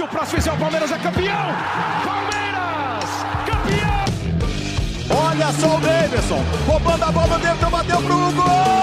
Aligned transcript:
Se 0.00 0.04
o 0.04 0.08
próximo 0.08 0.38
fizer 0.38 0.52
o 0.52 0.56
Palmeiras 0.56 0.90
é 0.92 0.98
campeão! 0.98 1.54
Palmeiras! 2.06 3.10
Campeão! 3.44 4.04
Olha 5.28 5.52
só 5.52 5.76
o 5.76 5.80
Davidson, 5.82 6.42
roubando 6.66 7.04
a 7.04 7.12
bola 7.12 7.38
dentro, 7.38 7.68
bateu 7.68 8.00
pro 8.00 8.32
gol! 8.32 8.80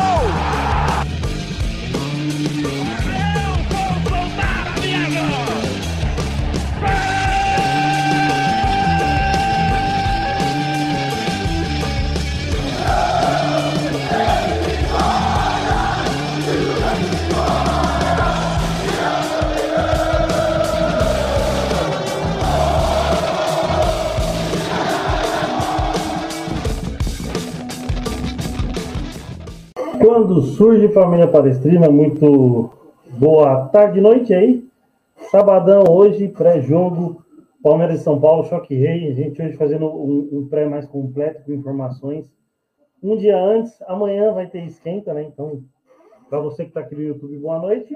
Quando 30.17 30.41
surge 30.41 30.87
família 30.87 31.27
palestrina, 31.27 31.91
muito 31.91 32.71
boa 33.19 33.67
tarde, 33.67 34.01
noite 34.01 34.33
aí. 34.33 34.67
Sabadão 35.29 35.83
hoje, 35.87 36.27
pré-jogo, 36.27 37.23
Palmeiras 37.61 38.01
e 38.01 38.03
São 38.03 38.19
Paulo, 38.19 38.43
Choque 38.45 38.73
Rei. 38.73 39.11
A 39.11 39.13
gente 39.13 39.39
hoje 39.39 39.55
fazendo 39.55 39.85
um, 39.85 40.27
um, 40.31 40.47
pré 40.47 40.65
mais 40.65 40.87
completo 40.87 41.43
com 41.45 41.53
informações. 41.53 42.33
Um 43.03 43.15
dia 43.15 43.39
antes, 43.39 43.79
amanhã 43.83 44.33
vai 44.33 44.47
ter 44.47 44.65
esquenta, 44.65 45.13
né? 45.13 45.21
Então, 45.21 45.63
para 46.27 46.39
você 46.39 46.63
que 46.63 46.71
está 46.71 46.79
aqui 46.79 46.95
no 46.95 47.03
YouTube, 47.03 47.37
boa 47.37 47.59
noite. 47.59 47.95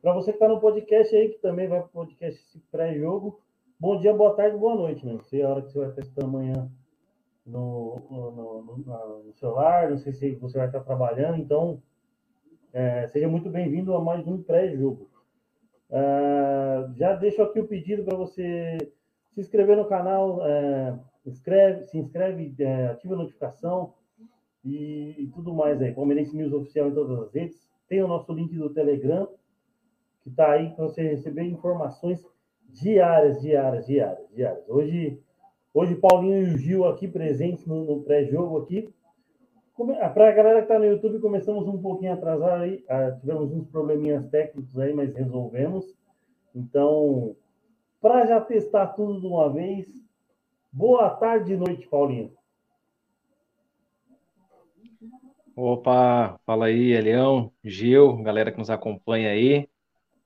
Para 0.00 0.14
você 0.14 0.30
que 0.30 0.36
está 0.36 0.46
no 0.46 0.60
podcast 0.60 1.12
aí, 1.12 1.30
que 1.30 1.42
também 1.42 1.66
vai 1.66 1.80
para 1.80 1.88
o 1.88 1.92
podcast 1.92 2.40
pré-jogo, 2.70 3.40
bom 3.80 3.98
dia, 3.98 4.14
boa 4.14 4.34
tarde, 4.34 4.56
boa 4.56 4.76
noite, 4.76 5.04
né? 5.04 5.14
Não 5.14 5.22
sei 5.22 5.42
a 5.42 5.48
hora 5.48 5.62
que 5.62 5.72
você 5.72 5.80
vai 5.80 5.88
estar 5.88 6.24
amanhã 6.24 6.70
no, 7.44 8.00
no, 8.10 8.30
no, 8.32 9.22
no, 9.24 9.32
celular, 9.34 9.90
não 9.90 9.98
sei 9.98 10.12
se 10.12 10.34
você 10.36 10.58
vai 10.58 10.68
estar 10.68 10.80
trabalhando, 10.80 11.38
então 11.38 11.82
é, 12.72 13.06
seja 13.08 13.28
muito 13.28 13.50
bem-vindo 13.50 13.94
a 13.94 14.00
mais 14.00 14.26
um 14.26 14.42
pré-jogo. 14.42 15.10
É, 15.90 16.88
já 16.96 17.14
deixo 17.14 17.42
aqui 17.42 17.60
o 17.60 17.68
pedido 17.68 18.04
para 18.04 18.16
você 18.16 18.78
se 19.32 19.40
inscrever 19.40 19.76
no 19.76 19.86
canal, 19.86 20.46
é, 20.46 20.98
inscreve, 21.26 21.82
se 21.84 21.98
inscreve, 21.98 22.54
é, 22.58 22.86
ativa 22.86 23.14
a 23.14 23.18
notificação 23.18 23.94
e, 24.64 25.16
e, 25.18 25.26
tudo 25.34 25.52
mais 25.52 25.82
aí. 25.82 25.92
Palmeirense 25.92 26.36
News 26.36 26.52
Oficial 26.52 26.88
em 26.88 26.94
todas 26.94 27.18
as 27.18 27.32
redes. 27.32 27.68
Tem 27.88 28.02
o 28.02 28.08
nosso 28.08 28.32
link 28.32 28.54
do 28.56 28.70
Telegram, 28.70 29.28
que 30.22 30.30
está 30.30 30.52
aí 30.52 30.70
para 30.70 30.84
você 30.84 31.02
receber 31.02 31.42
informações 31.42 32.24
diárias, 32.68 33.40
diárias, 33.40 33.86
diárias, 33.86 34.28
diárias. 34.30 34.68
Hoje 34.68 35.20
Hoje, 35.74 35.94
Paulinho 35.94 36.48
e 36.48 36.54
o 36.54 36.58
Gil 36.58 36.84
aqui 36.84 37.08
presentes 37.08 37.64
no, 37.64 37.82
no 37.82 38.02
pré-jogo 38.02 38.58
aqui. 38.58 38.92
Ah, 40.02 40.10
Para 40.10 40.28
a 40.28 40.32
galera 40.32 40.58
que 40.58 40.64
está 40.64 40.78
no 40.78 40.84
YouTube, 40.84 41.18
começamos 41.18 41.66
um 41.66 41.80
pouquinho 41.80 42.12
atrasado 42.12 42.62
aí. 42.62 42.84
Ah, 42.86 43.12
tivemos 43.12 43.50
uns 43.50 43.66
probleminhas 43.68 44.26
técnicos 44.26 44.78
aí, 44.78 44.92
mas 44.92 45.14
resolvemos. 45.14 45.86
Então, 46.54 47.34
para 48.02 48.26
já 48.26 48.38
testar 48.38 48.88
tudo 48.88 49.18
de 49.18 49.26
uma 49.26 49.50
vez, 49.50 49.88
boa 50.70 51.08
tarde 51.08 51.54
e 51.54 51.56
noite, 51.56 51.88
Paulinho. 51.88 52.34
Opa, 55.56 56.38
fala 56.44 56.66
aí, 56.66 56.92
Elião, 56.92 57.50
Gil, 57.64 58.22
galera 58.22 58.52
que 58.52 58.58
nos 58.58 58.68
acompanha 58.68 59.30
aí. 59.30 59.66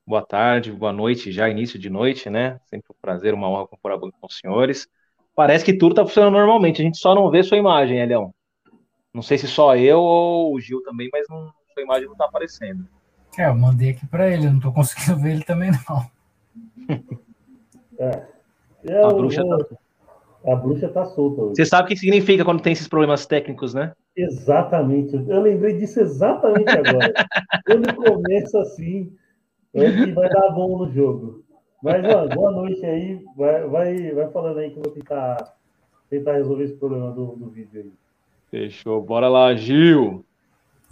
Boa 0.05 0.25
tarde, 0.25 0.73
boa 0.73 0.91
noite, 0.91 1.31
já 1.31 1.47
início 1.47 1.79
de 1.79 1.89
noite, 1.89 2.29
né? 2.29 2.59
Sempre 2.65 2.91
um 2.91 3.01
prazer, 3.01 3.33
uma 3.33 3.49
honra 3.49 3.67
compor 3.67 3.97
com 3.97 4.11
os 4.23 4.37
senhores 4.37 4.89
parece 5.37 5.63
que 5.63 5.77
tudo 5.77 5.93
tá 5.93 6.03
funcionando 6.03 6.33
normalmente. 6.33 6.81
A 6.81 6.85
gente 6.85 6.97
só 6.97 7.13
não 7.13 7.29
vê 7.29 7.43
sua 7.43 7.57
imagem, 7.57 7.99
Elião. 7.99 8.33
Não 9.13 9.21
sei 9.21 9.37
se 9.37 9.47
só 9.47 9.77
eu 9.77 9.99
ou 9.99 10.55
o 10.55 10.59
Gil 10.59 10.81
também, 10.81 11.07
mas 11.13 11.27
não, 11.29 11.51
sua 11.73 11.83
imagem 11.83 12.07
não 12.07 12.15
tá 12.15 12.25
aparecendo. 12.25 12.87
É, 13.37 13.45
eu 13.45 13.55
mandei 13.55 13.91
aqui 13.91 14.07
para 14.07 14.27
ele, 14.27 14.49
não 14.49 14.59
tô 14.59 14.73
conseguindo 14.73 15.21
ver 15.21 15.33
ele 15.33 15.43
também, 15.43 15.69
não. 15.71 16.05
é. 17.99 18.25
Eu, 18.83 19.09
a 19.09 19.13
bruxa 19.13 19.43
vou... 19.43 19.57
tá... 19.63 19.75
A 20.45 20.55
bruxa 20.55 20.87
tá 20.87 21.03
solta. 21.05 21.41
Hoje. 21.41 21.55
Você 21.55 21.65
sabe 21.65 21.85
o 21.85 21.87
que 21.89 21.97
significa 21.97 22.45
quando 22.45 22.61
tem 22.61 22.71
esses 22.71 22.87
problemas 22.87 23.25
técnicos, 23.25 23.73
né? 23.73 23.91
Exatamente. 24.15 25.13
Eu 25.13 25.41
lembrei 25.41 25.77
disso 25.77 25.99
exatamente 25.99 26.69
agora. 26.69 27.13
quando 27.65 27.93
começa 27.95 28.61
assim, 28.61 29.13
é 29.73 29.91
que 29.91 30.11
vai 30.13 30.29
dar 30.29 30.51
bom 30.51 30.77
no 30.77 30.91
jogo. 30.91 31.43
Mas, 31.81 32.01
mano, 32.01 32.29
boa 32.29 32.51
noite 32.51 32.85
aí. 32.85 33.23
Vai, 33.35 33.67
vai, 33.67 34.11
vai 34.11 34.31
falando 34.31 34.59
aí 34.59 34.71
que 34.71 34.77
eu 34.77 34.83
vou 34.83 34.91
tentar, 34.91 35.55
tentar 36.09 36.33
resolver 36.33 36.63
esse 36.63 36.75
problema 36.75 37.11
do, 37.11 37.35
do 37.35 37.49
vídeo 37.49 37.81
aí. 37.81 37.93
Fechou. 38.49 39.01
Bora 39.01 39.27
lá, 39.27 39.53
Gil. 39.55 40.25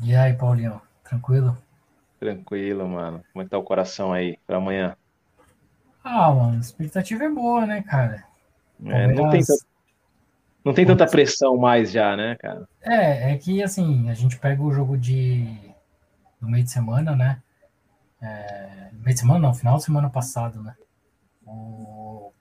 E 0.03 0.15
aí, 0.15 0.33
Paulinho? 0.33 0.81
Tranquilo? 1.03 1.57
Tranquilo, 2.19 2.87
mano. 2.87 3.23
Como 3.31 3.41
é 3.41 3.45
que 3.45 3.51
tá 3.51 3.57
o 3.57 3.63
coração 3.63 4.13
aí 4.13 4.37
para 4.45 4.57
amanhã? 4.57 4.95
Ah, 6.03 6.31
mano, 6.31 6.57
a 6.57 6.59
expectativa 6.59 7.23
é 7.23 7.29
boa, 7.29 7.65
né, 7.65 7.81
cara? 7.81 8.23
É, 8.85 9.07
não, 9.07 9.29
tem 9.29 9.41
tanta, 9.41 9.65
não 10.63 10.73
tem 10.73 10.85
tanta 10.85 11.07
pressão 11.07 11.57
mais 11.57 11.91
já, 11.91 12.15
né, 12.15 12.35
cara? 12.35 12.67
É, 12.81 13.31
é 13.31 13.37
que 13.37 13.63
assim, 13.63 14.09
a 14.09 14.13
gente 14.13 14.37
pega 14.37 14.61
o 14.61 14.71
jogo 14.71 14.97
de 14.97 15.47
do 16.39 16.47
meio 16.47 16.63
de 16.63 16.69
semana, 16.69 17.15
né? 17.15 17.41
É, 18.25 18.89
meio 18.93 19.13
de 19.13 19.19
semana, 19.19 19.39
não, 19.39 19.53
final 19.53 19.77
de 19.77 19.83
semana 19.83 20.09
passado, 20.09 20.61
né? 20.63 20.75
O 21.45 22.33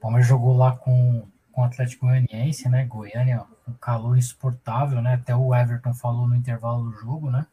Palmeiras 0.00 0.26
jogou 0.26 0.56
lá 0.56 0.74
com, 0.74 1.28
com 1.52 1.60
o 1.60 1.64
Atlético 1.64 2.06
Goianiense, 2.06 2.66
né? 2.68 2.86
Goiânia, 2.86 3.44
um 3.68 3.74
calor 3.74 4.16
insuportável, 4.16 5.02
né? 5.02 5.14
Até 5.14 5.36
o 5.36 5.54
Everton 5.54 5.92
falou 5.92 6.26
no 6.26 6.34
intervalo 6.34 6.90
do 6.90 6.96
jogo, 6.96 7.30
né? 7.30 7.46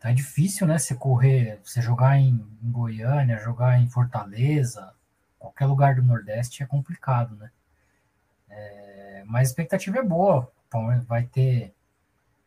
Tá 0.00 0.10
difícil, 0.12 0.66
né? 0.66 0.76
Você 0.76 0.96
correr, 0.96 1.60
você 1.62 1.80
jogar 1.80 2.18
em, 2.18 2.44
em 2.60 2.70
Goiânia, 2.72 3.38
jogar 3.38 3.80
em 3.80 3.88
Fortaleza, 3.88 4.92
qualquer 5.38 5.66
lugar 5.66 5.94
do 5.94 6.02
Nordeste 6.02 6.64
é 6.64 6.66
complicado, 6.66 7.36
né? 7.36 7.50
É, 8.50 9.22
mas 9.26 9.48
a 9.48 9.50
expectativa 9.50 9.98
é 9.98 10.02
boa. 10.02 10.50
O 10.66 10.70
Palmeiras 10.70 11.04
vai 11.04 11.22
ter 11.22 11.72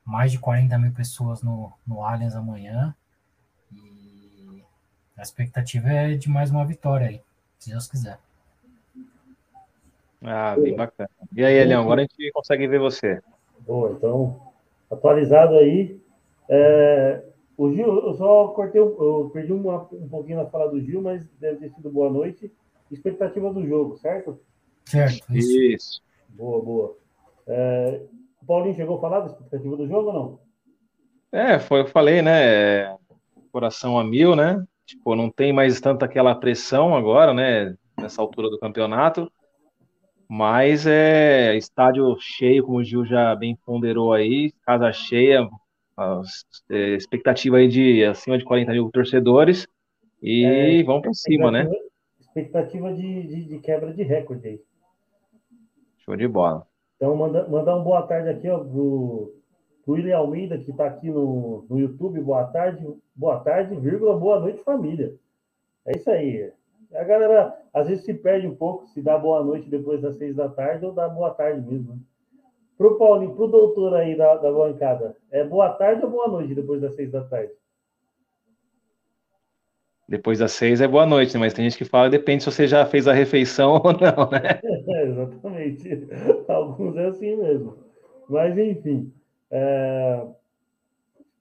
mais 0.04 0.32
de 0.32 0.40
40 0.40 0.78
mil 0.78 0.92
pessoas 0.92 1.42
no, 1.42 1.72
no 1.88 2.04
Allianz 2.04 2.36
amanhã. 2.36 2.94
A 5.18 5.22
expectativa 5.22 5.88
é 5.90 6.16
de 6.16 6.30
mais 6.30 6.52
uma 6.52 6.66
vitória 6.66 7.08
aí, 7.08 7.22
se 7.58 7.70
Deus 7.70 7.88
quiser. 7.88 8.20
Ah, 10.22 10.56
bem 10.58 10.76
bacana. 10.76 11.10
E 11.34 11.44
aí, 11.44 11.56
Elião, 11.56 11.84
agora 11.84 12.02
a 12.02 12.04
gente 12.04 12.32
consegue 12.32 12.68
ver 12.68 12.80
você. 12.80 13.22
Boa, 13.60 13.92
então, 13.92 14.42
atualizado 14.92 15.56
aí. 15.56 16.00
É, 16.50 17.24
o 17.58 17.72
Gil, 17.72 18.08
eu 18.08 18.14
só 18.16 18.50
cortei, 18.50 18.82
eu 18.82 19.30
perdi 19.34 19.54
uma, 19.54 19.88
um 19.94 20.10
pouquinho 20.10 20.38
na 20.38 20.46
fala 20.48 20.70
do 20.70 20.82
Gil, 20.82 21.02
mas 21.02 21.26
deve 21.40 21.60
ter 21.60 21.70
sido 21.76 21.90
boa 21.90 22.10
noite. 22.10 22.52
Expectativa 22.92 23.54
do 23.54 23.66
jogo, 23.66 23.98
certo? 23.98 24.40
Certo, 24.86 25.26
isso. 25.36 25.62
isso. 25.62 26.02
Boa, 26.30 26.62
boa. 26.62 26.98
É, 27.48 28.02
o 28.42 28.46
Paulinho 28.46 28.76
chegou 28.76 28.98
a 28.98 29.02
falar 29.02 29.22
da 29.22 29.28
expectativa 29.28 29.78
do 29.78 29.88
jogo 29.88 30.10
ou 30.10 30.14
não? 30.14 30.40
É, 31.32 31.60
foi 31.60 31.82
eu 31.82 31.88
falei, 31.88 32.22
né? 32.22 32.96
Coração 33.52 33.98
a 33.98 34.04
mil, 34.04 34.36
né? 34.36 34.64
Tipo, 34.86 35.16
não 35.16 35.30
tem 35.30 35.52
mais 35.52 35.82
tanta 35.82 36.06
aquela 36.06 36.36
pressão 36.36 36.96
agora, 36.96 37.34
né? 37.34 37.76
Nessa 38.00 38.22
altura 38.22 38.50
do 38.50 38.60
campeonato. 38.60 39.32
Mas 40.28 40.86
é 40.88 41.56
estádio 41.56 42.16
cheio, 42.20 42.64
como 42.64 42.80
o 42.80 42.84
Gil 42.84 43.06
já 43.06 43.36
bem 43.36 43.58
ponderou 43.66 44.12
aí, 44.14 44.52
casa 44.66 44.92
cheia, 44.92 45.48
é, 46.70 46.96
expectativa 46.96 47.58
aí 47.58 47.68
de 47.68 48.04
acima 48.04 48.38
de 48.38 48.44
40 48.44 48.72
mil 48.72 48.90
torcedores. 48.92 49.68
E 50.22 50.44
é, 50.44 50.84
vamos 50.84 51.04
para 51.04 51.14
cima, 51.14 51.52
né? 51.52 51.70
Expectativa 52.20 52.92
de, 52.94 53.28
de, 53.28 53.46
de, 53.46 53.60
quebra 53.60 53.94
de 53.94 54.04
recorde 54.04 54.48
aí. 54.48 54.62
Show 56.00 56.16
de 56.16 56.28
bola. 56.28 56.66
Então, 56.96 57.16
manda, 57.16 57.48
mandar 57.48 57.76
uma 57.76 57.84
boa 57.84 58.02
tarde 58.04 58.30
aqui, 58.30 58.50
ó, 58.50 58.60
pro, 58.60 59.34
o 59.86 59.94
William 59.94 60.18
Almeida, 60.18 60.58
que 60.58 60.72
está 60.72 60.88
aqui 60.88 61.10
no, 61.10 61.66
no 61.70 61.80
YouTube, 61.80 62.20
boa 62.20 62.46
tarde, 62.46 62.86
boa 63.16 63.40
tarde, 63.40 63.76
vírgula, 63.76 64.18
boa 64.18 64.40
noite, 64.40 64.64
família. 64.64 65.16
É 65.86 65.96
isso 65.96 66.10
aí. 66.10 66.52
A 66.94 67.04
galera 67.04 67.56
às 67.74 67.88
vezes 67.88 68.04
se 68.04 68.14
perde 68.14 68.48
um 68.48 68.56
pouco 68.56 68.88
se 68.88 69.02
dá 69.02 69.18
boa 69.18 69.44
noite 69.44 69.70
depois 69.70 70.02
das 70.02 70.16
seis 70.18 70.36
da 70.36 70.50
tarde 70.50 70.86
ou 70.86 70.92
dá 70.92 71.08
boa 71.08 71.32
tarde 71.32 71.62
mesmo. 71.62 71.94
Né? 71.94 72.00
Pro 72.78 72.98
Paulinho, 72.98 73.36
pro 73.36 73.48
doutor 73.48 73.94
aí 73.94 74.18
da, 74.18 74.36
da 74.36 74.52
bancada, 74.52 75.16
é 75.32 75.44
boa 75.44 75.70
tarde 75.70 76.04
ou 76.04 76.10
boa 76.10 76.28
noite 76.28 76.56
depois 76.56 76.82
das 76.82 76.96
seis 76.96 77.12
da 77.12 77.24
tarde? 77.24 77.54
Depois 80.08 80.40
das 80.40 80.52
seis 80.52 80.82
é 80.82 80.88
boa 80.88 81.06
noite, 81.06 81.34
né? 81.34 81.40
mas 81.40 81.54
tem 81.54 81.68
gente 81.68 81.78
que 81.78 81.86
fala, 81.86 82.10
depende 82.10 82.44
se 82.44 82.52
você 82.52 82.68
já 82.68 82.86
fez 82.86 83.08
a 83.08 83.14
refeição 83.14 83.74
ou 83.84 83.94
não, 83.94 84.30
né? 84.30 84.60
É, 84.64 85.04
exatamente. 85.06 86.08
Alguns 86.48 86.96
é 86.96 87.06
assim 87.08 87.36
mesmo. 87.36 87.78
Mas, 88.30 88.58
enfim. 88.58 89.12
É, 89.58 90.28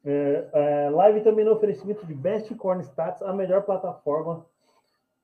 é, 0.04 0.48
é, 0.52 0.90
live 0.90 1.22
também 1.22 1.44
no 1.44 1.50
oferecimento 1.50 2.06
de 2.06 2.14
Best 2.14 2.54
Corn 2.54 2.80
Stats, 2.84 3.20
a 3.22 3.32
melhor 3.32 3.62
plataforma 3.64 4.46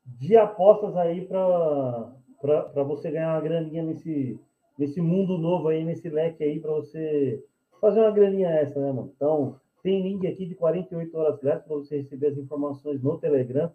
de 0.04 0.36
apostas 0.36 0.96
aí 0.96 1.24
para 1.24 2.82
você 2.82 3.12
ganhar 3.12 3.34
uma 3.34 3.40
graninha 3.40 3.84
nesse, 3.84 4.40
nesse 4.76 5.00
mundo 5.00 5.38
novo 5.38 5.68
aí, 5.68 5.84
nesse 5.84 6.08
leque 6.08 6.42
aí, 6.42 6.58
para 6.58 6.72
você 6.72 7.40
fazer 7.80 8.00
uma 8.00 8.10
graninha 8.10 8.48
essa, 8.48 8.80
né, 8.80 8.90
mano? 8.90 9.12
Então, 9.14 9.54
tem 9.84 10.02
link 10.02 10.26
aqui 10.26 10.44
de 10.44 10.56
48 10.56 11.16
horas 11.16 11.38
grátis 11.38 11.66
para 11.66 11.76
você 11.76 11.98
receber 11.98 12.26
as 12.26 12.38
informações 12.38 13.00
no 13.00 13.18
Telegram 13.18 13.70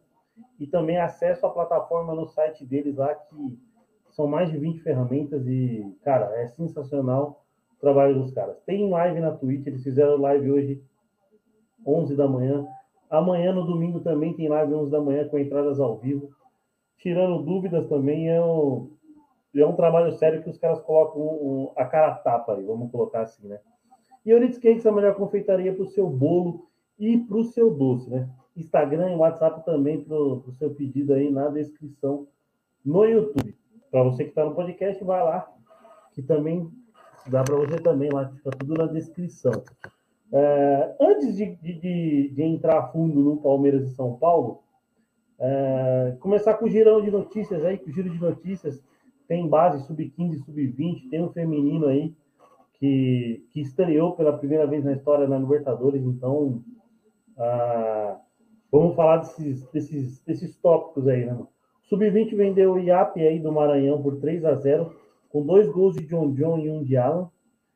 e 0.60 0.68
também 0.68 0.98
acesso 0.98 1.46
à 1.46 1.50
plataforma 1.50 2.14
no 2.14 2.28
site 2.28 2.66
deles 2.66 2.98
lá, 2.98 3.16
que 3.16 3.58
são 4.12 4.28
mais 4.28 4.52
de 4.52 4.58
20 4.58 4.82
ferramentas 4.82 5.48
e, 5.48 5.96
cara, 6.04 6.36
é 6.36 6.48
sensacional 6.50 7.45
trabalho 7.86 8.20
dos 8.20 8.32
caras. 8.32 8.58
Tem 8.66 8.90
live 8.90 9.20
na 9.20 9.32
Twitch, 9.32 9.68
eles 9.68 9.84
fizeram 9.84 10.18
live 10.18 10.52
hoje, 10.52 10.84
11 11.86 12.16
da 12.16 12.28
manhã. 12.28 12.66
Amanhã, 13.12 13.54
no 13.54 13.64
domingo, 13.64 14.00
também 14.00 14.34
tem 14.34 14.50
live 14.50 14.74
11 14.74 14.92
da 14.92 15.00
manhã 15.00 15.28
com 15.28 15.38
entradas 15.38 15.80
ao 15.80 15.96
vivo. 15.98 16.32
Tirando 16.98 17.44
dúvidas 17.44 17.88
também, 17.88 18.28
é 18.28 18.44
um, 18.44 18.90
é 19.56 19.64
um 19.64 19.76
trabalho 19.76 20.12
sério 20.14 20.42
que 20.42 20.50
os 20.50 20.58
caras 20.58 20.82
colocam 20.82 21.22
um, 21.22 21.72
a 21.78 21.86
cara 21.86 22.16
tapa 22.16 22.56
aí, 22.56 22.66
vamos 22.66 22.90
colocar 22.92 23.22
assim, 23.22 23.48
né? 23.48 23.60
E 24.26 24.32
Euridice 24.32 24.60
Cakes 24.60 24.84
é 24.84 24.90
a 24.90 24.92
melhor 24.92 25.14
confeitaria 25.14 25.72
para 25.72 25.84
o 25.84 25.88
seu 25.88 26.10
bolo 26.10 26.68
e 26.98 27.20
para 27.20 27.38
o 27.38 27.44
seu 27.44 27.70
doce, 27.70 28.10
né? 28.10 28.28
Instagram 28.58 29.12
e 29.12 29.16
WhatsApp 29.16 29.64
também 29.64 30.04
para 30.04 30.18
o 30.18 30.52
seu 30.54 30.74
pedido 30.74 31.14
aí 31.14 31.30
na 31.30 31.50
descrição 31.50 32.26
no 32.84 33.06
YouTube. 33.06 33.56
Para 33.92 34.02
você 34.02 34.24
que 34.24 34.30
está 34.30 34.44
no 34.44 34.56
podcast, 34.56 35.04
vai 35.04 35.24
lá, 35.24 35.48
que 36.14 36.24
também 36.24 36.68
dá 37.28 37.44
para 37.44 37.56
você 37.56 37.78
também 37.80 38.10
lá, 38.12 38.30
fica 38.30 38.52
tudo 38.52 38.74
na 38.76 38.88
descrição. 38.88 39.64
É, 40.32 40.96
antes 41.00 41.36
de, 41.36 41.56
de, 41.56 42.30
de, 42.30 42.44
entrar 42.44 42.92
fundo 42.92 43.22
no 43.22 43.38
Palmeiras 43.38 43.88
e 43.88 43.96
São 43.96 44.18
Paulo, 44.18 44.64
é, 45.40 46.16
começar 46.20 46.56
com 46.56 46.66
o 46.66 46.70
girão 46.70 47.02
de 47.02 47.12
notícias 47.12 47.64
aí, 47.64 47.78
que 47.78 47.90
o 47.90 47.94
giro 47.94 48.10
de 48.10 48.20
notícias 48.20 48.84
tem 49.28 49.48
base 49.48 49.86
sub-15, 49.86 50.44
sub-20, 50.46 51.10
tem 51.10 51.22
um 51.22 51.32
feminino 51.32 51.88
aí 51.88 52.14
que, 52.80 53.46
que 53.52 53.62
estreou 53.62 54.16
pela 54.16 54.38
primeira 54.38 54.68
vez 54.68 54.84
na 54.84 54.94
história 54.94 55.28
na 55.28 55.38
Libertadores, 55.38 56.04
então 56.04 56.62
ah, 57.38 58.18
vamos 58.72 58.96
falar 58.96 59.18
desses, 59.18 59.64
desses, 59.72 60.20
desses 60.22 60.56
tópicos 60.58 61.08
aí, 61.08 61.26
né? 61.26 61.38
Sub-20 61.84 62.36
vendeu 62.36 62.74
o 62.74 62.80
IAP 62.80 63.20
aí 63.22 63.40
do 63.40 63.52
Maranhão 63.52 64.02
por 64.02 64.20
3 64.20 64.44
a 64.46 64.56
0 64.56 64.92
com 65.36 65.46
dois 65.46 65.68
gols 65.68 65.96
de 65.96 66.06
John 66.06 66.32
John 66.32 66.60
e 66.60 66.72
um 66.72 66.82
de 66.82 66.96
Alan. 66.96 67.30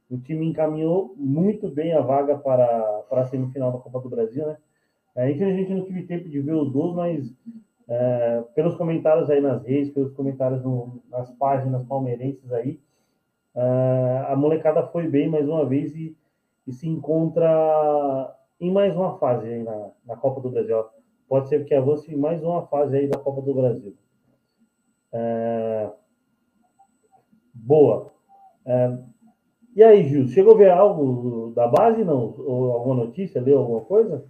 O 0.10 0.18
time 0.18 0.46
encaminhou 0.46 1.14
muito 1.18 1.68
bem 1.68 1.92
a 1.92 2.00
vaga 2.00 2.38
para, 2.38 3.04
para 3.10 3.24
a 3.24 3.26
semifinal 3.26 3.70
da 3.70 3.80
Copa 3.80 4.00
do 4.00 4.08
Brasil, 4.08 4.48
né? 4.48 4.56
É, 5.14 5.30
infelizmente 5.30 5.74
não 5.74 5.84
tive 5.84 6.04
tempo 6.04 6.30
de 6.30 6.40
ver 6.40 6.54
os 6.54 6.72
gols, 6.72 6.96
mas 6.96 7.36
é, 7.86 8.46
pelos 8.56 8.76
comentários 8.76 9.30
aí 9.30 9.42
nas 9.42 9.62
redes, 9.66 9.92
pelos 9.92 10.14
comentários 10.14 10.64
no, 10.64 11.04
nas 11.10 11.30
páginas 11.32 11.84
palmeirenses 11.84 12.50
aí, 12.54 12.80
é, 13.54 14.26
a 14.30 14.38
molecada 14.38 14.88
foi 14.88 15.10
bem 15.10 15.28
mais 15.28 15.46
uma 15.46 15.66
vez 15.66 15.94
e, 15.98 16.16
e, 16.66 16.72
se 16.72 16.88
encontra 16.88 18.34
em 18.58 18.72
mais 18.72 18.96
uma 18.96 19.18
fase 19.18 19.46
aí 19.46 19.64
na, 19.64 19.90
na 20.06 20.16
Copa 20.16 20.40
do 20.40 20.50
Brasil. 20.50 20.86
Pode 21.28 21.50
ser 21.50 21.66
que 21.66 21.76
avance 21.76 22.10
em 22.10 22.18
mais 22.18 22.42
uma 22.42 22.66
fase 22.68 22.96
aí 22.96 23.08
da 23.10 23.20
Copa 23.20 23.42
do 23.42 23.54
Brasil. 23.54 23.94
É, 25.12 25.90
boa. 27.66 28.12
É, 28.66 28.98
e 29.76 29.84
aí, 29.84 30.08
Gil, 30.08 30.28
chegou 30.28 30.56
a 30.56 30.58
ver 30.58 30.72
algo 30.72 31.54
da 31.56 31.68
base, 31.68 32.04
não? 32.04 32.36
Ou 32.38 32.72
alguma 32.74 33.06
notícia, 33.06 33.42
leu 33.42 33.60
alguma 33.60 33.82
coisa? 33.82 34.26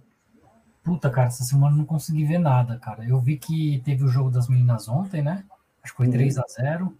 Puta, 0.82 1.10
cara, 1.10 1.28
essa 1.28 1.44
semana 1.44 1.76
não 1.76 1.84
consegui 1.84 2.24
ver 2.24 2.38
nada, 2.38 2.78
cara. 2.78 3.04
Eu 3.04 3.20
vi 3.20 3.36
que 3.36 3.82
teve 3.84 4.04
o 4.04 4.08
jogo 4.08 4.30
das 4.30 4.48
meninas 4.48 4.88
ontem, 4.88 5.22
né? 5.22 5.44
Acho 5.82 5.92
que 5.92 5.96
foi 5.96 6.06
uhum. 6.06 6.12
3 6.12 6.38
a 6.38 6.44
0 6.48 6.96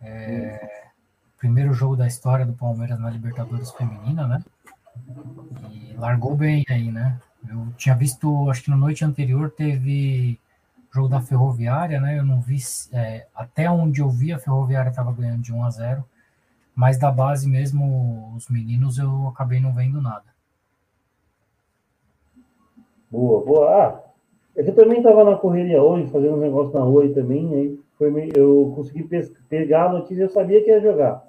é... 0.00 0.86
Primeiro 1.38 1.72
jogo 1.72 1.96
da 1.96 2.06
história 2.06 2.46
do 2.46 2.54
Palmeiras 2.54 2.98
na 2.98 3.10
Libertadores 3.10 3.70
Feminina, 3.72 4.26
né? 4.26 4.42
E 5.70 5.94
largou 5.96 6.34
bem 6.34 6.64
aí, 6.68 6.90
né? 6.90 7.20
Eu 7.48 7.68
tinha 7.76 7.94
visto, 7.94 8.50
acho 8.50 8.64
que 8.64 8.70
na 8.70 8.76
noite 8.76 9.04
anterior 9.04 9.50
teve 9.50 10.40
jogo 10.96 11.08
da 11.08 11.20
Ferroviária, 11.20 12.00
né? 12.00 12.18
Eu 12.18 12.24
não 12.24 12.40
vi, 12.40 12.56
é, 12.92 13.26
até 13.34 13.70
onde 13.70 14.00
eu 14.00 14.08
vi, 14.08 14.32
a 14.32 14.38
Ferroviária 14.38 14.90
estava 14.90 15.12
ganhando 15.12 15.42
de 15.42 15.52
1 15.52 15.64
a 15.64 15.70
0 15.70 16.04
mas 16.74 16.98
da 16.98 17.10
base 17.10 17.48
mesmo, 17.48 18.34
os 18.36 18.50
meninos, 18.50 18.98
eu 18.98 19.28
acabei 19.28 19.58
não 19.60 19.74
vendo 19.74 19.98
nada. 19.98 20.24
Boa, 23.10 23.42
boa. 23.42 23.70
Ah, 23.70 24.00
eu 24.54 24.74
também 24.74 24.98
estava 24.98 25.24
na 25.24 25.36
correria 25.36 25.82
hoje, 25.82 26.10
fazendo 26.10 26.34
um 26.34 26.40
negócio 26.40 26.74
na 26.74 26.84
rua 26.84 27.08
também, 27.14 27.54
aí 27.54 27.80
foi 27.96 28.10
meio, 28.10 28.30
eu 28.36 28.72
consegui 28.76 29.08
pegar 29.48 29.86
a 29.86 29.92
notícia, 29.94 30.24
eu 30.24 30.28
sabia 30.28 30.62
que 30.62 30.70
ia 30.70 30.82
jogar. 30.82 31.24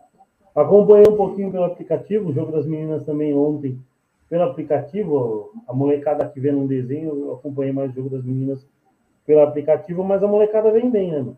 Acompanhei 0.54 1.08
um 1.08 1.16
pouquinho 1.16 1.50
pelo 1.50 1.63
aplicativo, 1.63 2.30
o 2.30 2.34
jogo 2.34 2.52
das 2.52 2.66
meninas 2.66 3.06
também 3.06 3.34
ontem 3.34 3.80
pelo 4.30 4.44
aplicativo, 4.44 5.52
a 5.66 5.74
molecada 5.74 6.28
que 6.28 6.42
vê 6.42 6.52
num 6.52 6.68
desenho, 6.68 7.10
eu 7.10 7.34
acompanhei 7.36 7.72
mais 7.72 7.92
o 7.92 7.94
jogo 7.94 8.10
das 8.10 8.25
meninas 8.25 8.68
pelo 9.27 9.41
aplicativo, 9.41 10.06
mas 10.06 10.24
a 10.24 10.27
molecada 10.27 10.71
vem 10.71 10.89
bem, 10.89 11.12
né? 11.12 11.33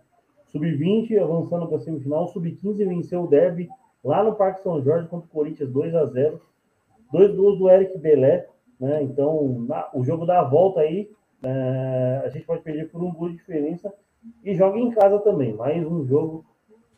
Sub-20 0.46 1.18
avançando 1.18 1.68
para 1.68 1.78
a 1.78 1.80
semifinal, 1.80 2.28
Sub-15 2.28 2.78
venceu 2.88 3.24
o 3.24 3.28
Derby 3.28 3.68
lá 4.04 4.24
no 4.24 4.36
Parque 4.36 4.62
São 4.62 4.82
Jorge 4.82 5.08
contra 5.08 5.26
o 5.26 5.30
Corinthians 5.30 5.72
2 5.72 5.96
a 5.96 6.06
0 6.06 6.40
Dois 7.12 7.36
gols 7.36 7.58
do 7.58 7.68
Eric 7.68 7.98
Belé, 7.98 8.48
né? 8.80 9.02
Então, 9.02 9.66
na, 9.68 9.90
o 9.96 10.04
jogo 10.04 10.28
dá 10.28 10.40
a 10.40 10.44
volta 10.44 10.82
aí, 10.82 11.10
é, 11.42 12.22
a 12.24 12.30
gente 12.30 12.46
pode 12.46 12.62
perder 12.62 12.92
por 12.92 13.02
um 13.02 13.12
gol 13.12 13.30
de 13.30 13.38
diferença 13.38 13.92
e 14.44 14.54
joga 14.54 14.78
em 14.78 14.92
casa 14.92 15.18
também. 15.20 15.54
Mais 15.54 15.84
um 15.86 16.06
jogo 16.06 16.46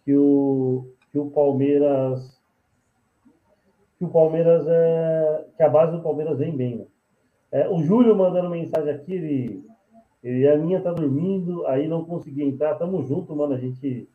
que 0.04 0.14
o, 0.14 0.94
que 1.10 1.18
o 1.18 1.30
Palmeiras 1.30 2.38
que 3.98 4.04
o 4.04 4.10
Palmeiras 4.10 4.66
é 4.68 5.46
que 5.56 5.64
a 5.64 5.70
base 5.70 5.94
do 5.94 6.04
Palmeiras 6.04 6.38
vem 6.38 6.58
bem. 6.58 6.78
Né? 6.80 6.86
É, 7.52 7.70
o 7.70 7.82
Júlio 7.84 8.16
mandando 8.16 8.50
mensagem 8.50 8.94
aqui, 8.94 9.14
ele, 9.14 9.71
ele 10.24 10.48
a 10.48 10.58
minha 10.58 10.82
tá 10.82 10.92
dormindo, 10.92 11.66
aí 11.68 11.88
não 11.88 12.06
consegui 12.06 12.44
entrar. 12.44 12.76
Tamo 12.76 13.04
junto, 13.04 13.36
mano. 13.36 13.54
A 13.54 13.58
gente 13.58 14.08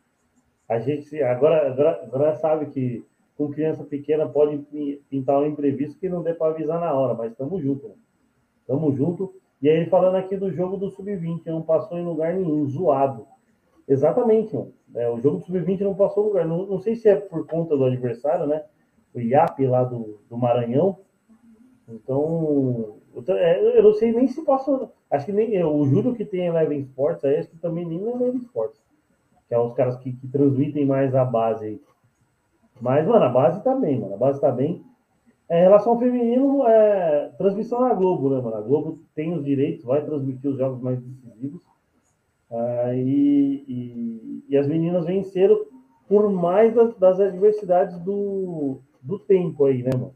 a 0.68 0.78
gente 0.78 1.22
agora, 1.22 1.70
agora, 1.70 2.34
sabe 2.36 2.66
que 2.66 3.04
com 3.36 3.50
criança 3.50 3.84
pequena 3.84 4.28
pode 4.28 4.58
pintar 5.08 5.40
um 5.40 5.46
imprevisto 5.46 5.98
que 5.98 6.08
não 6.08 6.22
dê 6.22 6.34
para 6.34 6.52
avisar 6.52 6.80
na 6.80 6.92
hora, 6.92 7.14
mas 7.14 7.32
estamos 7.32 7.62
junto. 7.62 7.88
Né? 7.88 7.94
Tamo 8.66 8.92
junto. 8.92 9.34
E 9.62 9.68
aí, 9.68 9.86
falando 9.86 10.16
aqui 10.16 10.36
do 10.36 10.50
jogo 10.50 10.76
do 10.76 10.90
Sub-20, 10.90 11.46
não 11.46 11.62
passou 11.62 11.98
em 11.98 12.04
lugar 12.04 12.34
nenhum, 12.34 12.66
zoado. 12.66 13.26
Exatamente, 13.88 14.54
mano. 14.54 14.72
É, 14.94 15.08
o 15.08 15.20
jogo 15.20 15.38
do 15.38 15.44
Sub-20 15.44 15.80
não 15.82 15.94
passou 15.94 16.24
em 16.24 16.26
lugar. 16.28 16.46
Não, 16.46 16.66
não 16.66 16.78
sei 16.78 16.96
se 16.96 17.08
é 17.08 17.16
por 17.16 17.46
conta 17.46 17.76
do 17.76 17.84
adversário, 17.84 18.46
né? 18.46 18.64
O 19.14 19.20
IAP 19.20 19.66
lá 19.66 19.84
do, 19.84 20.20
do 20.28 20.36
Maranhão. 20.36 20.98
Então, 21.88 22.95
eu, 23.16 23.36
é, 23.36 23.78
eu 23.78 23.82
não 23.82 23.94
sei 23.94 24.12
nem 24.12 24.26
se 24.28 24.44
passou. 24.44 24.92
Acho 25.10 25.26
que 25.26 25.32
nem 25.32 25.64
o 25.64 25.84
Júlio 25.86 26.14
que 26.14 26.24
tem 26.24 26.46
Eleven 26.46 26.80
Sports, 26.80 27.24
aí 27.24 27.36
acho 27.36 27.48
que 27.48 27.56
também 27.58 27.84
nem 27.84 28.00
Eleven 28.00 28.36
Sports 28.36 28.86
que 29.48 29.54
é 29.54 29.58
os 29.58 29.74
caras 29.74 29.96
que, 29.98 30.12
que 30.12 30.28
transmitem 30.28 30.84
mais 30.84 31.14
a 31.14 31.24
base 31.24 31.64
aí. 31.64 31.80
Mas, 32.80 33.06
mano, 33.06 33.24
a 33.24 33.28
base 33.28 33.62
tá 33.62 33.74
bem, 33.74 33.98
mano. 33.98 34.14
A 34.14 34.18
base 34.18 34.40
tá 34.40 34.50
bem. 34.50 34.84
É, 35.48 35.60
em 35.60 35.62
relação 35.62 35.92
ao 35.92 35.98
feminino, 35.98 36.66
é 36.66 37.30
transmissão 37.38 37.80
na 37.80 37.94
Globo, 37.94 38.30
né, 38.30 38.40
mano? 38.40 38.56
A 38.56 38.60
Globo 38.60 38.98
tem 39.14 39.32
os 39.32 39.44
direitos, 39.44 39.84
vai 39.84 40.04
transmitir 40.04 40.50
os 40.50 40.58
jogos 40.58 40.80
mais 40.82 41.00
decisivos. 41.00 41.62
É, 42.50 42.96
e, 42.96 43.64
e, 43.68 44.44
e, 44.48 44.56
as 44.56 44.66
meninas 44.66 45.06
venceram 45.06 45.64
por 46.08 46.30
mais 46.30 46.74
das, 46.74 46.96
das 46.96 47.20
adversidades 47.20 47.98
do, 48.00 48.78
do 49.00 49.18
tempo 49.18 49.64
aí, 49.64 49.82
né, 49.82 49.90
mano? 49.94 50.15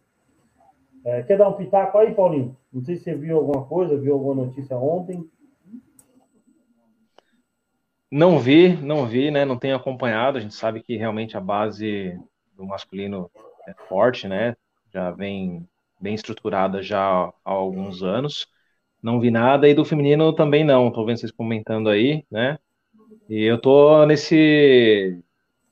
É, 1.04 1.23
quer 1.23 1.38
dar 1.38 1.49
um 1.49 1.54
pitaco 1.54 1.97
aí, 1.97 2.14
Paulinho? 2.14 2.57
Não 2.73 2.83
sei 2.83 2.97
se 2.97 3.04
você 3.04 3.14
viu 3.14 3.37
alguma 3.37 3.64
coisa, 3.64 3.97
viu 3.97 4.12
alguma 4.12 4.47
notícia 4.47 4.76
ontem. 4.76 5.28
Não 8.11 8.38
vi, 8.38 8.76
não 8.76 9.07
vi, 9.07 9.30
né? 9.30 9.45
Não 9.45 9.57
tenho 9.57 9.76
acompanhado. 9.76 10.37
A 10.37 10.40
gente 10.40 10.54
sabe 10.54 10.83
que 10.83 10.97
realmente 10.97 11.37
a 11.37 11.40
base 11.40 12.19
do 12.57 12.66
masculino 12.66 13.30
é 13.66 13.75
forte, 13.88 14.26
né? 14.28 14.57
Já 14.92 15.11
vem 15.11 15.66
bem 16.00 16.14
estruturada 16.14 16.83
já 16.83 17.00
há 17.00 17.33
alguns 17.45 18.02
anos. 18.02 18.49
Não 19.02 19.21
vi 19.21 19.30
nada 19.30 19.69
e 19.69 19.75
do 19.75 19.85
feminino 19.85 20.33
também 20.33 20.64
não. 20.64 20.90
Tô 20.90 21.04
vendo 21.04 21.19
vocês 21.19 21.33
comentando 21.33 21.88
aí, 21.88 22.25
né? 22.30 22.59
E 23.28 23.45
eu 23.45 23.61
tô 23.61 24.04
nesse 24.07 25.23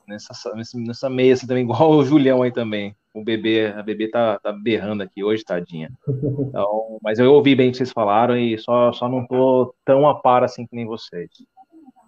nessa 0.07 0.33
nessa 0.77 1.11
meia 1.11 1.35
assim 1.35 1.47
também 1.47 1.65
igual 1.65 1.91
o 1.91 2.05
Julião 2.05 2.43
aí 2.43 2.53
também. 2.53 2.97
O 3.15 3.25
bebê, 3.25 3.67
a 3.67 3.83
bebê 3.83 4.09
tá, 4.09 4.39
tá 4.39 4.53
berrando 4.53 5.03
aqui 5.03 5.25
hoje, 5.25 5.45
tadinha. 5.45 5.91
Então, 6.07 6.99
mas 7.03 7.19
eu 7.19 7.33
ouvi 7.33 7.55
bem 7.55 7.69
o 7.69 7.71
que 7.73 7.79
vocês 7.79 7.91
falaram 7.91 8.37
e 8.37 8.59
só 8.59 8.93
só 8.93 9.09
não 9.09 9.27
tô 9.27 9.75
tão 9.85 10.07
a 10.09 10.15
par 10.15 10.45
assim 10.45 10.67
que 10.67 10.77
nem 10.77 10.87
vocês. 10.87 11.29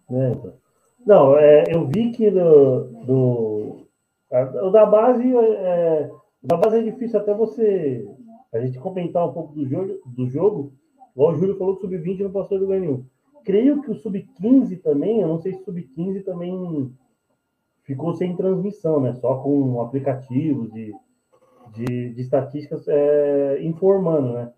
Né? 0.09 0.37
Não, 1.07 1.37
é, 1.37 1.65
eu 1.69 1.87
vi 1.87 2.11
que 2.13 2.31
do, 2.31 2.85
do 3.05 3.87
o 4.63 4.71
da 4.71 4.87
base 4.87 5.37
é, 5.37 6.11
da 6.43 6.57
base 6.57 6.79
é 6.79 6.83
difícil 6.83 7.19
até 7.19 7.35
você 7.35 8.07
a 8.53 8.61
gente 8.61 8.79
comentar 8.79 9.27
um 9.27 9.33
pouco 9.33 9.55
do 9.55 9.67
jogo, 9.67 10.01
do 10.07 10.29
jogo. 10.29 10.73
O 11.15 11.35
Júlio 11.35 11.57
falou 11.57 11.77
que 11.77 11.83
sub-20 11.83 12.21
não 12.21 12.31
passou 12.31 12.59
de 12.59 12.65
lugar 12.65 12.81
nenhum. 12.81 13.05
creio 13.45 13.83
que 13.83 13.91
o 13.91 13.95
Sub-15 13.95 14.81
também, 14.81 15.21
eu 15.21 15.29
não 15.29 15.39
sei 15.39 15.53
se 15.53 15.61
o 15.61 15.65
Sub-15 15.65 16.25
também 16.25 16.93
ficou 17.91 18.15
sem 18.15 18.37
transmissão, 18.37 19.01
né? 19.01 19.15
Só 19.15 19.35
com 19.39 19.81
aplicativos 19.81 20.73
de, 20.73 20.95
de, 21.75 22.15
de 22.15 22.21
estatísticas 22.21 22.87
é, 22.87 23.59
informando, 23.63 24.33
né? 24.33 24.53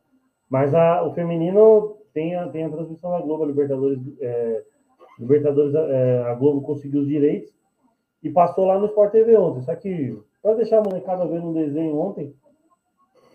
Mas 0.51 0.75
a, 0.75 1.03
o 1.03 1.15
feminino 1.15 1.97
tem 2.13 2.37
a, 2.37 2.47
tem 2.49 2.65
a 2.65 2.69
transmissão 2.69 3.11
da 3.11 3.23
Globo, 3.23 3.45
a 3.45 3.47
Libertadores, 3.47 3.99
é, 4.21 4.63
Libertadores 5.19 5.75
é, 5.75 6.25
a 6.27 6.35
Globo 6.35 6.61
conseguiu 6.61 7.01
os 7.01 7.09
direitos 7.09 7.51
e 8.23 8.29
passou 8.29 8.67
lá 8.67 8.79
no 8.79 8.85
Sport 8.85 9.13
TV 9.13 9.35
ontem. 9.39 9.63
Só 9.63 9.75
que, 9.77 10.15
para 10.43 10.57
deixar 10.57 10.81
a 10.81 10.83
molecada 10.83 11.27
ver 11.27 11.41
no 11.41 11.55
desenho 11.55 11.97
ontem, 11.97 12.35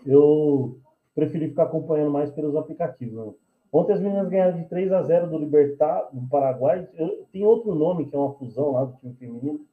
eu 0.06 0.78
preferi 1.16 1.50
ficar 1.50 1.64
acompanhando 1.64 2.12
mais 2.12 2.30
pelos 2.30 2.56
aplicativos. 2.56 3.26
Né? 3.26 3.34
Ontem 3.74 3.94
as 3.94 4.00
meninas 4.00 4.30
ganharam 4.30 4.62
de 4.62 4.70
3 4.70 4.92
a 4.92 5.02
0 5.02 5.28
do 5.28 5.40
Libertar, 5.40 6.08
do 6.14 6.22
Paraguai. 6.30 6.88
Tem 7.32 7.44
outro 7.44 7.74
nome, 7.74 8.06
que 8.06 8.16
é 8.16 8.20
uma 8.20 8.34
fusão 8.36 8.74
lá 8.74 8.86
do 8.86 8.96
time 8.98 9.16
feminino. 9.16 9.66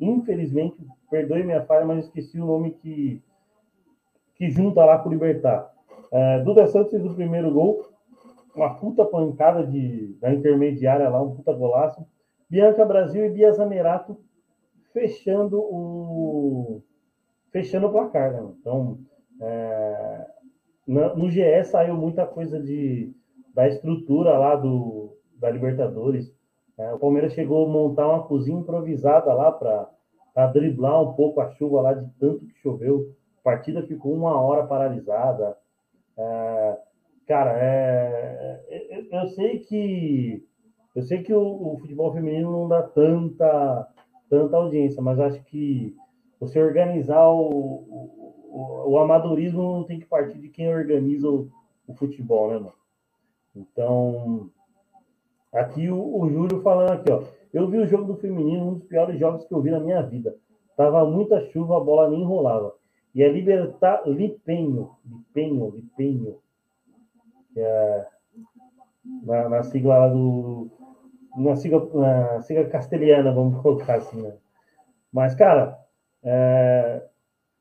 Infelizmente, 0.00 0.76
perdoe 1.10 1.42
minha 1.42 1.64
falha, 1.64 1.84
mas 1.86 2.04
esqueci 2.04 2.40
o 2.40 2.46
nome 2.46 2.72
que, 2.72 3.22
que 4.36 4.50
junta 4.50 4.84
lá 4.84 4.98
com 4.98 5.08
o 5.08 5.12
Libertar. 5.12 5.72
É, 6.10 6.40
Duda 6.40 6.66
Santos 6.66 6.90
fez 6.90 7.04
o 7.04 7.14
primeiro 7.14 7.50
gol, 7.52 7.88
uma 8.54 8.74
puta 8.74 9.04
pancada 9.04 9.66
de, 9.66 10.16
da 10.20 10.32
intermediária 10.32 11.08
lá, 11.08 11.22
um 11.22 11.34
puta 11.34 11.52
golaço. 11.52 12.06
Bianca 12.48 12.84
Brasil 12.84 13.24
e 13.26 13.30
Bia 13.30 13.52
Zanerato 13.52 14.18
fechando 14.92 15.58
o 15.58 16.82
fechando 17.50 17.86
o 17.86 17.92
placar, 17.92 18.32
né? 18.32 18.52
Então, 18.60 18.98
é, 19.40 20.26
no 20.86 21.30
GE 21.30 21.64
saiu 21.64 21.94
muita 21.96 22.26
coisa 22.26 22.60
de, 22.60 23.12
da 23.54 23.68
estrutura 23.68 24.38
lá 24.38 24.56
do, 24.56 25.16
da 25.36 25.50
Libertadores. 25.50 26.34
É, 26.78 26.92
o 26.94 26.98
Palmeiras 26.98 27.32
chegou 27.32 27.66
a 27.66 27.68
montar 27.68 28.08
uma 28.08 28.22
cozinha 28.22 28.60
improvisada 28.60 29.34
lá 29.34 29.50
para 29.50 30.46
driblar 30.52 31.02
um 31.02 31.12
pouco 31.14 31.40
a 31.40 31.50
chuva 31.50 31.82
lá 31.82 31.92
de 31.92 32.08
tanto 32.20 32.46
que 32.46 32.54
choveu. 32.60 33.12
A 33.40 33.42
partida 33.42 33.82
ficou 33.82 34.14
uma 34.14 34.40
hora 34.40 34.64
paralisada. 34.64 35.56
É, 36.16 36.78
cara, 37.26 37.58
é, 37.58 38.64
é 38.68 39.22
eu 39.22 39.26
sei 39.28 39.58
que 39.58 40.44
eu 40.94 41.02
sei 41.02 41.22
que 41.22 41.32
o, 41.32 41.74
o, 41.74 41.78
futebol 41.78 42.12
feminino 42.12 42.50
não 42.50 42.68
dá 42.68 42.82
tanta 42.82 43.88
tanta 44.30 44.56
audiência, 44.56 45.02
mas 45.02 45.18
acho 45.18 45.42
que 45.44 45.96
você 46.38 46.60
organizar 46.62 47.28
o, 47.28 47.48
o, 48.50 48.90
o 48.90 48.98
amadorismo 48.98 49.78
não 49.78 49.84
tem 49.84 49.98
que 49.98 50.06
partir 50.06 50.38
de 50.38 50.48
quem 50.48 50.72
organiza 50.72 51.28
o, 51.28 51.48
o 51.86 51.94
futebol, 51.94 52.50
né, 52.50 52.58
mano? 52.58 52.72
Então, 53.56 54.50
aqui 55.52 55.90
o, 55.90 56.20
o 56.20 56.28
Júlio 56.30 56.62
falando 56.62 56.92
aqui, 56.92 57.10
ó. 57.10 57.22
Eu 57.52 57.68
vi 57.68 57.78
o 57.78 57.86
jogo 57.86 58.04
do 58.04 58.20
feminino, 58.20 58.68
um 58.68 58.74
dos 58.74 58.84
piores 58.84 59.18
jogos 59.18 59.44
que 59.46 59.54
eu 59.54 59.62
vi 59.62 59.70
na 59.70 59.80
minha 59.80 60.02
vida. 60.02 60.36
Tava 60.76 61.04
muita 61.04 61.40
chuva, 61.46 61.76
a 61.76 61.80
bola 61.80 62.10
nem 62.10 62.24
rolava. 62.24 62.74
E 63.14 63.22
é 63.22 63.28
Libertar 63.28 64.02
Lipenho, 64.06 64.90
Lipenho, 65.04 65.70
Lipenho, 65.70 66.36
é 67.56 68.06
na, 69.24 69.48
na 69.48 69.62
sigla 69.62 69.98
lá 69.98 70.08
do. 70.08 70.68
Na 71.36 71.56
sigla, 71.56 71.88
na 71.94 72.42
sigla 72.42 72.64
castelhana, 72.66 73.32
vamos 73.32 73.60
colocar 73.62 73.96
assim, 73.96 74.22
né? 74.22 74.34
Mas, 75.12 75.34
cara, 75.34 75.78
é, 76.22 77.02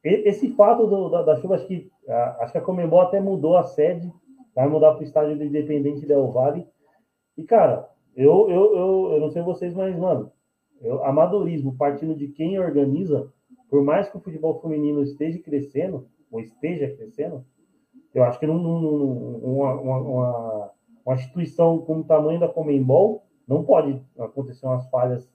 esse 0.03 0.50
fato 0.56 0.88
do, 0.88 1.10
da, 1.10 1.24
da, 1.24 1.36
chuva, 1.38 1.56
acho 1.56 1.67
que, 1.67 1.89
a, 2.08 2.44
acho 2.44 2.51
que 2.51 2.58
a 2.58 2.62
Comembol 2.62 3.01
até 3.01 3.20
mudou 3.20 3.56
a 3.56 3.63
sede, 3.63 4.12
vai 4.56 4.67
mudar 4.67 4.94
para 4.94 5.01
o 5.01 5.03
estádio 5.03 5.38
do 5.38 5.44
Independente 5.44 6.06
Del 6.06 6.32
Vale. 6.32 6.67
E, 7.38 7.44
cara, 7.44 7.89
eu, 8.15 8.50
eu, 8.50 8.75
eu, 8.75 9.10
eu 9.13 9.20
não 9.20 9.29
sei 9.29 9.41
vocês, 9.41 9.74
mas, 9.74 9.98
mano, 9.98 10.32
eu, 10.82 11.03
amadorismo 11.06 11.75
partindo 11.75 12.15
de 12.15 12.27
quem 12.29 12.60
organiza, 12.60 13.32
por 13.70 13.84
mais 13.84 14.10
que 14.10 14.17
o 14.17 14.20
futebol 14.20 14.60
feminino 14.60 15.03
esteja 15.03 15.39
crescendo, 15.39 16.08
ou 16.32 16.39
esteja 16.39 16.89
crescendo, 16.96 17.46
eu 18.13 18.24
acho 18.24 18.39
que 18.39 18.46
uma, 18.46 19.75
uma, 19.75 20.01
uma, 20.01 20.72
uma 21.06 21.15
instituição 21.15 21.79
como 21.79 22.01
o 22.01 22.06
tamanho 22.06 22.39
da 22.39 22.48
Comembol 22.48 23.24
não 23.48 23.63
pode 23.63 24.01
acontecer 24.17 24.65
umas 24.65 24.88
falhas 24.89 25.29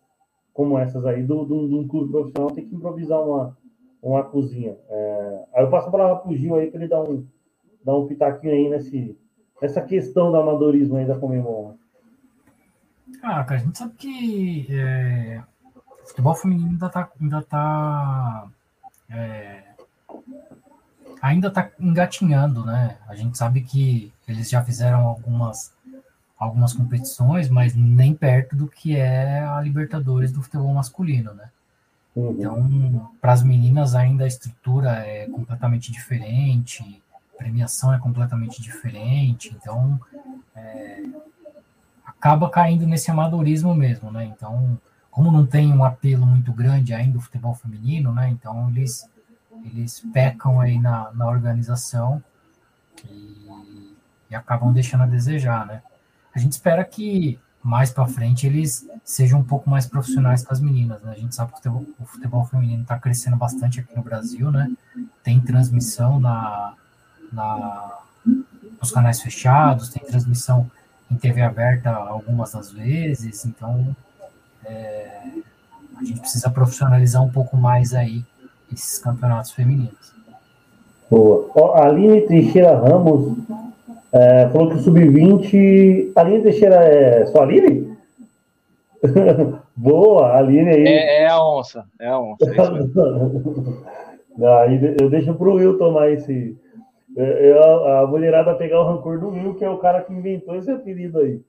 como 0.52 0.78
essas 0.78 1.06
aí 1.06 1.22
do, 1.22 1.44
do, 1.44 1.68
do 1.68 1.88
clube 1.88 2.10
profissional 2.10 2.50
tem 2.50 2.66
que 2.66 2.74
improvisar 2.74 3.22
uma, 3.22 3.56
uma 4.02 4.22
cozinha. 4.22 4.76
É, 4.88 5.44
aí 5.54 5.64
eu 5.64 5.70
passo 5.70 5.88
a 5.88 5.90
palavra 5.90 6.16
para 6.16 6.30
o 6.30 6.36
Gil 6.36 6.56
aí 6.56 6.70
para 6.70 6.80
ele 6.80 6.88
dar 6.88 7.02
um, 7.02 7.24
dar 7.84 7.96
um 7.96 8.06
pitaquinho 8.06 8.52
aí 8.52 8.68
nesse, 8.68 9.16
nessa 9.60 9.80
questão 9.80 10.30
do 10.30 10.36
amadorismo 10.36 10.96
aí 10.96 11.06
da 11.06 11.18
Comembol. 11.18 11.76
Ah, 13.22 13.44
cara, 13.44 13.60
a 13.60 13.64
gente 13.64 13.78
sabe 13.78 13.94
que 13.94 14.66
é, 14.70 15.42
o 16.02 16.06
futebol 16.08 16.34
feminino 16.34 16.70
ainda 16.70 16.86
está 16.86 17.08
ainda 17.20 17.42
tá, 17.42 18.46
é, 19.10 19.62
ainda 21.20 21.50
tá 21.50 21.70
engatinhando, 21.78 22.64
né? 22.64 22.98
A 23.08 23.14
gente 23.14 23.36
sabe 23.36 23.62
que 23.62 24.12
eles 24.26 24.48
já 24.48 24.62
fizeram 24.64 25.06
algumas 25.06 25.72
algumas 26.36 26.72
competições, 26.72 27.48
mas 27.48 27.72
nem 27.72 28.14
perto 28.14 28.56
do 28.56 28.66
que 28.66 28.96
é 28.96 29.40
a 29.40 29.60
Libertadores 29.60 30.32
do 30.32 30.42
futebol 30.42 30.74
masculino, 30.74 31.32
né? 31.34 31.48
Uhum. 32.16 32.32
Então, 32.32 33.10
para 33.20 33.32
as 33.32 33.44
meninas 33.44 33.94
ainda 33.94 34.24
a 34.24 34.26
estrutura 34.26 34.90
é 35.06 35.26
completamente 35.28 35.92
diferente, 35.92 37.00
premiação 37.38 37.94
é 37.94 37.98
completamente 37.98 38.60
diferente, 38.60 39.56
então 39.56 40.00
é, 40.54 41.02
acaba 42.22 42.48
caindo 42.48 42.86
nesse 42.86 43.10
amadorismo 43.10 43.74
mesmo, 43.74 44.12
né? 44.12 44.24
Então, 44.24 44.78
como 45.10 45.32
não 45.32 45.44
tem 45.44 45.72
um 45.72 45.84
apelo 45.84 46.24
muito 46.24 46.52
grande 46.52 46.94
ainda 46.94 47.18
o 47.18 47.20
futebol 47.20 47.52
feminino, 47.52 48.12
né? 48.12 48.28
Então 48.28 48.70
eles 48.70 49.10
eles 49.64 50.00
pecam 50.12 50.60
aí 50.60 50.78
na, 50.78 51.10
na 51.12 51.26
organização 51.26 52.22
e, 53.04 53.50
e 54.30 54.34
acabam 54.36 54.72
deixando 54.72 55.02
a 55.02 55.06
desejar, 55.06 55.66
né? 55.66 55.82
A 56.32 56.38
gente 56.38 56.52
espera 56.52 56.84
que 56.84 57.40
mais 57.60 57.90
para 57.90 58.06
frente 58.06 58.46
eles 58.46 58.88
sejam 59.04 59.40
um 59.40 59.44
pouco 59.44 59.68
mais 59.68 59.86
profissionais 59.86 60.44
com 60.44 60.52
as 60.52 60.60
meninas. 60.60 61.02
Né? 61.02 61.12
A 61.12 61.18
gente 61.18 61.34
sabe 61.34 61.52
que 61.52 61.54
o 61.54 61.60
futebol, 61.60 61.86
o 61.98 62.06
futebol 62.06 62.44
feminino 62.46 62.82
está 62.82 62.98
crescendo 62.98 63.36
bastante 63.36 63.80
aqui 63.80 63.94
no 63.96 64.02
Brasil, 64.02 64.50
né? 64.50 64.70
Tem 65.24 65.40
transmissão 65.40 66.20
na, 66.20 66.74
na, 67.32 67.98
nos 68.80 68.92
canais 68.92 69.20
fechados, 69.20 69.88
tem 69.88 70.04
transmissão 70.04 70.70
em 71.12 71.16
TV 71.16 71.42
aberta 71.42 71.90
algumas 71.90 72.52
das 72.52 72.72
vezes, 72.72 73.44
então 73.44 73.94
é, 74.64 75.18
a 76.00 76.04
gente 76.04 76.20
precisa 76.20 76.50
profissionalizar 76.50 77.22
um 77.22 77.30
pouco 77.30 77.56
mais 77.56 77.92
aí 77.92 78.24
esses 78.72 78.98
campeonatos 78.98 79.52
femininos. 79.52 80.12
Boa. 81.10 81.50
Ó, 81.54 81.74
Aline 81.74 82.22
Teixeira 82.22 82.74
Ramos 82.74 83.36
é, 84.12 84.48
falou 84.48 84.70
que 84.70 84.76
o 84.76 84.80
Sub-20. 84.80 86.12
Aline 86.16 86.42
Teixeira 86.42 86.76
é 86.76 87.26
só 87.26 87.42
Aline? 87.42 87.96
Boa, 89.76 90.36
Aline 90.36 90.70
aí. 90.70 90.86
É, 90.86 91.22
é, 91.24 91.28
a 91.28 91.44
onça, 91.44 91.84
é 92.00 92.08
a 92.08 92.18
onça. 92.18 92.46
É 94.38 94.46
aí 94.64 94.96
eu 94.98 95.10
deixo 95.10 95.34
pro 95.34 95.54
Will 95.54 95.76
tomar 95.76 96.10
esse. 96.10 96.56
É, 97.16 97.50
eu, 97.50 97.62
a 97.62 98.06
mulherada 98.06 98.54
pegar 98.54 98.80
o 98.80 98.84
rancor 98.84 99.20
do 99.20 99.28
Will, 99.28 99.54
que 99.54 99.64
é 99.64 99.70
o 99.70 99.78
cara 99.78 100.02
que 100.02 100.12
inventou 100.12 100.56
esse 100.56 100.70
apelido 100.70 101.18
aí. 101.18 101.42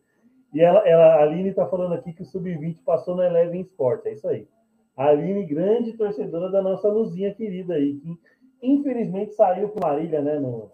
E 0.54 0.62
ela, 0.62 0.88
ela, 0.88 1.16
a 1.16 1.24
Aline 1.24 1.50
está 1.50 1.66
falando 1.66 1.94
aqui 1.94 2.14
que 2.14 2.22
o 2.22 2.26
Sub-20 2.26 2.84
passou 2.86 3.16
na 3.16 3.26
Eleven 3.26 3.62
Sport, 3.62 4.06
é 4.06 4.14
isso 4.14 4.28
aí. 4.28 4.48
A 4.96 5.08
Aline, 5.08 5.46
grande 5.46 5.94
torcedora 5.94 6.52
da 6.52 6.62
nossa 6.62 6.88
Luzinha 6.90 7.34
querida 7.34 7.74
aí, 7.74 7.96
que 7.96 8.20
infelizmente 8.62 9.34
saiu 9.34 9.70
com 9.70 9.80
Marília, 9.80 10.22
né, 10.22 10.38
no, 10.38 10.70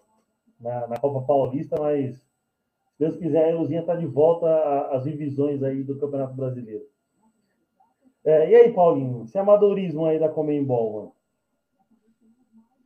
na, 0.60 0.88
na 0.88 0.98
Copa 0.98 1.25
Paulista, 1.25 1.77
mas 1.79 2.15
se 2.15 3.00
Deus 3.00 3.15
quiser, 3.15 3.53
a 3.53 3.55
Luzinha 3.58 3.79
está 3.79 3.96
de 3.96 4.05
volta 4.05 4.48
às 4.91 5.03
divisões 5.03 5.63
aí 5.63 5.84
do 5.84 5.98
Campeonato 5.98 6.34
Brasileiro. 6.34 6.84
É, 8.25 8.50
e 8.50 8.55
aí, 8.55 8.74
Paulinho, 8.74 9.24
esse 9.24 9.38
amadorismo 9.38 10.05
aí 10.05 10.19
da 10.19 10.27
Comembol, 10.27 10.93
mano? 10.93 11.12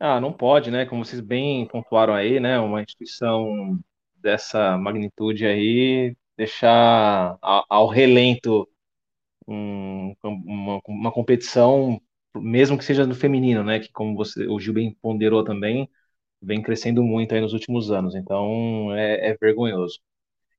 Ah, 0.00 0.20
não 0.20 0.32
pode, 0.32 0.70
né? 0.70 0.84
Como 0.86 1.04
vocês 1.04 1.20
bem 1.20 1.66
pontuaram 1.68 2.14
aí, 2.14 2.40
né? 2.40 2.58
Uma 2.58 2.82
instituição 2.82 3.78
dessa 4.16 4.76
magnitude 4.78 5.46
aí 5.46 6.16
deixar 6.36 7.38
ao 7.42 7.88
relento 7.88 8.68
um, 9.48 10.14
uma, 10.24 10.80
uma 10.88 11.12
competição, 11.12 12.00
mesmo 12.36 12.78
que 12.78 12.84
seja 12.84 13.06
no 13.06 13.14
feminino, 13.14 13.64
né? 13.64 13.80
Que 13.80 13.92
como 13.92 14.16
você, 14.16 14.46
o 14.48 14.60
Gil 14.60 14.74
bem 14.74 14.94
ponderou 15.02 15.44
também, 15.44 15.88
vem 16.42 16.62
crescendo 16.62 17.02
muito 17.04 17.34
aí 17.34 17.40
nos 17.40 17.54
últimos 17.54 17.90
anos. 17.92 18.14
Então 18.14 18.92
é, 18.94 19.30
é 19.30 19.36
vergonhoso. 19.38 20.00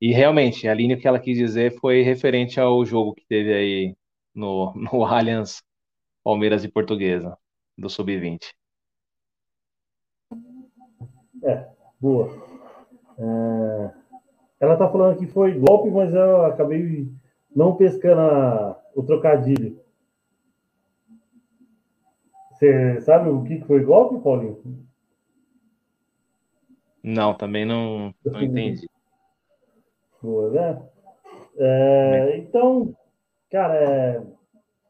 E 0.01 0.13
realmente, 0.13 0.67
a 0.67 0.73
linha 0.73 0.97
que 0.97 1.07
ela 1.07 1.19
quis 1.19 1.37
dizer 1.37 1.79
foi 1.79 2.01
referente 2.03 2.59
ao 2.59 2.85
jogo 2.85 3.15
que 3.15 3.25
teve 3.27 3.53
aí 3.53 3.95
no, 4.35 4.73
no 4.93 5.05
Allianz 5.05 5.63
Palmeiras 6.23 6.63
e 6.65 6.69
Portuguesa, 6.71 7.37
do 7.77 7.89
Sub-20. 7.89 8.53
É, 11.45 11.67
boa. 12.01 12.27
É... 13.17 13.91
ela 14.59 14.75
tá 14.75 14.89
falando 14.89 15.17
que 15.17 15.27
foi 15.27 15.57
golpe, 15.57 15.89
mas 15.89 16.13
eu 16.13 16.45
acabei 16.45 17.07
não 17.55 17.75
pescando 17.75 18.21
a, 18.21 18.81
o 18.95 19.03
trocadilho. 19.03 19.79
Você 22.51 22.99
sabe 23.01 23.29
o 23.29 23.43
que 23.43 23.61
foi 23.61 23.83
golpe, 23.83 24.21
Paulinho? 24.23 24.85
Não, 27.03 27.35
também 27.35 27.65
não, 27.65 28.13
não 28.25 28.41
entendi. 28.41 28.89
Boa, 30.21 30.49
né? 30.49 30.81
É, 31.57 32.37
então, 32.37 32.95
cara, 33.51 33.75
é, 33.75 34.23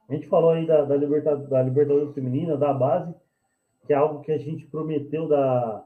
a 0.07 0.13
gente 0.13 0.27
falou 0.27 0.51
aí 0.51 0.65
da, 0.65 0.85
da, 0.85 0.95
Libertadores, 0.95 1.50
da 1.50 1.62
Libertadores 1.62 2.13
Feminina, 2.13 2.55
da 2.55 2.74
base, 2.74 3.13
que 3.85 3.93
é 3.93 3.95
algo 3.97 4.21
que 4.21 4.31
a 4.31 4.38
gente 4.38 4.65
prometeu 4.67 5.27
dar, 5.27 5.85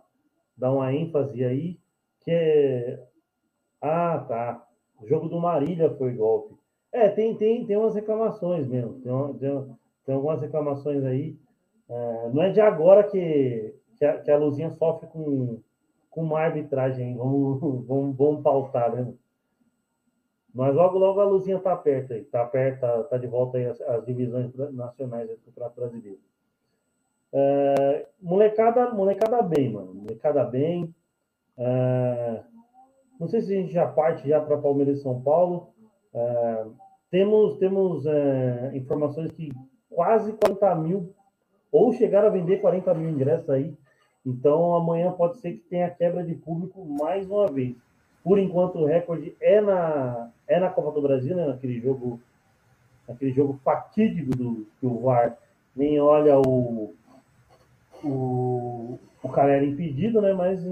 dar 0.60 0.74
uma 0.74 0.94
ênfase 0.94 1.44
aí, 1.44 1.80
que 2.20 2.32
é. 2.32 3.04
Ah, 3.82 4.26
tá. 4.28 4.68
O 5.02 5.08
jogo 5.08 5.30
do 5.30 5.40
Marília 5.40 5.90
foi 5.96 6.14
golpe. 6.14 6.56
É, 6.92 7.08
tem, 7.08 7.36
tem, 7.36 7.66
tem 7.66 7.78
umas 7.78 7.96
reclamações 7.96 8.68
mesmo. 8.68 9.00
Tem, 9.00 9.12
uma, 9.12 9.34
tem, 9.36 9.78
tem 10.06 10.16
algumas 10.16 10.42
reclamações 10.42 11.04
aí. 11.06 11.38
É, 11.88 12.30
não 12.34 12.44
é 12.44 12.52
de 12.52 12.60
agora 12.60 13.04
que, 13.04 13.74
que, 13.98 14.04
a, 14.04 14.20
que 14.20 14.30
a 14.30 14.38
Luzinha 14.38 14.70
sofre 14.72 15.08
com, 15.08 15.62
com 16.10 16.24
uma 16.24 16.42
arbitragem. 16.42 17.16
Vamos, 17.16 17.62
vamos, 17.88 18.18
vamos 18.18 18.44
pautar, 18.44 18.94
né? 18.94 19.14
Mas 20.54 20.76
logo, 20.76 20.98
logo 20.98 21.22
a 21.22 21.26
Luzinha 21.26 21.60
tá 21.60 21.76
perto 21.76 22.14
aí. 22.14 22.26
Tá 22.26 22.46
perto, 22.46 22.82
tá, 22.82 23.04
tá 23.04 23.18
de 23.18 23.28
volta 23.28 23.58
aí 23.58 23.66
as, 23.66 23.80
as 23.80 24.06
divisões 24.06 24.54
nacionais 24.74 25.30
do 25.30 25.38
Campeonato 25.38 25.76
Brasileiro. 25.80 26.20
É, 27.32 28.06
molecada, 28.22 28.92
molecada 28.92 29.42
bem, 29.42 29.72
mano. 29.72 29.94
Molecada 29.94 30.44
bem. 30.44 30.94
É, 31.58 32.44
não 33.20 33.28
sei 33.28 33.42
se 33.42 33.54
a 33.54 33.62
gente 33.62 33.74
já 33.74 33.86
parte 33.86 34.28
já 34.28 34.40
para 34.40 34.58
Palmeiras 34.58 35.00
e 35.00 35.04
São 35.04 35.22
Paulo. 35.22 35.70
É, 36.14 36.66
temos 37.12 37.58
temos 37.58 38.06
é, 38.06 38.72
informações 38.74 39.32
que 39.32 39.52
quase 39.90 40.32
40 40.34 40.76
mil, 40.76 41.14
ou 41.72 41.92
chegaram 41.94 42.28
a 42.28 42.32
vender 42.32 42.62
40 42.62 42.94
mil 42.94 43.10
ingressos 43.10 43.50
aí. 43.50 43.74
Então 44.26 44.76
amanhã 44.76 45.12
pode 45.12 45.38
ser 45.38 45.54
que 45.54 45.70
tenha 45.70 45.90
quebra 45.90 46.24
de 46.24 46.36
público 46.36 46.86
mais 46.86 47.30
uma 47.30 47.48
vez. 47.48 47.76
Por 48.24 48.38
enquanto 48.38 48.80
o 48.80 48.86
recorde 48.86 49.36
é 49.40 49.62
na, 49.62 50.30
é 50.48 50.60
na 50.60 50.70
Copa 50.70 50.92
do 50.92 51.02
Brasil, 51.02 51.36
né? 51.36 51.46
naquele 51.46 51.80
jogo, 51.80 52.20
naquele 53.08 53.32
jogo 53.32 53.60
fatídico 53.64 54.36
do 54.36 54.68
que 54.80 54.86
o 54.86 55.00
VAR 55.00 55.38
nem 55.76 56.00
olha 56.00 56.38
o, 56.38 56.94
o, 58.04 59.00
o 59.22 59.30
cara 59.30 59.54
era 59.54 59.66
impedido, 59.66 60.22
né? 60.22 60.34
Mas 60.34 60.64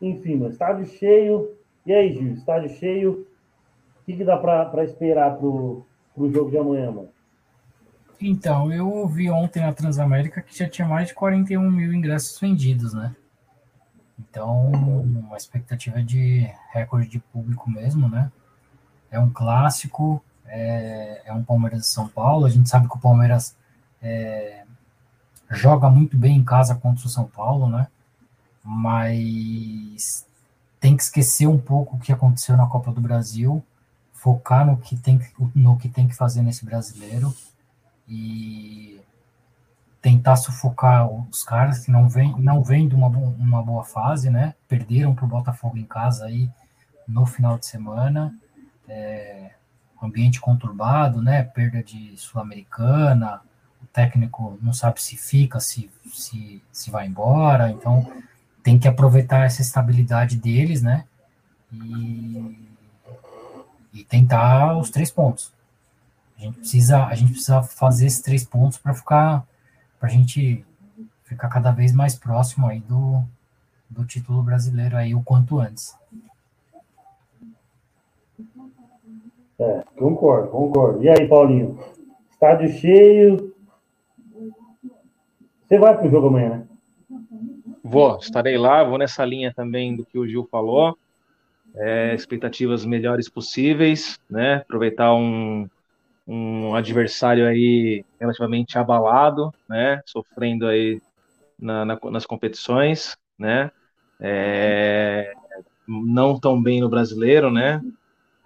enfim, 0.00 0.46
estádio 0.46 0.86
cheio. 0.86 1.54
E 1.84 1.92
aí, 1.92 2.12
Gil, 2.12 2.34
estádio 2.34 2.68
cheio, 2.70 3.26
que, 4.04 4.16
que 4.16 4.24
dá 4.24 4.36
para 4.36 4.84
esperar 4.84 5.36
para 5.36 5.46
o 5.46 5.84
jogo 6.16 6.50
de 6.50 6.58
amanhã, 6.58 6.90
mano? 6.90 7.08
Então, 8.20 8.72
eu 8.72 9.06
vi 9.06 9.30
ontem 9.30 9.60
na 9.60 9.72
Transamérica 9.72 10.42
que 10.42 10.56
já 10.56 10.68
tinha 10.68 10.88
mais 10.88 11.08
de 11.08 11.14
41 11.14 11.70
mil 11.70 11.92
ingressos 11.92 12.38
vendidos, 12.40 12.92
né? 12.92 13.14
Então, 14.18 14.72
uma 14.72 15.36
expectativa 15.36 16.02
de 16.02 16.50
recorde 16.72 17.08
de 17.08 17.20
público 17.20 17.70
mesmo, 17.70 18.08
né? 18.08 18.32
É 19.10 19.18
um 19.20 19.30
clássico, 19.30 20.22
é, 20.46 21.22
é 21.26 21.32
um 21.32 21.44
Palmeiras 21.44 21.80
de 21.80 21.86
São 21.86 22.08
Paulo. 22.08 22.44
A 22.44 22.50
gente 22.50 22.68
sabe 22.68 22.88
que 22.88 22.96
o 22.96 23.00
Palmeiras 23.00 23.56
é, 24.02 24.64
joga 25.50 25.88
muito 25.88 26.16
bem 26.16 26.36
em 26.36 26.44
casa 26.44 26.74
contra 26.74 27.06
o 27.06 27.10
São 27.10 27.24
Paulo, 27.24 27.68
né? 27.68 27.86
Mas 28.62 30.26
tem 30.80 30.96
que 30.96 31.02
esquecer 31.02 31.46
um 31.46 31.58
pouco 31.58 31.96
o 31.96 31.98
que 31.98 32.12
aconteceu 32.12 32.56
na 32.56 32.66
Copa 32.66 32.92
do 32.92 33.00
Brasil 33.00 33.64
focar 34.18 34.66
no 34.66 34.76
que 34.76 34.96
tem, 34.96 35.20
no 35.54 35.78
que, 35.78 35.88
tem 35.88 36.08
que 36.08 36.14
fazer 36.14 36.42
nesse 36.42 36.64
brasileiro 36.64 37.32
e 38.06 39.00
tentar 40.02 40.36
sufocar 40.36 41.08
os 41.08 41.44
caras 41.44 41.84
que 41.84 41.90
não 41.90 42.08
vêm 42.08 42.34
não 42.38 42.62
vem 42.62 42.88
de 42.88 42.94
uma, 42.94 43.06
uma 43.06 43.62
boa 43.62 43.84
fase, 43.84 44.28
né? 44.28 44.54
Perderam 44.66 45.14
para 45.14 45.24
o 45.24 45.28
Botafogo 45.28 45.78
em 45.78 45.84
casa 45.84 46.26
aí 46.26 46.50
no 47.06 47.24
final 47.26 47.58
de 47.58 47.66
semana. 47.66 48.34
É, 48.88 49.52
ambiente 50.02 50.40
conturbado, 50.40 51.22
né? 51.22 51.42
Perda 51.42 51.82
de 51.82 52.16
Sul-Americana, 52.16 53.40
técnico 53.92 54.58
não 54.62 54.72
sabe 54.72 55.02
se 55.02 55.16
fica, 55.16 55.60
se, 55.60 55.90
se, 56.12 56.62
se 56.72 56.90
vai 56.90 57.06
embora, 57.06 57.70
então 57.70 58.10
tem 58.62 58.78
que 58.78 58.88
aproveitar 58.88 59.44
essa 59.44 59.62
estabilidade 59.62 60.36
deles, 60.36 60.82
né? 60.82 61.04
E 61.72 62.68
e 63.98 64.04
tentar 64.04 64.76
os 64.78 64.90
três 64.90 65.10
pontos. 65.10 65.52
A 66.38 66.42
gente 66.42 66.58
precisa, 66.58 67.04
a 67.04 67.14
gente 67.14 67.32
precisa 67.32 67.62
fazer 67.62 68.06
esses 68.06 68.20
três 68.20 68.44
pontos 68.44 68.78
para 68.78 68.94
ficar, 68.94 69.44
para 69.98 70.08
a 70.08 70.12
gente 70.12 70.64
ficar 71.24 71.48
cada 71.48 71.72
vez 71.72 71.92
mais 71.92 72.14
próximo 72.14 72.66
aí 72.66 72.80
do, 72.80 73.22
do 73.90 74.04
título 74.04 74.42
brasileiro 74.42 74.96
aí 74.96 75.14
o 75.14 75.22
quanto 75.22 75.58
antes. 75.58 75.96
É, 79.58 79.82
concordo, 79.96 80.48
concordo. 80.48 81.02
E 81.02 81.08
aí, 81.08 81.26
Paulinho? 81.26 81.78
Estádio 82.30 82.70
cheio. 82.78 83.54
Você 85.68 85.78
vai 85.78 85.96
para 85.96 86.06
o 86.06 86.10
jogo 86.10 86.28
amanhã, 86.28 86.48
né? 86.48 86.66
Vou, 87.84 88.16
estarei 88.18 88.56
lá, 88.56 88.82
vou 88.82 88.98
nessa 88.98 89.24
linha 89.24 89.52
também 89.54 89.94
do 89.94 90.04
que 90.04 90.18
o 90.18 90.26
Gil 90.26 90.48
falou 90.50 90.96
é, 91.74 92.14
expectativas 92.14 92.84
melhores 92.84 93.28
possíveis, 93.28 94.18
né? 94.28 94.56
Aproveitar 94.56 95.14
um, 95.14 95.68
um 96.26 96.74
adversário 96.74 97.46
aí 97.46 98.04
relativamente 98.20 98.78
abalado, 98.78 99.52
né? 99.68 100.00
Sofrendo 100.04 100.66
aí 100.66 101.00
na, 101.58 101.84
na, 101.84 101.98
nas 102.10 102.26
competições, 102.26 103.16
né? 103.38 103.70
É, 104.20 105.32
não 105.86 106.38
tão 106.38 106.60
bem 106.60 106.80
no 106.80 106.88
brasileiro, 106.88 107.50
né? 107.50 107.82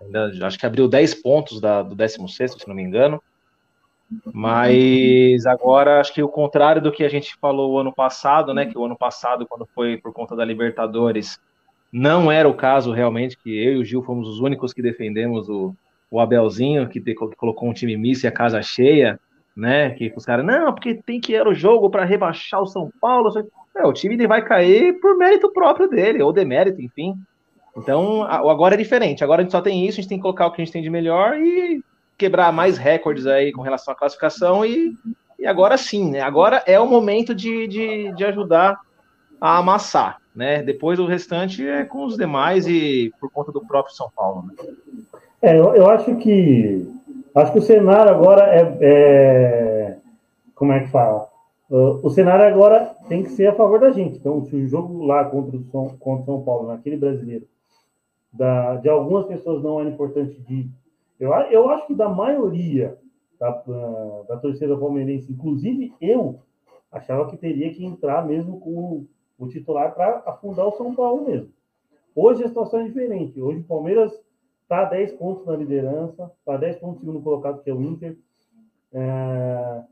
Ainda, 0.00 0.46
acho 0.46 0.58
que 0.58 0.66
abriu 0.66 0.88
10 0.88 1.14
pontos 1.22 1.60
da, 1.60 1.82
do 1.82 1.94
16, 1.94 2.52
se 2.52 2.68
não 2.68 2.74
me 2.74 2.82
engano. 2.82 3.22
Mas 4.32 5.46
agora 5.46 6.00
acho 6.00 6.12
que 6.12 6.22
o 6.22 6.28
contrário 6.28 6.82
do 6.82 6.92
que 6.92 7.04
a 7.04 7.08
gente 7.08 7.36
falou 7.36 7.72
o 7.72 7.78
ano 7.78 7.92
passado, 7.92 8.52
né? 8.52 8.66
Que 8.66 8.78
o 8.78 8.84
ano 8.84 8.96
passado, 8.96 9.46
quando 9.46 9.66
foi 9.74 9.96
por 9.96 10.12
conta 10.12 10.34
da 10.34 10.44
Libertadores, 10.44 11.40
não 11.92 12.30
era 12.30 12.48
o 12.48 12.54
caso 12.54 12.92
realmente, 12.92 13.36
que 13.36 13.50
eu 13.50 13.74
e 13.74 13.78
o 13.78 13.84
Gil 13.84 14.02
fomos 14.02 14.28
os 14.28 14.40
únicos 14.40 14.72
que 14.72 14.82
defendemos 14.82 15.48
o, 15.48 15.74
o 16.10 16.20
Abelzinho, 16.20 16.88
que, 16.88 17.00
que 17.00 17.14
colocou 17.14 17.68
um 17.68 17.72
time 17.74 17.96
misto 17.96 18.24
e 18.24 18.26
a 18.26 18.32
casa 18.32 18.62
cheia, 18.62 19.20
né? 19.56 19.90
Que 19.90 20.12
os 20.16 20.24
caras, 20.24 20.44
não, 20.44 20.72
porque 20.72 20.94
tem 20.94 21.20
que 21.20 21.34
ir 21.34 21.46
o 21.46 21.54
jogo 21.54 21.90
para 21.90 22.04
rebaixar 22.04 22.62
o 22.62 22.66
São 22.66 22.90
Paulo. 23.00 23.30
É, 23.76 23.86
o 23.86 23.92
time 23.92 24.14
ele 24.14 24.26
vai 24.26 24.42
cair 24.42 24.98
por 25.00 25.16
mérito 25.16 25.52
próprio 25.52 25.88
dele, 25.88 26.22
ou 26.22 26.32
demérito, 26.32 26.80
enfim. 26.80 27.14
Então, 27.76 28.22
agora 28.24 28.74
é 28.74 28.78
diferente. 28.78 29.24
Agora 29.24 29.40
a 29.40 29.44
gente 29.44 29.52
só 29.52 29.60
tem 29.60 29.86
isso, 29.86 29.98
a 29.98 30.02
gente 30.02 30.08
tem 30.08 30.18
que 30.18 30.22
colocar 30.22 30.46
o 30.46 30.52
que 30.52 30.60
a 30.60 30.64
gente 30.64 30.72
tem 30.72 30.82
de 30.82 30.90
melhor 30.90 31.36
e 31.38 31.82
quebrar 32.22 32.52
mais 32.52 32.78
recordes 32.78 33.26
aí 33.26 33.52
com 33.52 33.62
relação 33.62 33.92
à 33.92 33.96
classificação. 33.96 34.64
E, 34.64 34.94
e 35.38 35.46
agora 35.46 35.76
sim, 35.76 36.10
né? 36.10 36.20
Agora 36.20 36.62
é 36.66 36.78
o 36.78 36.86
momento 36.86 37.34
de, 37.34 37.66
de, 37.66 38.14
de 38.14 38.24
ajudar 38.24 38.80
a 39.40 39.58
amassar 39.58 40.22
né? 40.34 40.62
Depois 40.62 40.98
o 40.98 41.06
restante 41.06 41.66
é 41.66 41.84
com 41.84 42.04
os 42.04 42.16
demais 42.16 42.66
e 42.66 43.12
por 43.20 43.30
conta 43.30 43.52
do 43.52 43.64
próprio 43.66 43.94
São 43.94 44.10
Paulo. 44.14 44.46
Né? 44.46 44.54
É, 45.42 45.58
eu, 45.58 45.74
eu 45.74 45.88
acho 45.90 46.16
que 46.16 46.88
acho 47.34 47.52
que 47.52 47.58
o 47.58 47.62
cenário 47.62 48.10
agora 48.10 48.44
é, 48.54 48.78
é 48.80 49.96
como 50.54 50.72
é 50.72 50.80
que 50.80 50.90
fala? 50.90 51.28
Uh, 51.70 52.00
o 52.02 52.10
cenário 52.10 52.44
agora 52.44 52.94
tem 53.08 53.22
que 53.22 53.30
ser 53.30 53.48
a 53.48 53.54
favor 53.54 53.80
da 53.80 53.90
gente. 53.90 54.18
Então, 54.18 54.44
se 54.44 54.54
o 54.54 54.68
jogo 54.68 55.04
lá 55.04 55.24
contra 55.24 55.56
o 55.56 55.64
São, 55.70 55.88
contra 55.98 56.26
São 56.26 56.42
Paulo, 56.42 56.68
naquele 56.68 56.96
brasileiro, 56.96 57.46
da, 58.32 58.76
de 58.76 58.88
algumas 58.88 59.26
pessoas 59.26 59.62
não 59.62 59.80
era 59.80 59.88
importante 59.88 60.40
de. 60.42 60.70
Eu, 61.18 61.32
eu 61.32 61.70
acho 61.70 61.86
que 61.86 61.94
da 61.94 62.08
maioria 62.08 62.98
da, 63.38 63.50
da 64.28 64.36
torcida 64.38 64.76
palmeirense, 64.76 65.32
inclusive 65.32 65.92
eu, 66.00 66.40
achava 66.90 67.28
que 67.28 67.36
teria 67.36 67.72
que 67.72 67.84
entrar 67.84 68.26
mesmo 68.26 68.60
com 68.60 69.06
o 69.38 69.48
titular 69.48 69.94
para 69.94 70.22
afundar 70.26 70.66
o 70.66 70.76
São 70.76 70.94
Paulo 70.94 71.24
mesmo. 71.24 71.50
Hoje 72.14 72.44
a 72.44 72.48
situação 72.48 72.80
é 72.80 72.84
diferente. 72.84 73.40
Hoje 73.40 73.60
o 73.60 73.64
Palmeiras 73.64 74.12
está 74.62 74.82
a 74.82 74.84
10 74.84 75.12
pontos 75.12 75.46
na 75.46 75.56
liderança, 75.56 76.30
está 76.38 76.54
a 76.54 76.58
10 76.58 76.76
pontos 76.78 77.00
segundo 77.00 77.20
colocado, 77.22 77.62
que 77.62 77.70
é 77.70 77.74
o 77.74 77.82
Inter. 77.82 78.16
É... 78.92 79.82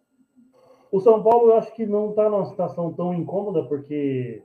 O 0.92 1.00
São 1.00 1.22
Paulo 1.22 1.50
eu 1.50 1.56
acho 1.56 1.74
que 1.74 1.86
não 1.86 2.10
está 2.10 2.28
numa 2.28 2.46
situação 2.46 2.92
tão 2.92 3.14
incômoda, 3.14 3.64
porque, 3.64 4.42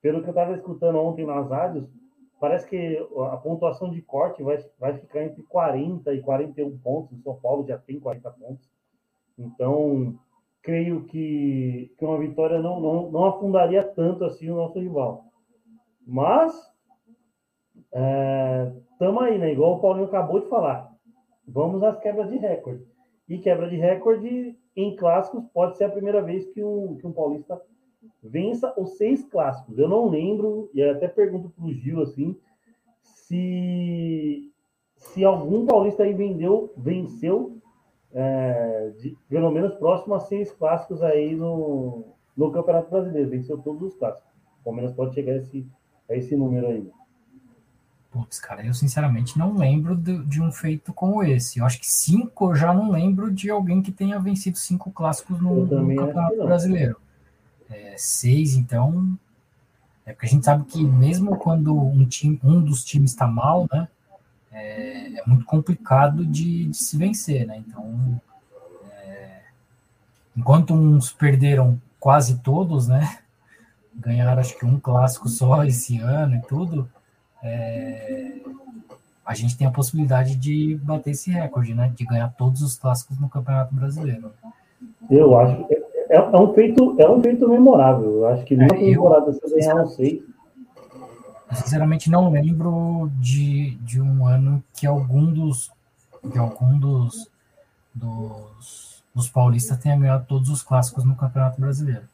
pelo 0.00 0.20
que 0.20 0.28
eu 0.28 0.30
estava 0.30 0.54
escutando 0.54 0.98
ontem 0.98 1.26
nas 1.26 1.48
rádios, 1.48 1.84
parece 2.42 2.68
que 2.68 2.98
a 3.30 3.36
pontuação 3.36 3.88
de 3.88 4.02
corte 4.02 4.42
vai, 4.42 4.58
vai 4.76 4.98
ficar 4.98 5.22
entre 5.22 5.44
40 5.44 6.12
e 6.12 6.20
41 6.20 6.76
pontos. 6.78 7.16
O 7.16 7.22
São 7.22 7.36
Paulo 7.36 7.64
já 7.64 7.78
tem 7.78 8.00
40 8.00 8.28
pontos. 8.32 8.68
Então, 9.38 10.18
creio 10.60 11.04
que, 11.04 11.94
que 11.96 12.04
uma 12.04 12.18
vitória 12.18 12.60
não, 12.60 12.80
não, 12.80 13.12
não 13.12 13.24
afundaria 13.26 13.84
tanto 13.84 14.24
assim 14.24 14.50
o 14.50 14.56
nosso 14.56 14.80
rival. 14.80 15.26
Mas 16.04 16.52
Estamos 18.92 19.22
é, 19.22 19.26
aí, 19.26 19.38
né? 19.38 19.52
Igual 19.52 19.76
o 19.76 19.80
Paulinho 19.80 20.06
acabou 20.06 20.40
de 20.40 20.48
falar. 20.48 20.90
Vamos 21.46 21.80
às 21.84 22.00
quebras 22.00 22.28
de 22.28 22.38
recorde. 22.38 22.84
E 23.28 23.38
quebra 23.38 23.70
de 23.70 23.76
recorde 23.76 24.58
em 24.74 24.96
clássicos 24.96 25.44
pode 25.54 25.76
ser 25.76 25.84
a 25.84 25.90
primeira 25.90 26.20
vez 26.20 26.44
que 26.52 26.64
um, 26.64 26.96
que 26.96 27.06
um 27.06 27.12
paulista 27.12 27.62
vença 28.22 28.72
os 28.76 28.96
seis 28.96 29.24
clássicos. 29.24 29.78
Eu 29.78 29.88
não 29.88 30.08
lembro, 30.08 30.70
e 30.72 30.82
até 30.82 31.08
pergunto 31.08 31.50
para 31.50 31.64
o 31.64 31.72
Gil 31.72 32.00
assim, 32.02 32.36
se, 33.02 34.50
se 34.96 35.24
algum 35.24 35.66
paulista 35.66 36.02
aí 36.02 36.14
vendeu, 36.14 36.72
venceu 36.76 37.58
é, 38.12 38.92
de, 38.98 39.16
pelo 39.28 39.50
menos 39.50 39.74
próximo 39.74 40.14
a 40.14 40.20
seis 40.20 40.52
clássicos 40.52 41.02
aí 41.02 41.34
no, 41.34 42.04
no 42.36 42.50
Campeonato 42.52 42.90
Brasileiro. 42.90 43.30
Venceu 43.30 43.58
todos 43.58 43.92
os 43.92 43.98
clássicos. 43.98 44.30
O 44.60 44.64
Palmeiras 44.64 44.94
pode 44.94 45.14
chegar 45.14 45.32
a 45.32 45.36
esse, 45.36 45.66
a 46.08 46.14
esse 46.14 46.36
número 46.36 46.68
aí. 46.68 46.90
Putz, 48.10 48.38
cara, 48.38 48.64
eu 48.64 48.74
sinceramente 48.74 49.38
não 49.38 49.56
lembro 49.56 49.96
de, 49.96 50.22
de, 50.26 50.42
um 50.42 50.52
feito 50.52 50.92
como 50.92 51.24
esse. 51.24 51.58
Eu 51.58 51.64
acho 51.64 51.80
que 51.80 51.90
cinco 51.90 52.50
eu 52.50 52.54
já 52.54 52.74
não 52.74 52.90
lembro 52.90 53.32
de 53.32 53.48
alguém 53.48 53.80
que 53.80 53.90
tenha 53.90 54.20
vencido 54.20 54.58
cinco 54.58 54.90
clássicos 54.90 55.40
no, 55.40 55.64
no 55.64 55.96
Campeonato 55.96 56.36
Brasileiro. 56.36 57.01
É, 57.72 57.94
seis, 57.96 58.54
então. 58.54 59.18
É 60.04 60.12
porque 60.12 60.26
a 60.26 60.28
gente 60.28 60.44
sabe 60.44 60.64
que 60.64 60.82
mesmo 60.82 61.36
quando 61.36 61.76
um, 61.76 62.04
time, 62.04 62.38
um 62.42 62.60
dos 62.60 62.84
times 62.84 63.12
está 63.12 63.26
mal, 63.26 63.66
né? 63.72 63.88
É, 64.50 65.18
é, 65.18 65.22
muito 65.26 65.44
complicado 65.44 66.26
de, 66.26 66.66
de, 66.66 66.76
se 66.76 66.96
vencer, 66.96 67.46
né? 67.46 67.62
Então, 67.66 68.20
é, 68.90 69.40
enquanto 70.36 70.74
uns 70.74 71.12
perderam 71.12 71.80
quase 71.98 72.38
todos, 72.40 72.88
né? 72.88 73.18
Ganharam 73.94 74.40
acho 74.40 74.58
que 74.58 74.66
um 74.66 74.78
clássico 74.78 75.28
só 75.28 75.64
esse 75.64 75.98
ano 75.98 76.36
e 76.36 76.42
tudo 76.42 76.88
é, 77.42 78.40
a 79.24 79.34
gente 79.34 79.56
tem 79.56 79.66
a 79.66 79.70
possibilidade 79.70 80.36
de 80.36 80.76
bater 80.82 81.10
esse 81.10 81.30
recorde, 81.30 81.74
né? 81.74 81.92
De 81.96 82.04
ganhar 82.04 82.28
todos 82.30 82.60
os 82.62 82.76
clássicos 82.76 83.18
no 83.18 83.28
Campeonato 83.28 83.74
Brasileiro. 83.74 84.32
Eu 85.10 85.38
acho 85.38 85.66
é, 86.12 86.16
é 86.16 86.38
um 86.38 86.52
feito, 86.52 86.94
é 86.98 87.10
um 87.10 87.22
feito 87.22 87.48
memorável. 87.48 88.18
Eu 88.18 88.28
acho 88.28 88.44
que 88.44 88.54
numa 88.54 88.76
é, 88.76 88.78
temporada 88.78 89.32
você 89.32 89.60
ganhar 89.60 89.76
um 89.76 89.86
seis. 89.86 90.22
Eu 91.50 91.56
sinceramente 91.56 92.10
não 92.10 92.30
lembro 92.30 93.10
de, 93.18 93.76
de 93.76 94.00
um 94.00 94.26
ano 94.26 94.62
que 94.74 94.86
algum 94.86 95.32
dos 95.32 95.70
que 96.30 96.38
algum 96.38 96.78
dos, 96.78 97.28
dos, 97.92 99.02
dos 99.14 99.28
paulistas 99.28 99.78
tenha 99.78 99.98
ganhado 99.98 100.24
todos 100.28 100.50
os 100.50 100.62
clássicos 100.62 101.04
no 101.04 101.16
Campeonato 101.16 101.60
Brasileiro. 101.60 102.04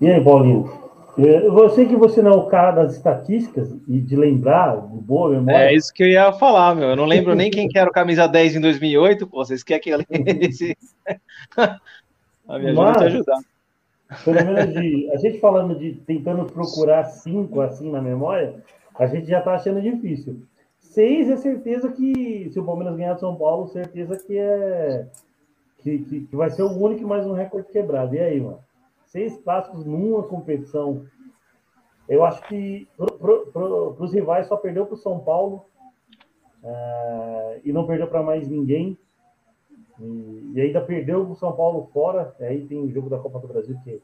E 0.00 0.10
aí, 0.10 0.22
Paulinho? 0.22 0.70
Eu 1.16 1.68
sei 1.70 1.86
que 1.86 1.96
você 1.96 2.22
não 2.22 2.32
é 2.32 2.36
o 2.36 2.46
cara 2.46 2.70
das 2.70 2.94
estatísticas 2.94 3.76
e 3.86 4.00
de 4.00 4.16
lembrar, 4.16 4.80
de 4.88 4.98
boa 4.98 5.30
memória. 5.30 5.70
É 5.70 5.74
isso 5.74 5.92
que 5.92 6.02
eu 6.02 6.08
ia 6.08 6.32
falar, 6.32 6.74
meu. 6.74 6.90
Eu 6.90 6.96
não 6.96 7.04
lembro 7.04 7.34
nem 7.34 7.50
quem 7.50 7.68
que 7.68 7.78
era 7.78 7.90
o 7.90 7.92
camisa 7.92 8.26
10 8.26 8.56
em 8.56 8.60
2008. 8.60 9.26
Pô, 9.26 9.44
vocês 9.44 9.62
querem 9.62 9.82
que 9.82 9.90
eu 9.90 9.98
lembre 9.98 10.46
esse... 10.46 10.76
A 12.48 12.58
minha 12.58 12.74
Mas, 12.74 12.96
te 12.96 13.04
ajudar. 13.04 13.38
Pelo 14.24 14.44
menos 14.44 14.74
de, 14.74 15.10
a 15.12 15.16
gente 15.16 15.38
falando 15.38 15.78
de 15.78 15.94
tentando 15.94 16.44
procurar 16.44 17.04
cinco 17.04 17.60
assim 17.60 17.90
na 17.90 18.00
memória, 18.00 18.56
a 18.98 19.06
gente 19.06 19.26
já 19.26 19.40
tá 19.40 19.54
achando 19.54 19.80
difícil. 19.80 20.42
Seis 20.78 21.30
é 21.30 21.36
certeza 21.36 21.90
que, 21.90 22.50
se 22.52 22.58
o 22.58 22.64
Palmeiras 22.64 22.96
ganhar 22.96 23.14
de 23.14 23.20
São 23.20 23.36
Paulo, 23.36 23.68
certeza 23.68 24.16
que 24.16 24.36
é 24.36 25.06
que, 25.82 25.98
que, 25.98 26.20
que 26.26 26.36
vai 26.36 26.50
ser 26.50 26.62
o 26.62 26.70
único 26.70 27.06
mais 27.06 27.26
um 27.26 27.32
recorde 27.32 27.68
quebrado. 27.72 28.14
E 28.14 28.20
aí, 28.20 28.40
mano? 28.40 28.58
Seis 29.12 29.36
clássicos 29.36 29.84
numa 29.84 30.22
competição. 30.22 31.06
Eu 32.08 32.24
acho 32.24 32.42
que 32.48 32.88
para 32.96 34.02
os 34.02 34.12
rivais 34.12 34.46
só 34.46 34.56
perdeu 34.56 34.86
para 34.86 34.94
o 34.94 34.98
São 34.98 35.20
Paulo 35.20 35.66
uh, 36.64 37.60
e 37.62 37.72
não 37.72 37.86
perdeu 37.86 38.08
para 38.08 38.22
mais 38.22 38.48
ninguém. 38.48 38.98
E, 40.00 40.52
e, 40.54 40.60
ainda 40.60 40.80
perdeu 40.80 41.30
o 41.30 41.34
São 41.36 41.52
Paulo 41.52 41.90
fora. 41.92 42.34
Aí 42.40 42.66
tem 42.66 42.78
o 42.78 42.90
jogo 42.90 43.10
da 43.10 43.18
Copa 43.18 43.38
do 43.38 43.46
Brasil, 43.46 43.78
que 43.84 44.02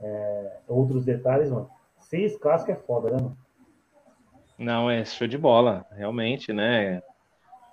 é, 0.00 0.56
outros 0.66 1.04
detalhes, 1.04 1.50
mano. 1.50 1.70
Seis 1.98 2.36
clássicos 2.36 2.74
é 2.74 2.78
foda, 2.78 3.10
né, 3.10 3.22
mano? 3.22 3.38
Não, 4.58 4.90
é 4.90 5.04
show 5.04 5.28
de 5.28 5.38
bola, 5.38 5.86
realmente, 5.92 6.52
né? 6.52 7.02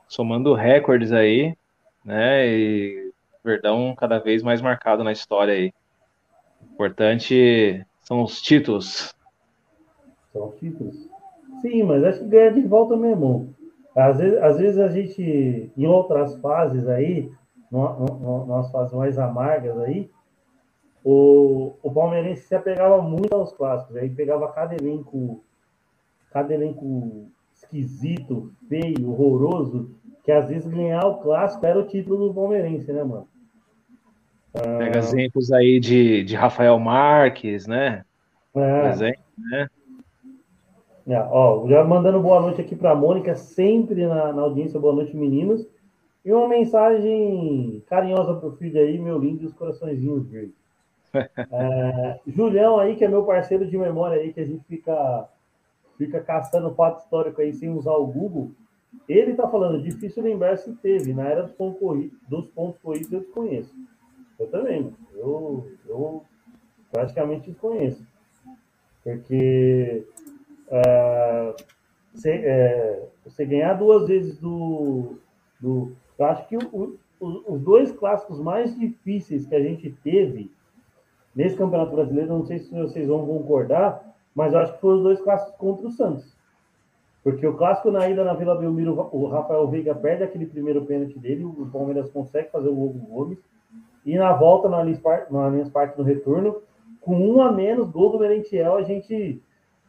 Somando 0.07 0.53
recordes 0.53 1.11
aí, 1.13 1.55
né? 2.03 2.45
E 2.45 3.13
Verdão 3.43 3.95
cada 3.95 4.19
vez 4.19 4.43
mais 4.43 4.61
marcado 4.61 5.03
na 5.03 5.13
história 5.13 5.53
aí 5.53 5.73
importante 6.63 7.85
são 8.01 8.23
os 8.23 8.41
títulos. 8.41 9.13
São 10.31 10.49
os 10.49 10.55
títulos. 10.55 11.09
Sim, 11.61 11.83
mas 11.83 12.03
acho 12.03 12.19
que 12.19 12.25
ganha 12.25 12.51
de 12.51 12.61
volta 12.61 12.95
mesmo. 12.95 13.53
Às 13.95 14.17
vezes, 14.17 14.37
às 14.41 14.57
vezes 14.57 14.79
a 14.79 14.87
gente, 14.87 15.71
em 15.75 15.87
outras 15.87 16.35
fases 16.37 16.87
aí, 16.87 17.31
nas 18.47 18.71
fases 18.71 18.93
mais 18.93 19.19
amargas 19.19 19.77
aí, 19.79 20.09
o, 21.03 21.73
o 21.81 21.91
palmeirense 21.91 22.43
se 22.43 22.55
apegava 22.55 23.01
muito 23.01 23.33
aos 23.33 23.51
clássicos. 23.53 23.95
Aí 23.95 24.09
pegava 24.09 24.51
cada 24.51 24.75
elenco, 24.75 25.43
cada 26.31 26.53
elenco 26.53 27.29
esquisito, 27.53 28.51
feio, 28.67 29.11
horroroso, 29.11 29.91
que 30.23 30.31
às 30.31 30.47
vezes 30.47 30.71
ganhar 30.71 31.05
o 31.05 31.19
clássico 31.19 31.65
era 31.65 31.79
o 31.79 31.87
título 31.87 32.27
do 32.27 32.33
palmeirense, 32.33 32.91
né, 32.91 33.03
mano? 33.03 33.27
Pega 34.53 34.95
ah. 34.95 34.99
exemplos 34.99 35.51
aí 35.51 35.79
de, 35.79 36.23
de 36.23 36.35
Rafael 36.35 36.77
Marques, 36.79 37.67
né? 37.67 38.03
É. 38.55 38.89
Exemplo, 38.89 39.23
né? 39.37 39.69
É, 41.07 41.19
ó, 41.21 41.67
já 41.67 41.83
mandando 41.83 42.21
boa 42.21 42.39
noite 42.39 42.61
aqui 42.61 42.75
para 42.75 42.91
a 42.91 42.95
Mônica, 42.95 43.35
sempre 43.35 44.05
na, 44.05 44.31
na, 44.31 44.43
audiência, 44.43 44.79
boa 44.79 44.93
noite, 44.93 45.15
meninos. 45.15 45.67
E 46.23 46.31
uma 46.31 46.47
mensagem 46.47 47.81
carinhosa 47.87 48.35
para 48.35 48.49
o 48.49 48.55
filho 48.57 48.79
aí, 48.79 48.97
meu 48.99 49.17
lindo, 49.17 49.47
os 49.47 49.53
coraçõezinhos 49.53 50.27
verdes. 50.27 50.53
é, 51.13 52.19
Julião 52.27 52.77
aí, 52.77 52.95
que 52.95 53.03
é 53.03 53.07
meu 53.07 53.23
parceiro 53.23 53.65
de 53.65 53.77
memória 53.77 54.21
aí, 54.21 54.31
que 54.31 54.39
a 54.39 54.45
gente 54.45 54.63
fica, 54.65 55.27
fica 55.97 56.19
caçando 56.21 56.75
fato 56.75 56.99
histórico 56.99 57.41
aí 57.41 57.53
sem 57.53 57.69
usar 57.69 57.93
o 57.93 58.05
Google. 58.05 58.51
Ele 59.07 59.33
tá 59.33 59.47
falando, 59.47 59.81
difícil 59.81 60.21
lembrar 60.21 60.57
se 60.57 60.71
teve, 60.75 61.13
na 61.13 61.23
era 61.23 61.43
dos 61.43 61.53
pontos 61.53 61.79
corridos, 61.79 62.19
dos 62.27 62.45
pontos 62.47 62.79
corridos 62.81 63.11
eu 63.11 63.21
desconheço. 63.21 63.73
Eu 64.39 64.47
também, 64.47 64.93
eu, 65.15 65.67
eu 65.87 66.23
praticamente 66.91 67.51
desconheço. 67.51 68.05
Porque 69.03 70.05
uh, 70.67 71.63
você, 72.13 72.31
é, 72.31 73.07
você, 73.25 73.45
ganhar 73.45 73.73
duas 73.73 74.07
vezes 74.07 74.37
do. 74.37 75.17
do 75.59 75.91
eu 76.17 76.25
acho 76.25 76.47
que 76.47 76.57
o, 76.57 76.97
o, 77.19 77.53
os 77.53 77.61
dois 77.61 77.91
clássicos 77.91 78.39
mais 78.39 78.77
difíceis 78.77 79.45
que 79.45 79.55
a 79.55 79.61
gente 79.61 79.91
teve 80.03 80.51
nesse 81.35 81.55
Campeonato 81.55 81.95
Brasileiro, 81.95 82.29
não 82.29 82.45
sei 82.45 82.59
se 82.59 82.73
vocês 82.73 83.07
vão 83.07 83.25
concordar, 83.25 84.15
mas 84.33 84.53
eu 84.53 84.59
acho 84.59 84.73
que 84.73 84.81
foram 84.81 84.97
os 84.97 85.03
dois 85.03 85.21
clássicos 85.21 85.55
contra 85.55 85.87
o 85.87 85.91
Santos. 85.91 86.37
Porque 87.23 87.45
o 87.45 87.55
clássico 87.55 87.91
na 87.91 88.09
ida 88.09 88.23
na 88.23 88.33
Vila 88.33 88.55
Belmiro, 88.55 88.93
o 89.11 89.27
Rafael 89.27 89.67
Veiga 89.67 89.93
perde 89.93 90.23
aquele 90.23 90.45
primeiro 90.45 90.85
pênalti 90.85 91.19
dele, 91.19 91.43
o 91.43 91.69
Palmeiras 91.71 92.09
consegue 92.09 92.49
fazer 92.49 92.69
o 92.69 92.73
do 92.73 92.99
Gomes. 92.99 93.37
E 94.05 94.17
na 94.17 94.33
volta 94.33 94.69
no 94.69 94.75
Allianz 94.75 94.99
Parque, 94.99 95.31
no, 95.31 96.03
no 96.03 96.03
retorno, 96.03 96.61
com 97.01 97.15
um 97.15 97.41
a 97.41 97.51
menos, 97.51 97.89
gol 97.89 98.11
do 98.11 98.19
Merentiel, 98.19 98.75
a 98.75 98.83
gente 98.83 99.41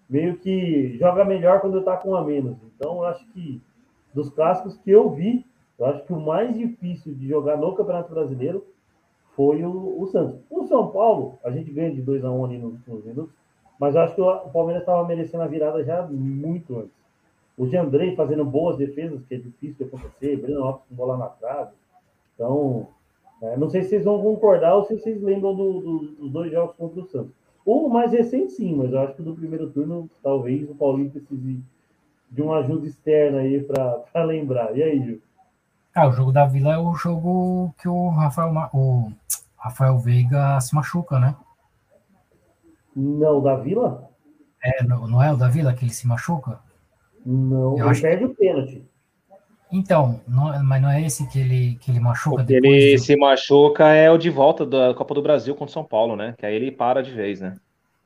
meio 0.09 0.37
que 0.38 0.96
joga 0.99 1.25
melhor 1.25 1.61
quando 1.61 1.79
está 1.79 1.96
com 1.96 2.11
um 2.11 2.16
a 2.16 2.25
menos. 2.25 2.57
Então, 2.75 2.96
eu 2.96 3.05
acho 3.05 3.25
que 3.33 3.61
dos 4.12 4.29
clássicos 4.31 4.77
que 4.77 4.90
eu 4.90 5.11
vi, 5.11 5.46
eu 5.79 5.87
acho 5.87 6.05
que 6.05 6.12
o 6.12 6.20
mais 6.20 6.57
difícil 6.57 7.14
de 7.14 7.29
jogar 7.29 7.57
no 7.57 7.75
Campeonato 7.75 8.12
Brasileiro 8.12 8.64
foi 9.37 9.62
o, 9.64 10.01
o 10.01 10.07
Santos. 10.09 10.40
O 10.51 10.66
São 10.66 10.88
Paulo, 10.88 11.38
a 11.44 11.51
gente 11.51 11.70
ganha 11.70 11.94
de 11.94 12.03
2 12.03 12.25
a 12.25 12.31
1 12.31 12.38
um 12.38 12.44
ali 12.44 12.59
nos 12.59 12.75
últimos 12.75 13.05
minutos, 13.05 13.33
mas 13.79 13.94
eu 13.94 14.03
acho 14.03 14.14
que 14.14 14.20
o, 14.20 14.51
Palmeiras 14.51 14.83
estava 14.83 15.07
merecendo 15.07 15.42
a 15.42 15.46
virada 15.46 15.83
já 15.85 16.03
muito 16.03 16.79
antes. 16.79 17.01
O 17.57 17.64
Andrei 17.79 18.14
fazendo 18.16 18.44
boas 18.44 18.77
defesas, 18.77 19.25
que 19.27 19.35
é 19.35 19.38
difícil 19.38 19.77
de 19.77 19.85
acontecer, 19.85 20.37
Breno 20.37 20.61
Lopes 20.61 20.83
com 20.88 20.94
bola 20.94 21.16
na 21.16 21.27
trave. 21.27 21.73
Então, 22.35 22.88
é, 23.42 23.57
não 23.57 23.70
sei 23.70 23.83
se 23.83 23.90
vocês 23.90 24.05
vão 24.05 24.22
concordar 24.22 24.74
ou 24.74 24.85
se 24.85 24.98
vocês 24.98 25.22
lembram 25.22 25.55
do, 25.55 25.81
do, 25.81 25.98
dos 26.14 26.31
dois 26.31 26.53
jogos 26.53 26.76
contra 26.76 27.00
o 27.00 27.07
Santos. 27.07 27.33
O 27.64 27.88
mais 27.88 28.12
recente, 28.12 28.53
sim, 28.53 28.74
mas 28.74 28.92
eu 28.92 29.00
acho 29.00 29.14
que 29.14 29.22
do 29.22 29.35
primeiro 29.35 29.70
turno, 29.70 30.11
talvez 30.22 30.68
o 30.68 30.74
Paulinho 30.74 31.11
precise 31.11 31.62
de 32.31 32.42
uma 32.42 32.59
ajuda 32.59 32.87
externa 32.87 33.38
aí 33.38 33.62
para 33.62 34.05
lembrar. 34.24 34.76
E 34.76 34.83
aí, 34.83 35.03
Gil? 35.03 35.22
Ah, 35.94 36.09
o 36.09 36.12
jogo 36.12 36.33
da 36.33 36.46
Vila 36.46 36.74
é 36.74 36.79
o 36.79 36.94
jogo 36.94 37.74
que 37.81 37.88
o 37.88 38.09
Rafael, 38.11 38.53
o 38.72 39.11
Rafael 39.57 39.98
Veiga 39.98 40.61
se 40.61 40.74
machuca, 40.74 41.18
né? 41.18 41.35
Não, 42.94 43.42
da 43.42 43.57
Vila? 43.57 44.09
É, 44.62 44.85
não, 44.85 45.09
não 45.09 45.22
é 45.22 45.33
o 45.33 45.37
da 45.37 45.48
Vila 45.48 45.72
que 45.72 45.85
ele 45.85 45.92
se 45.92 46.07
machuca? 46.07 46.61
Não, 47.24 47.76
eu 47.76 47.90
ele 47.90 48.00
perde 48.00 48.24
que... 48.24 48.33
o 48.33 48.35
pênalti. 48.35 48.89
Então, 49.72 50.20
não, 50.26 50.64
mas 50.64 50.83
não 50.83 50.90
é 50.90 51.02
esse 51.02 51.28
que 51.28 51.38
ele, 51.38 51.78
que 51.80 51.90
ele 51.90 52.00
machuca 52.00 52.42
depois? 52.42 52.64
Ele 52.64 52.98
se 52.98 53.16
machuca 53.16 53.88
é 53.88 54.11
o 54.11 54.18
de 54.18 54.28
volta 54.28 54.66
da 54.66 54.92
Copa 54.94 55.14
do 55.14 55.22
Brasil 55.22 55.54
contra 55.54 55.70
o 55.70 55.72
São 55.72 55.85
Paulo, 55.85 56.16
né? 56.16 56.35
Que 56.37 56.44
aí 56.44 56.54
ele 56.54 56.72
para 56.72 57.02
de 57.02 57.12
vez, 57.12 57.40
né? 57.40 57.56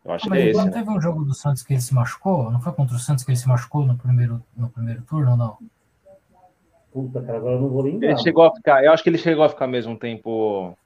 Eu 0.04 0.12
acho 0.12 0.28
Mas 0.28 0.38
que 0.38 0.46
é 0.46 0.50
esse. 0.50 0.58
não 0.58 0.66
né? 0.66 0.72
teve 0.72 0.90
um 0.90 1.00
jogo 1.00 1.24
do 1.24 1.32
Santos 1.32 1.62
que 1.62 1.72
ele 1.72 1.80
se 1.80 1.94
machucou? 1.94 2.50
Não 2.50 2.60
foi 2.60 2.72
contra 2.72 2.94
o 2.94 2.98
Santos 2.98 3.24
que 3.24 3.30
ele 3.30 3.38
se 3.38 3.48
machucou 3.48 3.86
no 3.86 3.96
primeiro, 3.96 4.42
no 4.54 4.68
primeiro 4.68 5.00
turno 5.02 5.30
ou 5.30 5.36
não? 5.36 5.56
Puta, 6.92 7.22
cara, 7.22 7.38
agora 7.38 7.54
eu 7.54 7.62
não 7.62 7.68
vou 7.70 7.82
lembrar. 7.82 8.10
Ele 8.10 8.18
chegou 8.18 8.44
a 8.44 8.54
ficar, 8.54 8.84
eu 8.84 8.92
acho 8.92 9.02
que 9.02 9.08
ele 9.08 9.18
chegou 9.18 9.42
a 9.42 9.48
ficar 9.48 9.66
mesmo 9.66 9.94
um 9.94 9.96
tempo 9.96 10.76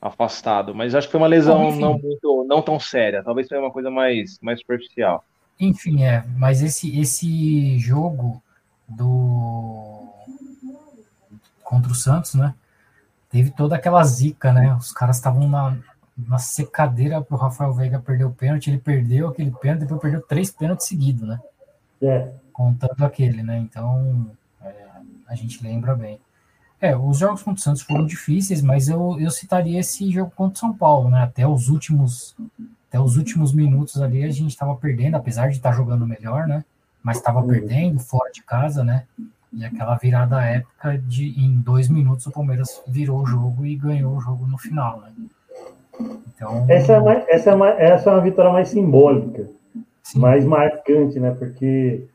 afastado, 0.00 0.74
mas 0.74 0.94
acho 0.94 1.08
que 1.08 1.12
foi 1.12 1.20
uma 1.20 1.26
lesão 1.26 1.70
Bom, 1.70 1.76
não 1.76 1.98
muito, 1.98 2.44
não 2.46 2.60
tão 2.60 2.78
séria. 2.78 3.22
Talvez 3.22 3.48
foi 3.48 3.58
uma 3.58 3.70
coisa 3.70 3.90
mais, 3.90 4.38
mais 4.42 4.60
superficial. 4.60 5.24
Enfim, 5.58 6.04
é, 6.04 6.22
mas 6.36 6.62
esse, 6.62 7.00
esse 7.00 7.78
jogo 7.78 8.42
do 8.88 10.08
contra 11.62 11.90
o 11.90 11.94
Santos, 11.94 12.34
né? 12.34 12.54
Teve 13.30 13.50
toda 13.50 13.74
aquela 13.74 14.02
zica, 14.04 14.52
né? 14.52 14.74
Os 14.74 14.92
caras 14.92 15.16
estavam 15.16 15.48
na, 15.48 15.76
na 16.16 16.38
secadeira 16.38 17.20
pro 17.20 17.36
Rafael 17.36 17.72
Veiga 17.72 17.98
perder 17.98 18.24
o 18.24 18.30
pênalti, 18.30 18.70
ele 18.70 18.78
perdeu 18.78 19.28
aquele 19.28 19.50
pênalti, 19.50 19.80
depois 19.80 20.00
perdeu 20.00 20.22
três 20.22 20.50
pênaltis 20.50 20.86
seguidos, 20.86 21.26
né? 21.26 21.40
É, 22.02 22.32
Contando 22.52 23.04
aquele, 23.04 23.42
né? 23.42 23.58
Então, 23.58 24.30
é, 24.62 24.74
a 25.26 25.34
gente 25.34 25.62
lembra 25.62 25.96
bem. 25.96 26.20
É, 26.80 26.94
os 26.96 27.18
jogos 27.18 27.42
contra 27.42 27.58
o 27.60 27.62
Santos 27.62 27.82
foram 27.82 28.04
difíceis, 28.04 28.60
mas 28.60 28.88
eu, 28.88 29.18
eu 29.18 29.30
citaria 29.30 29.80
esse 29.80 30.10
jogo 30.10 30.30
contra 30.36 30.54
o 30.54 30.58
São 30.58 30.76
Paulo, 30.76 31.08
né? 31.08 31.22
Até 31.22 31.46
os 31.46 31.68
últimos 31.68 32.36
até 32.88 33.00
os 33.00 33.16
últimos 33.16 33.52
minutos 33.52 34.00
ali 34.00 34.22
a 34.22 34.30
gente 34.30 34.50
estava 34.50 34.76
perdendo, 34.76 35.16
apesar 35.16 35.48
de 35.48 35.56
estar 35.56 35.72
jogando 35.72 36.06
melhor, 36.06 36.46
né? 36.46 36.64
Mas 37.04 37.18
estava 37.18 37.40
Uhum. 37.40 37.46
perdendo 37.48 38.00
fora 38.00 38.30
de 38.32 38.42
casa, 38.42 38.82
né? 38.82 39.04
E 39.52 39.64
aquela 39.64 39.94
virada 39.96 40.42
épica 40.42 40.98
de 40.98 41.38
em 41.38 41.60
dois 41.60 41.88
minutos 41.88 42.26
o 42.26 42.32
Palmeiras 42.32 42.82
virou 42.88 43.20
o 43.22 43.26
jogo 43.26 43.64
e 43.66 43.76
ganhou 43.76 44.16
o 44.16 44.20
jogo 44.20 44.46
no 44.46 44.58
final, 44.58 45.00
né? 45.00 45.12
Então, 46.34 46.64
essa, 46.68 46.94
é 46.94 47.00
mais, 47.00 47.24
essa, 47.28 47.50
é 47.50 47.54
mais, 47.54 47.78
essa 47.78 48.10
é 48.10 48.12
uma 48.14 48.20
vitória 48.22 48.50
mais 48.50 48.68
simbólica, 48.68 49.48
sim, 50.02 50.18
mais 50.18 50.44
marcante, 50.44 51.20
né? 51.20 51.30
Porque, 51.32 52.08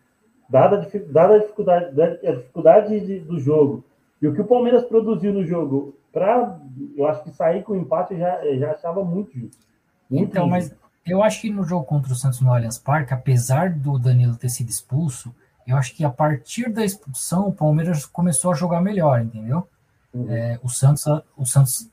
dada 0.49 0.82
a, 0.82 1.12
dada 1.12 1.36
a 1.36 1.39
dificuldade, 1.39 1.95
da- 1.95 2.17
a 2.30 2.36
dificuldade 2.36 2.99
de- 2.99 3.19
do 3.19 3.39
jogo 3.39 3.86
e 4.21 4.28
o 4.28 4.34
que 4.34 4.41
o 4.41 4.45
Palmeiras 4.45 4.84
produziu 4.84 5.32
no 5.32 5.45
jogo, 5.45 5.95
pra, 6.12 6.60
eu 6.97 7.08
acho 7.08 7.23
que 7.23 7.30
sair 7.32 7.63
com 7.63 7.73
empate 7.75 8.17
já, 8.17 8.41
já 8.58 8.71
achava 8.71 9.02
muito 9.06 9.32
justo. 9.38 9.65
Muito 10.10 10.32
Então, 10.32 10.47
mas. 10.47 10.75
Eu 11.05 11.23
acho 11.23 11.41
que 11.41 11.49
no 11.49 11.63
jogo 11.63 11.85
contra 11.85 12.12
o 12.12 12.15
Santos 12.15 12.39
no 12.41 12.53
Allianz 12.53 12.77
Parque, 12.77 13.13
apesar 13.13 13.71
do 13.71 13.97
Danilo 13.97 14.35
ter 14.35 14.49
sido 14.49 14.69
expulso, 14.69 15.33
eu 15.67 15.75
acho 15.77 15.93
que 15.95 16.03
a 16.03 16.09
partir 16.09 16.69
da 16.71 16.83
expulsão 16.83 17.47
o 17.47 17.53
Palmeiras 17.53 18.05
começou 18.05 18.51
a 18.51 18.55
jogar 18.55 18.81
melhor, 18.81 19.21
entendeu? 19.21 19.67
Uhum. 20.13 20.31
É, 20.31 20.59
o 20.63 20.69
Santos, 20.69 21.05
o 21.38 21.45
Santos 21.45 21.88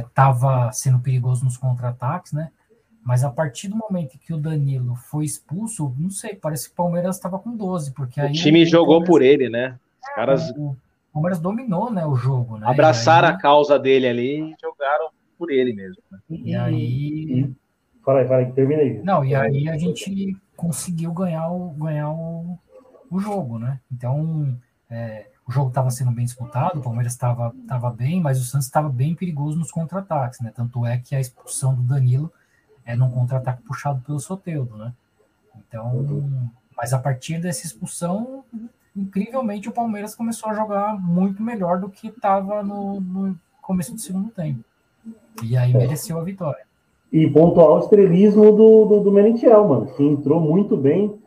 estava 0.00 0.72
sendo 0.72 0.98
perigoso 0.98 1.44
nos 1.44 1.56
contra-ataques, 1.56 2.32
né? 2.32 2.50
Mas 3.04 3.24
a 3.24 3.30
partir 3.30 3.68
do 3.68 3.76
momento 3.76 4.16
que 4.18 4.32
o 4.32 4.36
Danilo 4.38 4.94
foi 4.94 5.24
expulso, 5.24 5.92
não 5.98 6.10
sei, 6.10 6.34
parece 6.36 6.66
que 6.68 6.72
o 6.72 6.76
Palmeiras 6.76 7.16
estava 7.16 7.38
com 7.38 7.56
12, 7.56 7.92
porque 7.92 8.20
aí 8.20 8.30
o 8.30 8.32
time 8.32 8.64
jogou 8.64 9.02
por 9.02 9.22
ele, 9.22 9.48
né? 9.48 9.76
Os 10.00 10.14
caras 10.14 10.50
o, 10.50 10.68
o 10.70 10.76
Palmeiras 11.12 11.40
dominou, 11.40 11.90
né, 11.92 12.06
o 12.06 12.14
jogo, 12.14 12.58
né? 12.58 12.66
abraçaram 12.68 13.28
aí- 13.28 13.34
a 13.34 13.38
causa 13.38 13.78
dele 13.78 14.06
ali 14.06 14.40
e 14.52 14.56
jogaram 14.60 15.08
por 15.36 15.50
ele 15.50 15.72
mesmo. 15.72 16.00
né? 16.10 16.18
E 16.30 16.54
aí, 16.54 16.76
E- 17.40 17.54
fala 18.04 18.20
aí, 18.20 18.28
fala 18.28 18.40
aí, 18.40 18.52
termina 18.52 18.82
aí. 18.82 19.02
Não, 19.02 19.24
e 19.24 19.34
aí 19.34 19.68
a 19.68 19.76
gente 19.76 20.36
conseguiu 20.56 21.12
ganhar 21.12 21.48
o, 21.48 21.70
ganhar 21.70 22.10
o, 22.10 22.58
o 23.10 23.18
jogo, 23.18 23.58
né? 23.58 23.80
Então, 23.90 24.56
é, 24.90 25.26
o 25.46 25.52
jogo 25.52 25.68
estava 25.68 25.90
sendo 25.90 26.10
bem 26.10 26.24
disputado, 26.24 26.78
o 26.78 26.82
Palmeiras 26.82 27.12
estava 27.12 27.54
tava 27.66 27.90
bem, 27.90 28.20
mas 28.20 28.40
o 28.40 28.44
Santos 28.44 28.66
estava 28.66 28.88
bem 28.88 29.14
perigoso 29.14 29.58
nos 29.58 29.70
contra-ataques, 29.70 30.40
né? 30.40 30.52
Tanto 30.54 30.86
é 30.86 30.98
que 30.98 31.14
a 31.14 31.20
expulsão 31.20 31.74
do 31.74 31.82
Danilo 31.82 32.32
é 32.84 32.94
num 32.94 33.10
contra-ataque 33.10 33.62
puxado 33.62 34.00
pelo 34.02 34.20
Soteudo, 34.20 34.76
né? 34.76 34.92
Então, 35.56 36.40
mas 36.76 36.92
a 36.92 36.98
partir 36.98 37.40
dessa 37.40 37.66
expulsão, 37.66 38.44
incrivelmente 38.96 39.68
o 39.68 39.72
Palmeiras 39.72 40.14
começou 40.14 40.50
a 40.50 40.54
jogar 40.54 40.98
muito 41.00 41.42
melhor 41.42 41.80
do 41.80 41.88
que 41.88 42.08
estava 42.08 42.62
no, 42.62 43.00
no 43.00 43.38
começo 43.60 43.94
do 43.94 44.00
segundo 44.00 44.30
tempo. 44.30 44.64
E 45.42 45.56
aí 45.56 45.72
mereceu 45.72 46.18
a 46.18 46.24
vitória. 46.24 46.64
E 47.12 47.28
pontuar 47.28 47.72
o 47.72 47.78
estrelismo 47.78 48.52
do, 48.52 48.86
do, 48.86 49.00
do 49.00 49.12
Merentiel, 49.12 49.68
mano, 49.68 49.86
que 49.86 50.02
entrou 50.02 50.40
muito 50.40 50.76
bem. 50.76 51.20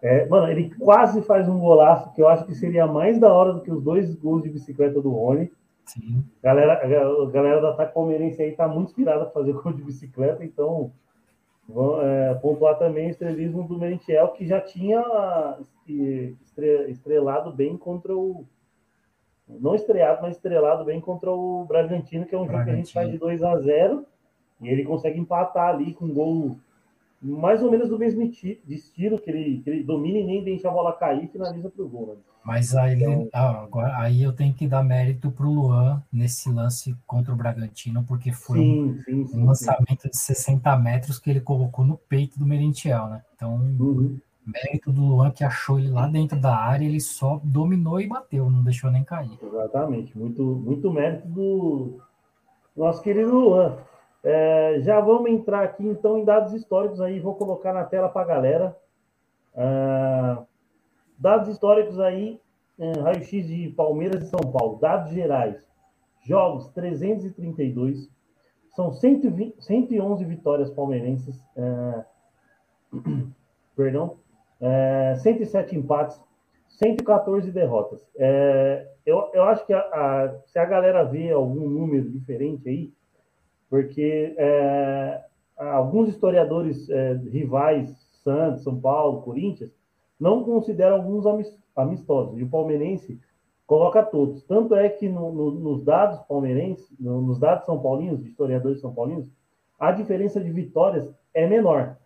É, 0.00 0.26
mano, 0.26 0.48
ele 0.48 0.72
quase 0.78 1.22
faz 1.22 1.48
um 1.48 1.58
golaço 1.58 2.12
que 2.12 2.22
eu 2.22 2.28
acho 2.28 2.44
que 2.46 2.54
seria 2.54 2.86
mais 2.86 3.18
da 3.18 3.32
hora 3.32 3.52
do 3.52 3.60
que 3.60 3.70
os 3.72 3.82
dois 3.82 4.14
gols 4.14 4.42
de 4.42 4.50
bicicleta 4.50 5.00
do 5.00 5.10
Rony. 5.10 5.50
Sim. 5.86 6.22
Galera, 6.42 6.74
a 6.74 7.30
galera 7.30 7.60
do 7.60 7.66
ataque 7.66 7.94
palmeirense 7.94 8.40
aí 8.42 8.52
tá 8.52 8.68
muito 8.68 8.88
inspirada 8.90 9.24
a 9.24 9.30
fazer 9.30 9.52
gol 9.54 9.72
de 9.72 9.82
bicicleta, 9.82 10.44
então 10.44 10.92
vão, 11.68 12.00
é, 12.00 12.34
pontuar 12.34 12.78
também 12.78 13.08
o 13.08 13.10
estrelismo 13.10 13.66
do 13.66 13.78
Merentiel, 13.78 14.28
que 14.28 14.46
já 14.46 14.60
tinha 14.60 15.02
estre- 16.42 16.90
estrelado 16.90 17.52
bem 17.52 17.76
contra 17.76 18.16
o. 18.16 18.44
Não 19.48 19.74
estreado, 19.74 20.20
mas 20.22 20.36
estrelado 20.36 20.84
bem 20.84 21.00
contra 21.00 21.30
o 21.30 21.64
Bragantino, 21.66 22.24
que 22.24 22.34
é 22.34 22.38
um 22.38 22.46
jogo 22.46 22.64
que 22.64 22.70
a 22.70 22.76
gente 22.76 22.92
faz 22.92 23.10
de 23.10 23.18
2 23.18 23.42
a 23.42 23.58
0 23.58 24.06
e 24.60 24.68
ele 24.68 24.84
consegue 24.84 25.18
empatar 25.18 25.74
ali 25.74 25.92
com 25.94 26.06
um 26.06 26.14
gol 26.14 26.56
mais 27.22 27.62
ou 27.62 27.70
menos 27.70 27.88
do 27.88 27.98
mesmo 27.98 28.28
de 28.30 28.60
estilo, 28.68 29.18
que 29.18 29.30
ele, 29.30 29.62
que 29.62 29.70
ele 29.70 29.82
domina 29.82 30.18
e 30.18 30.24
nem 30.24 30.44
deixa 30.44 30.68
a 30.68 30.72
bola 30.72 30.92
cair 30.92 31.24
e 31.24 31.28
finaliza 31.28 31.70
pro 31.70 31.88
gol. 31.88 32.08
Né? 32.08 32.14
Mas 32.44 32.76
aí, 32.76 33.02
ah, 33.32 33.62
agora, 33.62 33.96
aí 33.98 34.22
eu 34.22 34.30
tenho 34.34 34.52
que 34.52 34.68
dar 34.68 34.82
mérito 34.84 35.30
pro 35.30 35.50
Luan 35.50 36.02
nesse 36.12 36.50
lance 36.50 36.94
contra 37.06 37.32
o 37.32 37.36
Bragantino, 37.36 38.04
porque 38.04 38.30
foi 38.30 38.58
um, 38.60 38.94
Sim, 38.96 39.02
sim, 39.02 39.26
sim. 39.26 39.40
um 39.40 39.46
lançamento 39.46 40.10
de 40.10 40.16
60 40.18 40.76
metros 40.76 41.18
que 41.18 41.30
ele 41.30 41.40
colocou 41.40 41.86
no 41.86 41.96
peito 41.96 42.38
do 42.38 42.44
Merentiel, 42.44 43.06
né? 43.08 43.22
Então, 43.34 43.54
Uhum. 43.56 44.18
mérito 44.46 44.92
do 44.92 45.00
Luan 45.00 45.30
que 45.30 45.42
achou 45.42 45.78
ele 45.78 45.88
lá 45.88 46.06
dentro 46.06 46.38
da 46.38 46.54
área, 46.54 46.84
ele 46.84 47.00
só 47.00 47.40
dominou 47.42 47.98
e 47.98 48.06
bateu, 48.06 48.50
não 48.50 48.62
deixou 48.62 48.90
nem 48.90 49.02
cair. 49.02 49.38
Exatamente, 49.42 50.16
muito, 50.16 50.42
muito 50.42 50.92
mérito 50.92 51.26
do 51.26 51.98
nosso 52.76 53.00
querido 53.00 53.32
Luan. 53.32 53.78
É, 54.24 54.80
já 54.80 55.00
vamos 55.00 55.30
entrar 55.30 55.62
aqui 55.62 55.86
então 55.86 56.16
em 56.18 56.24
dados 56.24 56.54
históricos 56.54 57.00
aí, 57.00 57.20
vou 57.20 57.34
colocar 57.34 57.72
na 57.74 57.84
tela 57.84 58.08
para 58.08 58.22
a 58.22 58.24
galera. 58.24 58.76
Ah, 59.54 60.42
dados 61.18 61.48
históricos 61.48 62.00
aí, 62.00 62.40
é, 62.78 62.92
raio-x 63.00 63.46
de 63.46 63.68
Palmeiras 63.76 64.22
e 64.22 64.30
São 64.30 64.40
Paulo, 64.50 64.78
dados 64.80 65.12
gerais. 65.12 65.62
Jogos 66.22 66.68
332, 66.70 68.08
são 68.74 68.90
120, 68.92 69.62
111 69.62 70.24
vitórias 70.24 70.70
palmeirenses, 70.70 71.44
é, 71.54 72.04
perdão, 73.76 74.16
é, 74.60 75.14
107 75.16 75.76
empates, 75.76 76.18
114 76.68 77.52
derrotas. 77.52 78.04
É, 78.16 78.88
eu, 79.04 79.30
eu 79.34 79.44
acho 79.44 79.66
que 79.66 79.72
a, 79.74 79.78
a- 79.80 80.34
se 80.46 80.58
a 80.58 80.64
galera 80.64 81.04
vê 81.04 81.30
algum 81.30 81.68
número 81.68 82.10
diferente 82.10 82.68
aí, 82.68 82.92
porque 83.68 84.34
é, 84.36 85.24
alguns 85.56 86.08
historiadores 86.08 86.88
é, 86.90 87.14
rivais, 87.14 87.90
Santos, 88.22 88.62
São 88.62 88.78
Paulo, 88.80 89.22
Corinthians, 89.22 89.70
não 90.18 90.42
consideram 90.44 90.96
alguns 90.96 91.26
amis- 91.26 91.58
amistosos. 91.76 92.38
E 92.38 92.42
o 92.42 92.48
palmeirense 92.48 93.18
coloca 93.66 94.02
todos. 94.02 94.42
Tanto 94.44 94.74
é 94.74 94.88
que 94.88 95.08
no- 95.08 95.32
no- 95.32 95.50
nos 95.50 95.84
dados 95.84 96.20
palmeirenses, 96.26 96.86
no- 96.98 97.20
nos 97.20 97.38
dados 97.38 97.64
são 97.66 97.78
paulinos, 97.80 98.22
de 98.22 98.28
historiadores 98.30 98.80
são 98.80 98.94
paulinos, 98.94 99.26
a 99.78 99.90
diferença 99.92 100.40
de 100.40 100.50
vitórias 100.50 101.12
é 101.34 101.46
menor. 101.46 101.96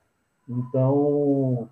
Então, 0.48 1.68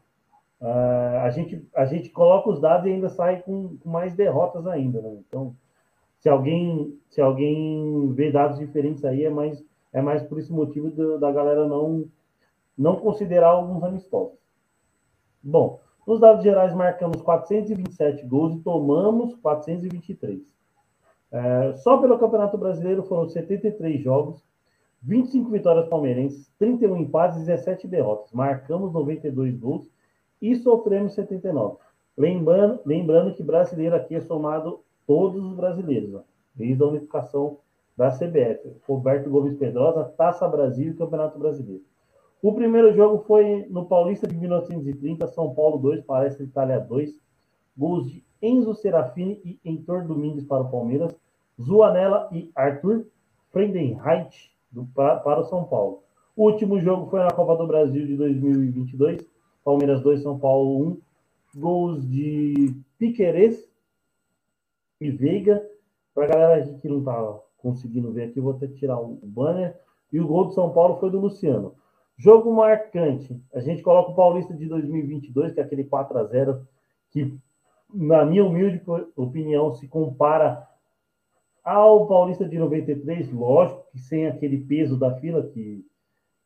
ah, 0.61 1.23
a, 1.25 1.31
gente, 1.31 1.67
a 1.75 1.85
gente 1.87 2.11
coloca 2.11 2.51
os 2.51 2.61
dados 2.61 2.87
e 2.87 2.91
ainda 2.93 3.09
sai 3.09 3.43
com, 3.43 3.77
com 3.79 3.89
mais 3.89 4.15
derrotas 4.15 4.67
ainda. 4.67 5.01
Né? 5.01 5.17
Então, 5.27 5.55
se 6.19 6.29
alguém, 6.29 6.99
se 7.11 7.21
alguém 7.21 8.13
vê 8.13 8.31
dados 8.31 8.59
diferentes 8.59 9.05
aí, 9.05 9.25
é 9.25 9.31
mais, 9.31 9.63
é 9.97 10.03
mais 10.03 10.23
por 10.23 10.39
esse 10.39 10.53
motivo 10.53 10.91
do- 10.91 11.19
da 11.19 11.33
galera 11.33 11.67
não, 11.67 12.05
não 12.77 12.97
considerar 12.97 13.49
alguns 13.49 13.83
amistosos. 13.83 14.39
Bom, 15.43 15.81
nos 16.07 16.21
dados 16.21 16.43
gerais 16.43 16.75
marcamos 16.75 17.23
427 17.23 18.27
gols 18.27 18.57
e 18.57 18.61
tomamos 18.61 19.35
423. 19.37 20.55
É, 21.33 21.73
só 21.79 21.97
pelo 21.97 22.19
Campeonato 22.19 22.59
Brasileiro 22.59 23.03
foram 23.05 23.27
73 23.27 24.01
jogos, 24.03 24.45
25 25.03 25.51
vitórias 25.51 25.89
palmeirenses, 25.89 26.53
31 26.59 26.99
empates 26.99 27.39
e 27.39 27.47
17 27.47 27.89
derrotas. 27.89 28.31
Marcamos 28.33 28.93
92 28.93 29.57
gols 29.59 29.89
e 30.43 30.55
sofremos 30.57 31.15
79. 31.15 31.79
Lembrando, 32.19 32.81
lembrando 32.85 33.35
que 33.35 33.43
brasileiro 33.43 33.97
aqui 33.97 34.15
é 34.15 34.21
somado 34.21 34.81
todos 35.07 35.43
os 35.43 35.55
brasileiros, 35.55 36.15
ó, 36.15 36.23
desde 36.55 36.83
a 36.83 36.87
unificação 36.87 37.59
da 37.97 38.11
CBF. 38.11 38.77
Roberto 38.87 39.31
Gomes 39.31 39.57
Pedrosa, 39.57 40.05
Taça 40.17 40.47
Brasil 40.47 40.93
e 40.93 40.97
Campeonato 40.97 41.39
Brasileiro. 41.39 41.83
O 42.43 42.53
primeiro 42.53 42.95
jogo 42.95 43.25
foi 43.27 43.67
no 43.71 43.87
Paulista 43.87 44.27
de 44.27 44.37
1930, 44.37 45.27
São 45.29 45.55
Paulo 45.55 45.79
2, 45.79 46.05
Palestra 46.05 46.45
Itália 46.45 46.79
2. 46.79 47.19
Gols 47.77 48.11
de 48.11 48.25
Enzo 48.41 48.75
Serafini 48.75 49.41
e 49.45 49.59
Heitor 49.65 50.07
Domingues 50.07 50.45
para 50.45 50.63
o 50.63 50.71
Palmeiras. 50.71 51.15
Zuanella 51.61 52.29
e 52.31 52.51
Arthur 52.55 53.07
Friedenreich 53.51 54.51
do, 54.71 54.85
para, 54.95 55.17
para 55.17 55.41
o 55.41 55.45
São 55.45 55.65
Paulo. 55.65 56.03
O 56.37 56.45
último 56.45 56.79
jogo 56.81 57.11
foi 57.11 57.21
na 57.21 57.31
Copa 57.31 57.57
do 57.57 57.67
Brasil 57.67 58.07
de 58.07 58.15
2022. 58.17 59.27
Palmeiras 59.65 60.03
2, 60.03 60.23
São 60.23 60.39
Paulo 60.39 61.01
1. 61.55 61.59
Gols 61.59 62.07
de 62.09 62.75
Piquerez 62.99 63.67
e 65.01 65.11
Veiga. 65.11 65.67
Para 66.15 66.25
a 66.25 66.29
galera 66.29 66.79
que 66.79 66.89
não 66.89 67.03
tá 67.03 67.41
conseguindo 67.67 68.13
ver 68.13 68.29
aqui, 68.29 68.41
vou 68.41 68.53
até 68.53 68.69
tirar 68.69 69.01
o 69.01 69.19
banner. 69.25 69.77
E 70.13 70.21
o 70.21 70.27
gol 70.27 70.45
do 70.45 70.53
São 70.53 70.71
Paulo 70.71 71.01
foi 71.01 71.11
do 71.11 71.19
Luciano. 71.19 71.75
Jogo 72.17 72.55
marcante. 72.55 73.37
A 73.53 73.59
gente 73.59 73.83
coloca 73.83 74.13
o 74.13 74.15
Paulista 74.15 74.55
de 74.55 74.67
2022, 74.67 75.53
que 75.53 75.59
é 75.59 75.65
aquele 75.65 75.83
4 75.83 76.17
a 76.17 76.25
0 76.25 76.65
que, 77.11 77.37
na 77.93 78.25
minha 78.25 78.45
humilde 78.45 78.81
opinião, 79.17 79.75
se 79.75 79.89
compara 79.89 80.65
ao 81.65 82.07
Paulista 82.07 82.49
de 82.49 82.57
93, 82.57 83.33
lógico 83.33 83.85
que 83.91 83.99
sem 83.99 84.29
aquele 84.29 84.59
peso 84.59 84.97
da 84.97 85.17
fila 85.17 85.43
que, 85.49 85.85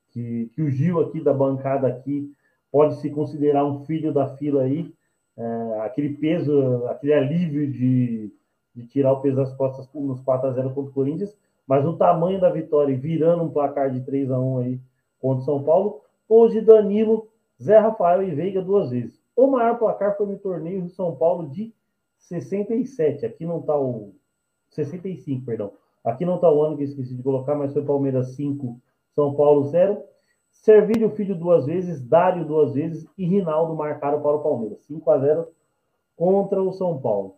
que, 0.09 0.51
que 0.55 0.63
o 0.63 0.71
Gil 0.71 1.01
aqui 1.01 1.23
da 1.23 1.35
bancada 1.35 1.87
aqui 1.87 2.33
pode 2.73 2.99
se 3.01 3.11
considerar 3.11 3.67
um 3.67 3.85
filho 3.85 4.11
da 4.11 4.35
fila 4.37 4.63
aí, 4.63 4.91
é, 5.37 5.81
aquele 5.83 6.15
peso, 6.15 6.87
aquele 6.87 7.13
alívio 7.13 7.71
de, 7.71 8.33
de 8.75 8.87
tirar 8.87 9.13
o 9.13 9.21
peso 9.21 9.37
das 9.37 9.53
costas 9.55 9.89
nos 9.95 10.21
4 10.21 10.49
a 10.49 10.53
0 10.53 10.71
contra 10.71 10.91
o 10.91 10.95
Corinthians, 10.95 11.37
mas 11.67 11.85
o 11.85 11.97
tamanho 11.97 12.41
da 12.41 12.51
vitória 12.51 12.97
virando 12.97 13.45
um 13.45 13.51
placar 13.51 13.91
de 13.91 14.01
3 14.01 14.31
a 14.31 14.39
1 14.39 14.59
aí 14.59 14.81
contra 15.21 15.43
o 15.43 15.45
São 15.45 15.63
Paulo, 15.63 16.01
hoje 16.29 16.61
Danilo, 16.61 17.29
Zé 17.63 17.79
Rafael 17.79 18.23
e 18.23 18.35
Veiga 18.35 18.63
duas 18.63 18.91
vezes. 18.91 19.21
O 19.37 19.47
maior 19.47 19.79
placar 19.79 20.17
foi 20.17 20.27
no 20.27 20.39
torneio 20.39 20.83
do 20.83 20.89
São 20.89 21.15
Paulo 21.15 21.49
de 21.49 21.73
67. 22.19 23.27
Aqui 23.27 23.45
não 23.45 23.61
está 23.61 23.79
o 23.79 24.13
65, 24.71 25.45
perdão. 25.45 25.73
Aqui 26.05 26.25
não 26.25 26.37
está 26.37 26.51
o 26.51 26.63
ano 26.63 26.77
que 26.77 26.85
esqueci 26.85 27.15
de 27.15 27.23
colocar, 27.23 27.55
mas 27.55 27.73
foi 27.73 27.85
Palmeiras 27.85 28.35
5, 28.35 28.81
São 29.15 29.35
Paulo 29.35 29.65
0. 29.65 30.03
Servílio 30.51 31.11
Filho 31.11 31.35
duas 31.35 31.67
vezes, 31.67 32.01
Dário 32.01 32.45
duas 32.45 32.75
vezes 32.75 33.07
e 33.17 33.25
Rinaldo 33.25 33.75
marcaram 33.75 34.21
para 34.21 34.37
o 34.37 34.43
Palmeiras. 34.43 34.81
5 34.87 35.11
a 35.11 35.19
0 35.19 35.49
contra 36.17 36.63
o 36.63 36.73
São 36.73 36.99
Paulo. 37.01 37.37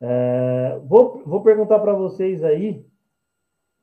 É, 0.00 0.78
vou, 0.84 1.22
vou 1.24 1.42
perguntar 1.42 1.78
para 1.80 1.92
vocês 1.92 2.44
aí 2.44 2.84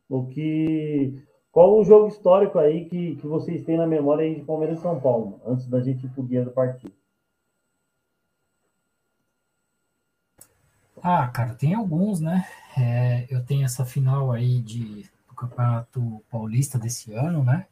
o 0.09 0.25
que. 0.27 1.21
Qual 1.51 1.79
o 1.79 1.83
jogo 1.85 2.07
histórico 2.07 2.59
aí 2.59 2.85
que, 2.85 3.15
que 3.15 3.27
vocês 3.27 3.63
têm 3.63 3.77
na 3.77 3.87
memória 3.87 4.25
aí 4.25 4.35
de 4.35 4.41
Palmeiras 4.41 4.79
e 4.79 4.81
São 4.81 4.99
Paulo, 4.99 5.39
antes 5.45 5.67
da 5.67 5.79
gente 5.79 6.05
ir 6.05 6.09
pro 6.09 6.23
guia 6.23 6.43
do 6.43 6.51
partido? 6.51 6.93
Ah, 11.01 11.27
cara, 11.27 11.53
tem 11.53 11.73
alguns, 11.73 12.19
né? 12.19 12.45
É, 12.77 13.25
eu 13.29 13.45
tenho 13.45 13.63
essa 13.63 13.85
final 13.85 14.31
aí 14.31 14.59
de, 14.59 15.03
do 15.27 15.35
Campeonato 15.35 16.21
Paulista 16.29 16.77
desse 16.79 17.13
ano, 17.13 17.43
né? 17.43 17.67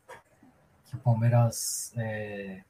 Que 0.86 0.95
o 0.95 0.99
Palmeiras 0.99 1.91
é, 1.97 2.62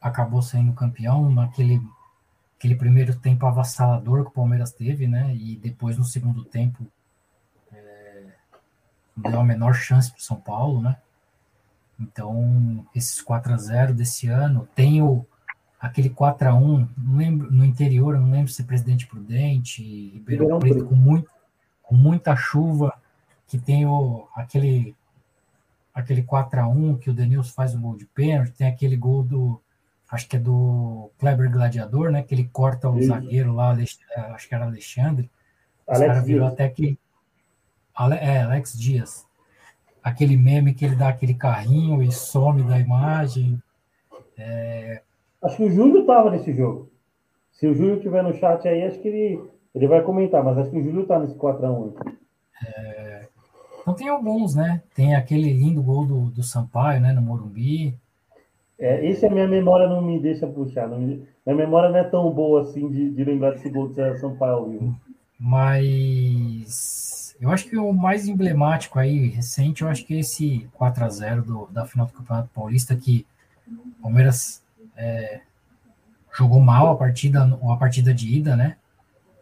acabou 0.00 0.42
sendo 0.42 0.74
campeão 0.74 1.30
naquele 1.30 1.80
aquele 2.62 2.76
primeiro 2.76 3.16
tempo 3.16 3.44
avassalador 3.44 4.22
que 4.22 4.30
o 4.30 4.34
Palmeiras 4.34 4.70
teve, 4.70 5.08
né? 5.08 5.34
E 5.34 5.56
depois 5.56 5.98
no 5.98 6.04
segundo 6.04 6.44
tempo 6.44 6.86
é, 7.72 8.26
deu 9.16 9.40
a 9.40 9.44
menor 9.44 9.74
chance 9.74 10.08
para 10.08 10.20
o 10.20 10.22
São 10.22 10.36
Paulo, 10.36 10.80
né? 10.80 10.96
Então, 11.98 12.86
esses 12.94 13.20
4 13.20 13.52
a 13.52 13.56
0 13.56 13.94
desse 13.94 14.28
ano, 14.28 14.68
tem 14.76 15.02
o, 15.02 15.26
aquele 15.80 16.08
4 16.08 16.50
a 16.50 16.54
1 16.54 16.88
não 16.96 17.16
lembro, 17.16 17.50
no 17.50 17.64
interior, 17.64 18.16
não 18.16 18.30
lembro 18.30 18.52
se 18.52 18.62
é 18.62 18.64
Presidente 18.64 19.08
Prudente, 19.08 19.82
Ribeirão 20.10 20.60
Preto, 20.60 20.84
com, 20.84 20.94
muito, 20.94 21.28
com 21.82 21.96
muita 21.96 22.36
chuva, 22.36 22.94
que 23.48 23.58
tem 23.58 23.86
o, 23.86 24.28
aquele, 24.36 24.94
aquele 25.92 26.22
4 26.22 26.60
a 26.60 26.68
1 26.68 26.98
que 26.98 27.10
o 27.10 27.14
Denilson 27.14 27.52
faz 27.52 27.74
o 27.74 27.80
gol 27.80 27.96
de 27.96 28.06
pênalti, 28.06 28.52
tem 28.52 28.68
aquele 28.68 28.96
gol 28.96 29.24
do, 29.24 29.60
acho 30.12 30.28
que 30.28 30.36
é 30.36 30.38
do 30.38 31.10
Kleber 31.18 31.50
Gladiador, 31.50 32.12
né, 32.12 32.22
que 32.22 32.34
ele 32.34 32.48
corta 32.52 32.88
o 32.88 33.02
zagueiro 33.02 33.54
lá, 33.54 33.74
acho 34.34 34.48
que 34.48 34.54
era 34.54 34.66
Alexandre, 34.66 35.30
Alex 35.88 36.00
os 36.00 36.06
caras 36.06 36.24
virou 36.24 36.46
até 36.46 36.68
que 36.68 36.98
é, 38.20 38.42
Alex 38.42 38.78
Dias. 38.78 39.26
Aquele 40.02 40.36
meme 40.36 40.74
que 40.74 40.84
ele 40.84 40.96
dá 40.96 41.08
aquele 41.08 41.34
carrinho 41.34 42.02
e 42.02 42.10
some 42.12 42.62
da 42.62 42.78
imagem. 42.78 43.60
É... 44.36 45.00
Acho 45.42 45.56
que 45.56 45.64
o 45.64 45.70
Júlio 45.70 46.00
estava 46.00 46.30
nesse 46.30 46.52
jogo. 46.52 46.90
Se 47.52 47.66
o 47.66 47.74
Júlio 47.74 47.96
estiver 47.96 48.22
no 48.22 48.34
chat 48.34 48.66
aí, 48.66 48.84
acho 48.84 48.98
que 48.98 49.08
ele, 49.08 49.50
ele 49.74 49.86
vai 49.86 50.02
comentar, 50.02 50.42
mas 50.42 50.58
acho 50.58 50.70
que 50.70 50.78
o 50.78 50.82
Júlio 50.82 51.02
está 51.02 51.18
nesse 51.18 51.34
4x1. 51.34 51.94
É... 52.66 53.28
Então 53.80 53.94
tem 53.94 54.08
alguns, 54.08 54.54
né? 54.54 54.82
Tem 54.94 55.14
aquele 55.14 55.52
lindo 55.52 55.82
gol 55.82 56.06
do, 56.06 56.30
do 56.30 56.42
Sampaio, 56.42 57.00
né, 57.00 57.12
no 57.12 57.22
Morumbi. 57.22 57.96
É, 58.82 59.06
esse 59.06 59.24
a 59.24 59.30
minha 59.30 59.46
memória 59.46 59.88
não 59.88 60.02
me 60.02 60.18
deixa 60.18 60.44
puxar. 60.44 60.88
Me... 60.88 61.24
Minha 61.46 61.56
memória 61.56 61.88
não 61.88 61.98
é 61.98 62.04
tão 62.04 62.28
boa 62.32 62.62
assim 62.62 62.90
de, 62.90 63.10
de 63.10 63.24
lembrar 63.24 63.52
desse 63.52 63.70
gol 63.70 63.88
do 63.88 64.18
Sampaio 64.18 64.70
vivo. 64.70 65.00
Mas 65.38 67.36
eu 67.40 67.48
acho 67.50 67.68
que 67.68 67.76
o 67.76 67.92
mais 67.92 68.26
emblemático 68.26 68.98
aí, 68.98 69.28
recente, 69.28 69.82
eu 69.82 69.88
acho 69.88 70.04
que 70.04 70.14
é 70.14 70.18
esse 70.18 70.68
4 70.72 71.04
a 71.04 71.08
0 71.08 71.68
da 71.70 71.86
final 71.86 72.06
do 72.06 72.12
Campeonato 72.12 72.50
Paulista, 72.52 72.96
que 72.96 73.24
o 73.68 74.02
Palmeiras 74.02 74.64
é, 74.96 75.42
jogou 76.36 76.58
mal 76.58 76.90
a 76.90 76.96
partida, 76.96 77.44
a 77.44 77.76
partida 77.76 78.12
de 78.12 78.36
ida, 78.36 78.56
né? 78.56 78.76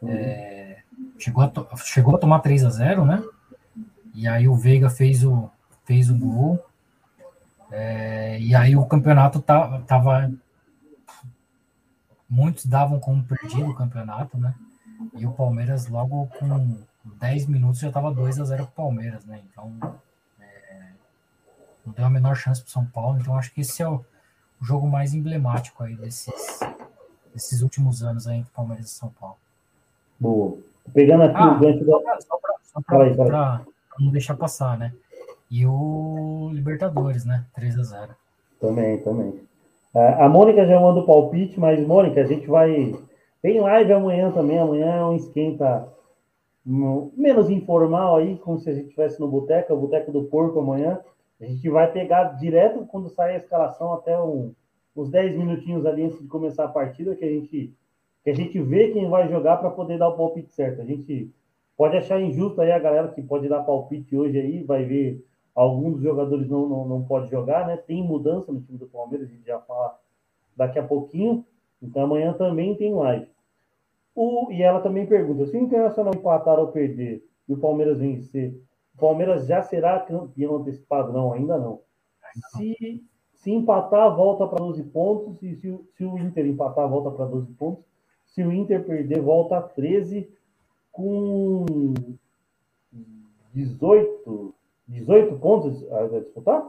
É, 0.06 0.80
chegou, 1.18 1.44
a 1.44 1.76
chegou 1.76 2.14
a 2.14 2.18
tomar 2.18 2.40
3 2.40 2.64
a 2.64 2.70
0 2.70 3.06
né? 3.06 3.22
E 4.14 4.28
aí 4.28 4.46
o 4.46 4.54
Veiga 4.54 4.90
fez 4.90 5.24
o, 5.24 5.50
fez 5.86 6.10
o 6.10 6.18
gol. 6.18 6.62
É, 7.70 8.38
e 8.40 8.54
aí 8.54 8.76
o 8.76 8.84
campeonato 8.86 9.40
tava, 9.40 9.80
tava. 9.82 10.32
Muitos 12.28 12.66
davam 12.66 13.00
como 13.00 13.24
perdido 13.24 13.70
o 13.70 13.74
campeonato, 13.74 14.38
né? 14.38 14.54
E 15.14 15.26
o 15.26 15.32
Palmeiras 15.32 15.88
logo 15.88 16.26
com 16.38 16.76
10 17.04 17.46
minutos 17.46 17.80
já 17.80 17.88
estava 17.88 18.12
2 18.12 18.40
a 18.40 18.44
0 18.44 18.64
para 18.64 18.70
o 18.70 18.74
Palmeiras, 18.74 19.24
né? 19.24 19.40
Então, 19.50 19.72
é, 20.38 20.90
não 21.84 21.92
deu 21.92 22.04
a 22.04 22.10
menor 22.10 22.36
chance 22.36 22.60
para 22.60 22.68
o 22.68 22.72
São 22.72 22.86
Paulo. 22.86 23.18
Então, 23.20 23.36
acho 23.36 23.52
que 23.52 23.62
esse 23.62 23.82
é 23.82 23.88
o, 23.88 24.04
o, 24.60 24.64
jogo 24.64 24.88
mais 24.88 25.14
emblemático 25.14 25.82
aí 25.82 25.96
desses, 25.96 26.60
desses 27.32 27.62
últimos 27.62 28.02
anos 28.02 28.26
aí 28.26 28.38
entre 28.38 28.52
Palmeiras 28.52 28.86
e 28.86 28.94
São 28.94 29.08
Paulo. 29.10 29.36
Boa. 30.18 30.58
Pegando 30.92 31.22
aqui 31.24 31.36
ah, 31.36 31.52
o 31.52 31.60
gancho 31.60 31.84
da. 31.84 32.20
Só 32.64 32.80
para 32.80 33.64
não 33.98 34.12
deixar 34.12 34.36
passar, 34.36 34.78
né? 34.78 34.92
E 35.50 35.66
o 35.66 36.50
Libertadores, 36.52 37.24
né? 37.24 37.44
3 37.54 37.78
a 37.78 37.82
0 37.82 38.14
Também, 38.60 38.98
também. 38.98 39.40
A 39.92 40.28
Mônica 40.28 40.64
já 40.64 40.78
mandou 40.78 41.04
palpite, 41.04 41.58
mas, 41.58 41.84
Mônica, 41.84 42.20
a 42.20 42.24
gente 42.24 42.46
vai. 42.46 42.94
Tem 43.42 43.60
live 43.60 43.92
amanhã 43.92 44.30
também. 44.30 44.58
Amanhã 44.58 44.86
é 44.86 45.04
um 45.04 45.16
esquenta 45.16 45.88
menos 46.64 47.50
informal 47.50 48.16
aí, 48.16 48.36
como 48.36 48.60
se 48.60 48.70
a 48.70 48.74
gente 48.74 48.84
estivesse 48.84 49.18
no 49.18 49.26
boteco, 49.26 49.74
o 49.74 49.80
boteco 49.80 50.12
do 50.12 50.24
porco 50.24 50.60
amanhã. 50.60 51.00
A 51.40 51.44
gente 51.44 51.68
vai 51.68 51.90
pegar 51.90 52.36
direto 52.38 52.86
quando 52.86 53.08
sair 53.08 53.34
a 53.34 53.38
escalação 53.38 53.94
até 53.94 54.20
um, 54.20 54.52
uns 54.94 55.10
10 55.10 55.36
minutinhos 55.36 55.86
ali 55.86 56.04
antes 56.04 56.20
de 56.20 56.28
começar 56.28 56.64
a 56.64 56.68
partida, 56.68 57.16
que 57.16 57.24
a 57.24 57.28
gente, 57.28 57.74
que 58.22 58.30
a 58.30 58.34
gente 58.34 58.60
vê 58.60 58.90
quem 58.92 59.08
vai 59.08 59.28
jogar 59.28 59.56
para 59.56 59.70
poder 59.70 59.98
dar 59.98 60.10
o 60.10 60.16
palpite 60.16 60.52
certo. 60.52 60.82
A 60.82 60.84
gente 60.84 61.32
pode 61.76 61.96
achar 61.96 62.20
injusto 62.20 62.60
aí 62.60 62.70
a 62.70 62.78
galera 62.78 63.08
que 63.08 63.22
pode 63.22 63.48
dar 63.48 63.62
palpite 63.62 64.14
hoje 64.14 64.38
aí, 64.38 64.62
vai 64.62 64.84
ver 64.84 65.24
alguns 65.54 65.94
dos 65.94 66.02
jogadores 66.02 66.48
não, 66.48 66.68
não, 66.68 66.88
não 66.88 67.02
pode 67.04 67.30
jogar, 67.30 67.66
né? 67.66 67.76
Tem 67.76 68.02
mudança 68.02 68.52
no 68.52 68.60
time 68.60 68.78
do 68.78 68.86
Palmeiras, 68.86 69.28
a 69.28 69.32
gente 69.32 69.46
já 69.46 69.58
fala 69.60 69.98
daqui 70.56 70.78
a 70.78 70.86
pouquinho. 70.86 71.44
Então 71.82 72.02
amanhã 72.02 72.32
também 72.32 72.74
tem 72.74 72.94
live. 72.94 73.28
O, 74.14 74.50
e 74.50 74.62
ela 74.62 74.80
também 74.80 75.06
pergunta: 75.06 75.46
se 75.46 75.56
o 75.56 75.60
Internacional 75.60 76.14
empatar 76.14 76.58
ou 76.58 76.68
perder 76.68 77.24
e 77.48 77.52
o 77.52 77.58
Palmeiras 77.58 77.98
vencer, 77.98 78.54
o 78.94 78.98
Palmeiras 79.00 79.46
já 79.46 79.62
será 79.62 79.98
campeão 80.00 80.56
antecipado? 80.56 81.12
Não, 81.12 81.32
ainda 81.32 81.58
não. 81.58 81.80
Se, 82.52 83.02
se 83.34 83.50
empatar, 83.50 84.14
volta 84.14 84.46
para 84.46 84.58
12 84.58 84.82
pontos. 84.84 85.42
E 85.42 85.56
se, 85.56 85.80
se 85.96 86.04
o 86.04 86.18
Inter 86.18 86.46
empatar, 86.46 86.88
volta 86.88 87.10
para 87.10 87.24
12 87.26 87.52
pontos. 87.54 87.84
Se 88.26 88.42
o 88.42 88.52
Inter 88.52 88.84
perder, 88.84 89.20
volta 89.20 89.56
a 89.58 89.62
13 89.62 90.28
com 90.92 91.64
18, 93.52 94.54
18 94.90 95.38
pontos 95.38 95.92
a 95.92 96.18
disputar? 96.18 96.68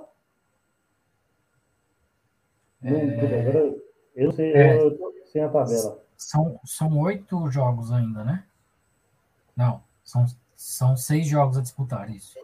É... 2.84 3.74
eu 4.16 4.26
não 4.28 4.32
sei, 4.32 4.54
é... 4.54 4.80
eu 4.80 4.98
tô 4.98 5.14
sem 5.26 5.42
a 5.42 5.50
tabela. 5.50 6.00
São, 6.16 6.60
são 6.64 7.00
oito 7.00 7.50
jogos 7.50 7.92
ainda, 7.92 8.24
né? 8.24 8.44
Não, 9.58 9.82
são, 10.04 10.26
são 10.56 10.96
seis 10.96 11.28
jogos 11.28 11.58
a 11.58 11.62
disputar, 11.62 12.10
isso. 12.12 12.38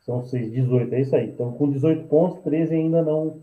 São 0.00 0.22
seis, 0.24 0.50
18, 0.50 0.94
é 0.94 1.00
isso 1.00 1.16
aí. 1.16 1.28
Então, 1.28 1.52
com 1.52 1.70
18 1.70 2.08
pontos, 2.08 2.42
13 2.42 2.74
ainda 2.74 3.02
não, 3.02 3.42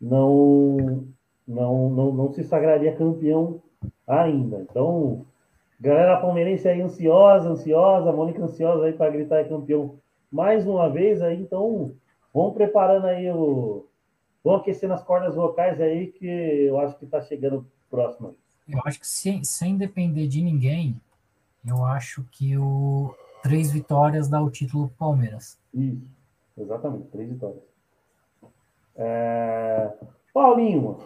não, 0.00 1.04
não, 1.48 1.90
não, 1.90 2.12
não 2.12 2.32
se 2.32 2.44
sagraria 2.44 2.94
campeão 2.94 3.60
ainda. 4.06 4.60
Então, 4.60 5.26
galera 5.80 6.20
palmeirense 6.20 6.68
aí 6.68 6.80
ansiosa, 6.80 7.48
ansiosa, 7.48 8.12
Mônica 8.12 8.42
ansiosa 8.42 8.84
aí 8.84 8.92
para 8.92 9.10
gritar 9.10 9.40
é 9.40 9.44
campeão 9.44 9.98
mais 10.30 10.66
uma 10.66 10.88
vez 10.88 11.22
aí, 11.22 11.40
então 11.40 11.94
vamos 12.32 12.54
preparando 12.54 13.06
aí 13.06 13.30
o. 13.30 13.86
Vamos 14.42 14.60
aquecendo 14.60 14.92
as 14.92 15.02
cordas 15.02 15.34
vocais 15.34 15.80
aí, 15.80 16.08
que 16.08 16.26
eu 16.26 16.78
acho 16.78 16.98
que 16.98 17.06
tá 17.06 17.22
chegando 17.22 17.66
próximo. 17.90 18.36
Eu 18.68 18.80
acho 18.84 19.00
que 19.00 19.06
sem, 19.06 19.42
sem 19.42 19.76
depender 19.76 20.26
de 20.26 20.42
ninguém, 20.42 21.00
eu 21.66 21.82
acho 21.84 22.24
que 22.30 22.56
o 22.56 23.14
três 23.42 23.70
vitórias 23.70 24.28
dá 24.28 24.42
o 24.42 24.50
título 24.50 24.88
pro 24.88 24.96
Palmeiras. 24.96 25.58
Isso, 25.72 26.02
exatamente, 26.56 27.08
três 27.08 27.28
vitórias. 27.28 27.62
É... 28.96 29.90
Paulinho, 30.32 30.98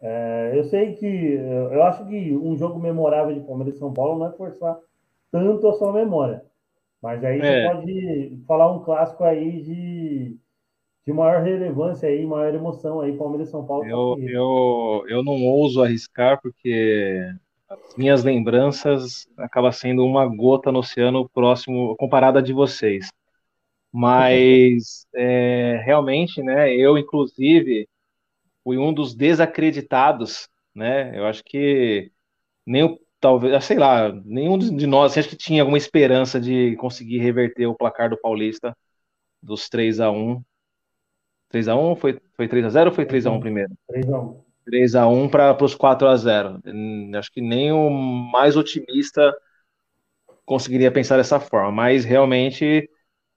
é, 0.00 0.52
eu 0.54 0.64
sei 0.64 0.94
que 0.94 1.06
eu 1.06 1.82
acho 1.82 2.06
que 2.06 2.36
um 2.36 2.56
jogo 2.56 2.78
memorável 2.78 3.34
de 3.34 3.40
Palmeiras 3.40 3.76
e 3.76 3.78
São 3.78 3.92
Paulo 3.92 4.18
não 4.18 4.26
é 4.26 4.32
forçar 4.32 4.78
tanto 5.30 5.68
a 5.68 5.72
sua 5.74 5.92
memória. 5.92 6.44
Mas 7.02 7.24
aí 7.24 7.40
é. 7.40 7.42
você 7.42 7.74
pode 7.74 8.42
falar 8.46 8.72
um 8.72 8.82
clássico 8.82 9.24
aí 9.24 9.62
de, 9.62 10.36
de 11.06 11.12
maior 11.12 11.42
relevância 11.42 12.08
aí, 12.08 12.26
maior 12.26 12.54
emoção 12.54 13.00
aí, 13.00 13.16
Palmeiras 13.16 13.50
São 13.50 13.64
Paulo. 13.64 13.84
Eu, 13.84 14.16
eu, 14.20 15.04
eu 15.08 15.22
não 15.22 15.44
ouso 15.44 15.82
arriscar 15.82 16.40
porque 16.42 17.20
as 17.68 17.96
minhas 17.96 18.24
lembranças 18.24 19.28
acaba 19.36 19.70
sendo 19.70 20.04
uma 20.04 20.26
gota 20.26 20.72
no 20.72 20.80
oceano 20.80 21.28
próximo 21.28 21.94
comparada 21.96 22.42
de 22.42 22.52
vocês. 22.52 23.08
Mas 23.92 25.06
é, 25.14 25.80
realmente, 25.84 26.42
né? 26.42 26.74
Eu 26.74 26.98
inclusive 26.98 27.88
fui 28.64 28.76
um 28.76 28.92
dos 28.92 29.14
desacreditados, 29.14 30.48
né? 30.74 31.16
Eu 31.16 31.26
acho 31.26 31.44
que 31.44 32.10
nem 32.66 32.84
o 32.84 32.98
talvez, 33.20 33.54
ah, 33.54 33.60
sei 33.60 33.78
lá, 33.78 34.12
nenhum 34.24 34.58
de 34.58 34.86
nós 34.86 35.12
assim, 35.12 35.20
acho 35.20 35.28
que 35.28 35.36
tinha 35.36 35.62
alguma 35.62 35.78
esperança 35.78 36.40
de 36.40 36.76
conseguir 36.76 37.18
reverter 37.18 37.66
o 37.66 37.74
placar 37.74 38.10
do 38.10 38.16
Paulista 38.20 38.76
dos 39.42 39.68
3 39.68 40.00
a 40.00 40.10
1 40.10 40.42
3 41.48 41.68
a 41.68 41.76
1 41.76 41.96
foi, 41.96 42.20
foi 42.34 42.48
3 42.48 42.64
a 42.64 42.68
0 42.70 42.90
ou 42.90 42.94
foi 42.96 43.06
3 43.06 43.26
a 43.26 43.30
1 43.30 43.40
primeiro? 43.40 43.72
3 43.88 44.12
a 44.12 44.18
1 44.18 44.40
3 44.64 44.94
a 44.94 45.08
1 45.08 45.28
para 45.28 45.64
os 45.64 45.74
4 45.74 46.08
a 46.08 46.16
0 46.16 46.60
Acho 47.16 47.32
que 47.32 47.40
nem 47.40 47.72
o 47.72 47.88
mais 47.88 48.56
otimista 48.56 49.34
conseguiria 50.44 50.90
pensar 50.90 51.16
dessa 51.16 51.38
forma, 51.40 51.70
mas 51.70 52.04
realmente 52.04 52.88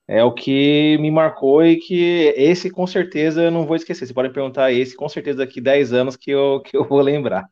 é 0.08 0.24
o 0.24 0.34
que 0.34 0.98
me 1.00 1.12
marcou 1.12 1.64
e 1.64 1.78
que 1.78 2.34
esse 2.36 2.70
com 2.70 2.86
certeza 2.88 3.44
eu 3.44 3.52
não 3.52 3.66
vou 3.66 3.76
esquecer. 3.76 4.06
Você 4.06 4.14
pode 4.14 4.34
perguntar 4.34 4.72
esse, 4.72 4.96
com 4.96 5.08
certeza 5.08 5.40
daqui 5.40 5.62
10 5.62 5.94
anos 5.94 6.16
que 6.16 6.32
eu, 6.32 6.62
que 6.62 6.76
eu 6.76 6.86
vou 6.86 7.02
lembrar. 7.02 7.48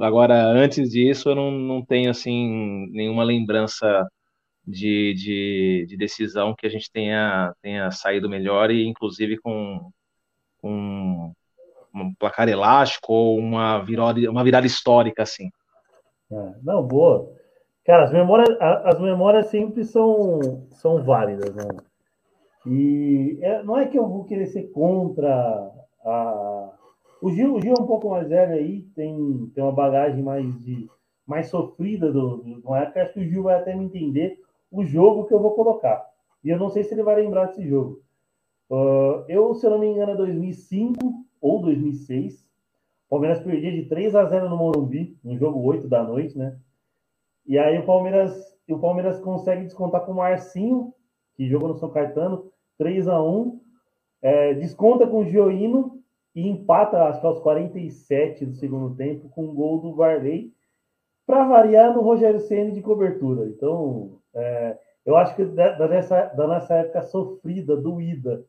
Agora, 0.00 0.44
antes 0.44 0.90
disso, 0.90 1.30
eu 1.30 1.34
não, 1.34 1.50
não 1.50 1.84
tenho 1.84 2.10
assim 2.10 2.88
nenhuma 2.92 3.24
lembrança 3.24 4.06
de, 4.66 5.14
de, 5.14 5.86
de, 5.88 5.96
decisão 5.96 6.54
que 6.56 6.66
a 6.66 6.70
gente 6.70 6.90
tenha, 6.90 7.52
tenha 7.60 7.90
saído 7.90 8.28
melhor 8.28 8.70
e 8.70 8.86
inclusive 8.86 9.38
com, 9.38 9.90
com 10.60 11.32
um 11.94 12.14
placar 12.14 12.48
elástico 12.48 13.12
ou 13.12 13.38
uma 13.38 13.78
virada, 13.82 14.30
uma 14.30 14.44
virada 14.44 14.66
histórica 14.66 15.22
assim. 15.22 15.50
É, 16.30 16.52
não, 16.62 16.82
boa. 16.82 17.30
Cara, 17.84 18.04
as 18.04 18.12
memórias, 18.12 18.56
as 18.60 19.00
memórias 19.00 19.46
sempre 19.46 19.84
são, 19.84 20.66
são 20.70 21.02
válidas, 21.02 21.54
né? 21.54 21.64
E 22.64 23.38
é, 23.42 23.62
não 23.64 23.76
é 23.76 23.86
que 23.86 23.98
eu 23.98 24.08
vou 24.08 24.24
querer 24.24 24.46
ser 24.46 24.70
contra 24.70 25.28
a, 26.04 26.72
o 27.22 27.30
Gil, 27.30 27.54
o 27.54 27.60
Gil 27.62 27.72
é 27.78 27.80
um 27.80 27.86
pouco 27.86 28.10
mais 28.10 28.28
velho 28.28 28.52
aí, 28.52 28.82
tem, 28.96 29.46
tem 29.54 29.62
uma 29.62 29.72
bagagem 29.72 30.20
mais, 30.24 30.44
de, 30.64 30.90
mais 31.24 31.46
sofrida 31.46 32.10
do, 32.10 32.38
do 32.38 32.74
época. 32.74 33.00
Acho 33.00 33.12
que 33.12 33.20
o 33.20 33.28
Gil 33.28 33.44
vai 33.44 33.54
até 33.54 33.76
me 33.76 33.84
entender 33.84 34.40
o 34.72 34.84
jogo 34.84 35.26
que 35.26 35.32
eu 35.32 35.40
vou 35.40 35.52
colocar. 35.52 36.04
E 36.42 36.50
eu 36.50 36.58
não 36.58 36.68
sei 36.68 36.82
se 36.82 36.92
ele 36.92 37.04
vai 37.04 37.14
lembrar 37.14 37.46
desse 37.46 37.64
jogo. 37.64 38.02
Uh, 38.68 39.22
eu, 39.28 39.54
se 39.54 39.64
eu 39.64 39.70
não 39.70 39.78
me 39.78 39.86
engano, 39.86 40.10
é 40.10 40.16
2005 40.16 40.98
ou 41.40 41.62
2006. 41.62 42.44
O 43.06 43.10
Palmeiras 43.10 43.38
perdia 43.38 43.70
de 43.70 43.84
3 43.84 44.16
a 44.16 44.24
0 44.24 44.50
no 44.50 44.56
Morumbi, 44.56 45.16
no 45.22 45.38
jogo 45.38 45.62
8 45.62 45.86
da 45.86 46.02
noite, 46.02 46.36
né? 46.36 46.58
E 47.46 47.56
aí 47.56 47.78
o 47.78 47.86
Palmeiras, 47.86 48.58
o 48.68 48.78
Palmeiras 48.80 49.20
consegue 49.20 49.62
descontar 49.62 50.00
com 50.00 50.10
o 50.10 50.16
Marcinho, 50.16 50.92
que 51.36 51.46
jogou 51.46 51.68
no 51.68 51.76
São 51.76 51.90
Caetano, 51.90 52.50
3 52.78 53.06
a 53.06 53.22
1 53.22 53.60
é, 54.20 54.54
desconta 54.54 55.06
com 55.06 55.18
o 55.18 55.24
Gioino 55.24 56.01
e 56.34 56.48
empata, 56.48 57.04
acho 57.04 57.20
que 57.20 57.26
aos 57.26 57.40
47 57.40 58.46
do 58.46 58.54
segundo 58.54 58.94
tempo, 58.94 59.28
com 59.28 59.44
um 59.44 59.54
gol 59.54 59.80
do 59.80 59.94
Varley, 59.94 60.52
para 61.26 61.46
variar 61.46 61.94
no 61.94 62.02
Rogério 62.02 62.40
Ceni 62.40 62.72
de 62.72 62.80
cobertura. 62.80 63.46
Então, 63.46 64.18
é, 64.34 64.78
eu 65.04 65.16
acho 65.16 65.36
que 65.36 65.44
da, 65.44 65.88
nessa, 65.88 66.26
da 66.26 66.46
nossa 66.46 66.74
época 66.74 67.02
sofrida, 67.02 67.76
doída 67.76 68.44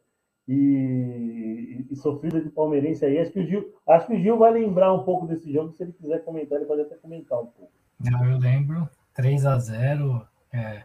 e, 0.48 1.86
e, 1.90 1.96
sofrida 1.96 2.42
de 2.42 2.50
palmeirense 2.50 3.06
aí, 3.06 3.20
acho 3.20 3.32
que, 3.32 3.40
o 3.40 3.46
Gil, 3.46 3.74
acho 3.88 4.08
que 4.08 4.14
o 4.14 4.20
Gil 4.20 4.38
vai 4.38 4.52
lembrar 4.52 4.94
um 4.94 5.04
pouco 5.04 5.28
desse 5.28 5.52
jogo. 5.52 5.74
Se 5.74 5.84
ele 5.84 5.94
quiser 5.94 6.24
comentar, 6.24 6.58
ele 6.58 6.68
pode 6.68 6.82
até 6.82 6.96
comentar 6.96 7.40
um 7.40 7.48
pouco. 7.48 7.72
Eu 8.04 8.38
lembro, 8.38 8.90
3 9.14 9.46
a 9.46 9.58
0 9.58 10.28
é, 10.52 10.84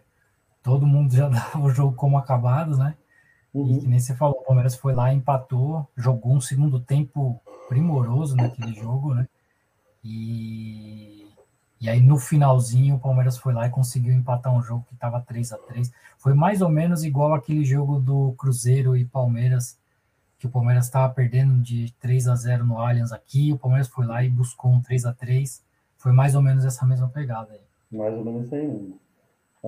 todo 0.63 0.87
mundo 0.87 1.13
já 1.13 1.29
dava 1.31 1.61
o 1.61 1.71
jogo 1.71 1.95
como 1.95 2.19
acabado, 2.19 2.77
né? 2.77 2.97
Uhum. 3.53 3.77
E 3.77 3.81
que 3.81 3.87
nem 3.87 3.99
você 3.99 4.15
falou, 4.15 4.39
o 4.41 4.45
Palmeiras 4.45 4.77
foi 4.77 4.95
lá, 4.95 5.13
empatou, 5.13 5.87
jogou 5.97 6.33
um 6.33 6.41
segundo 6.41 6.79
tempo 6.81 7.41
primoroso 7.69 8.37
naquele 8.37 8.75
jogo, 8.75 9.15
né? 9.15 9.27
E, 10.05 11.27
e 11.81 11.89
aí 11.89 12.01
no 12.01 12.19
finalzinho 12.19 12.97
o 12.97 13.01
Palmeiras 13.01 13.37
foi 13.37 13.53
lá 13.53 13.67
e 13.67 13.71
conseguiu 13.71 14.13
empatar 14.13 14.53
um 14.53 14.63
jogo 14.63 14.85
que 14.89 14.95
estava 14.95 15.21
3 15.21 15.53
a 15.53 15.59
3 15.59 15.93
Foi 16.19 16.35
mais 16.35 16.63
ou 16.63 16.69
menos 16.69 17.05
igual 17.05 17.35
aquele 17.35 17.65
jogo 17.65 17.99
do 17.99 18.33
Cruzeiro 18.39 18.97
e 18.97 19.05
Palmeiras, 19.05 19.77
que 20.39 20.47
o 20.47 20.51
Palmeiras 20.51 20.85
estava 20.85 21.13
perdendo 21.13 21.61
de 21.63 21.93
3 22.01 22.29
a 22.29 22.35
0 22.37 22.65
no 22.65 22.79
Allianz 22.79 23.13
aqui, 23.13 23.53
o 23.53 23.59
Palmeiras 23.59 23.89
foi 23.89 24.07
lá 24.07 24.23
e 24.23 24.31
buscou 24.31 24.71
um 24.71 24.81
3 24.81 25.07
a 25.07 25.13
3 25.13 25.63
Foi 25.97 26.13
mais 26.13 26.35
ou 26.35 26.43
menos 26.43 26.65
essa 26.65 26.87
mesma 26.87 27.09
pegada 27.09 27.53
aí. 27.53 27.61
Mais 27.91 28.15
ou 28.15 28.25
menos 28.25 28.47
isso 28.47 28.55
aí 28.55 28.95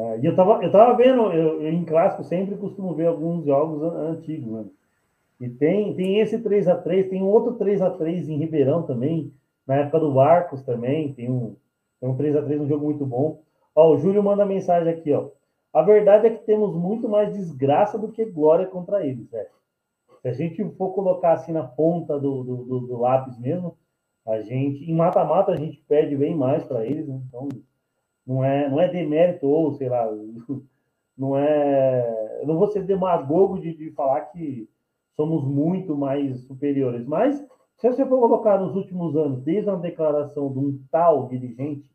É, 0.00 0.20
e 0.20 0.26
eu 0.26 0.34
tava, 0.34 0.64
eu 0.64 0.72
tava 0.72 0.96
vendo, 0.96 1.30
eu, 1.30 1.60
eu, 1.60 1.70
em 1.70 1.84
clássico 1.84 2.24
sempre 2.24 2.56
costumo 2.56 2.94
ver 2.94 3.06
alguns 3.06 3.44
jogos 3.44 3.82
antigos, 3.82 4.50
né? 4.50 4.64
E 5.38 5.48
tem, 5.48 5.94
tem 5.94 6.20
esse 6.20 6.38
3 6.38 6.68
a 6.68 6.76
3 6.76 7.10
tem 7.10 7.22
outro 7.22 7.54
3 7.54 7.82
a 7.82 7.90
3 7.90 8.28
em 8.28 8.38
Ribeirão 8.38 8.82
também, 8.82 9.32
na 9.66 9.76
época 9.76 10.00
do 10.00 10.12
Barcos 10.12 10.62
também, 10.62 11.12
tem 11.12 11.30
um, 11.30 11.54
tem 12.00 12.08
um 12.08 12.16
3 12.16 12.36
a 12.36 12.42
3 12.42 12.62
um 12.62 12.68
jogo 12.68 12.86
muito 12.86 13.04
bom. 13.04 13.42
Ó, 13.74 13.92
o 13.92 13.98
Júlio 13.98 14.22
manda 14.22 14.46
mensagem 14.46 14.90
aqui, 14.90 15.12
ó. 15.12 15.28
A 15.72 15.82
verdade 15.82 16.26
é 16.26 16.30
que 16.30 16.44
temos 16.44 16.74
muito 16.74 17.08
mais 17.08 17.32
desgraça 17.34 17.98
do 17.98 18.10
que 18.10 18.24
glória 18.24 18.66
contra 18.66 19.06
eles, 19.06 19.32
é. 19.34 19.48
Se 20.22 20.28
a 20.28 20.32
gente 20.32 20.62
for 20.76 20.92
colocar 20.92 21.32
assim 21.32 21.52
na 21.52 21.62
ponta 21.62 22.18
do, 22.18 22.42
do, 22.42 22.56
do, 22.64 22.80
do 22.80 22.98
lápis 22.98 23.38
mesmo, 23.38 23.76
a 24.26 24.40
gente, 24.40 24.90
em 24.90 24.94
mata-mata, 24.94 25.52
a 25.52 25.56
gente 25.56 25.78
perde 25.88 26.16
bem 26.16 26.34
mais 26.34 26.64
para 26.64 26.86
eles, 26.86 27.06
né? 27.06 27.20
Então, 27.28 27.48
não 28.26 28.44
é, 28.44 28.68
não 28.68 28.80
é 28.80 28.88
demérito 28.88 29.46
ou, 29.46 29.72
sei 29.72 29.88
lá, 29.88 30.08
não 31.16 31.36
é. 31.36 32.38
Eu 32.40 32.46
não 32.46 32.58
vou 32.58 32.68
ser 32.68 32.84
demagogo 32.84 33.58
de, 33.58 33.74
de 33.74 33.90
falar 33.90 34.20
que 34.22 34.68
somos 35.16 35.44
muito 35.44 35.96
mais 35.96 36.40
superiores, 36.46 37.06
mas 37.06 37.36
se 37.76 37.88
você 37.90 38.04
for 38.04 38.20
colocar 38.20 38.58
nos 38.60 38.76
últimos 38.76 39.16
anos, 39.16 39.42
desde 39.42 39.68
uma 39.68 39.78
declaração 39.78 40.52
de 40.52 40.58
um 40.58 40.78
tal 40.90 41.28
dirigente 41.28 41.90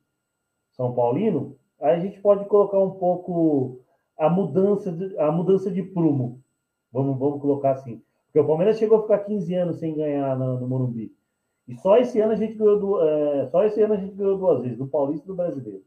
São 0.71 0.93
Paulino, 0.93 1.55
aí 1.79 1.95
a 1.95 1.99
gente 1.99 2.19
pode 2.19 2.45
colocar 2.45 2.79
um 2.79 2.91
pouco 2.91 3.79
a 4.17 4.29
mudança 4.29 4.91
de, 4.91 5.17
a 5.19 5.31
mudança 5.31 5.71
de 5.71 5.83
prumo. 5.83 6.41
Vamos, 6.91 7.17
vamos 7.19 7.41
colocar 7.41 7.71
assim. 7.71 8.01
Porque 8.25 8.39
o 8.39 8.47
Palmeiras 8.47 8.77
chegou 8.77 8.97
a 8.97 9.01
ficar 9.03 9.19
15 9.19 9.53
anos 9.55 9.79
sem 9.79 9.95
ganhar 9.95 10.37
no, 10.37 10.59
no 10.59 10.67
Morumbi. 10.67 11.13
E 11.67 11.75
só 11.75 11.97
esse 11.97 12.19
ano 12.19 12.33
a 12.33 12.35
gente 12.35 12.55
ganhou, 12.55 13.03
é, 13.03 13.47
só 13.47 13.63
esse 13.63 13.81
ano 13.81 13.93
a 13.93 13.97
gente 13.97 14.15
ganhou 14.15 14.37
duas 14.37 14.61
vezes, 14.61 14.77
do 14.77 14.87
Paulista 14.87 15.25
e 15.25 15.27
do 15.27 15.35
Brasileiro. 15.35 15.83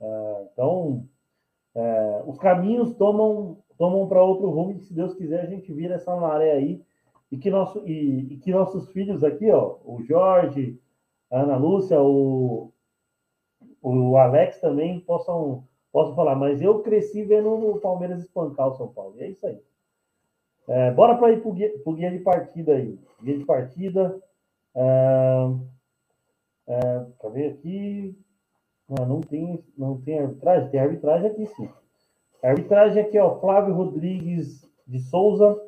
É, 0.00 0.46
então, 0.52 1.04
é, 1.74 2.22
os 2.26 2.38
caminhos 2.38 2.94
tomam, 2.94 3.58
tomam 3.78 4.08
para 4.08 4.22
outro 4.22 4.50
rumo 4.50 4.72
e, 4.72 4.80
se 4.80 4.94
Deus 4.94 5.14
quiser, 5.14 5.40
a 5.40 5.46
gente 5.46 5.72
vira 5.72 5.94
essa 5.94 6.14
maré 6.16 6.52
aí 6.52 6.82
e 7.30 7.36
que, 7.36 7.50
nosso, 7.50 7.86
e, 7.86 8.34
e 8.34 8.36
que 8.38 8.52
nossos 8.52 8.88
filhos 8.90 9.24
aqui, 9.24 9.50
ó, 9.50 9.76
o 9.84 10.02
Jorge, 10.02 10.80
a 11.30 11.40
Ana 11.40 11.56
Lúcia, 11.56 12.00
o, 12.00 12.72
o 13.82 14.16
Alex 14.16 14.60
também 14.60 15.00
possam, 15.00 15.64
possam 15.92 16.14
falar. 16.14 16.36
Mas 16.36 16.62
eu 16.62 16.82
cresci 16.82 17.24
vendo 17.24 17.50
o 17.50 17.80
Palmeiras 17.80 18.20
espancar 18.20 18.68
o 18.68 18.76
São 18.76 18.88
Paulo. 18.88 19.14
E 19.16 19.24
é 19.24 19.28
isso 19.28 19.46
aí. 19.46 19.60
É, 20.68 20.90
bora 20.92 21.16
para 21.16 21.32
ir 21.32 21.40
para 21.40 21.50
o 21.50 21.52
guia, 21.94 22.10
de 22.10 22.18
partida 22.20 22.74
aí. 22.74 22.98
Guia 23.22 23.38
de 23.38 23.44
partida. 23.44 24.20
É, 24.74 25.50
é, 26.68 27.06
cadê 27.20 27.46
aqui? 27.48 28.18
Não, 28.88 29.20
tem, 29.20 29.64
não 29.76 30.00
tem 30.00 30.18
arbitragem? 30.18 30.70
Tem 30.70 30.80
arbitragem 30.80 31.30
aqui 31.30 31.46
sim. 31.46 31.68
Arbitragem 32.42 33.02
aqui, 33.02 33.18
ó, 33.18 33.40
Flávio 33.40 33.74
Rodrigues 33.74 34.68
de 34.86 35.00
Souza, 35.00 35.60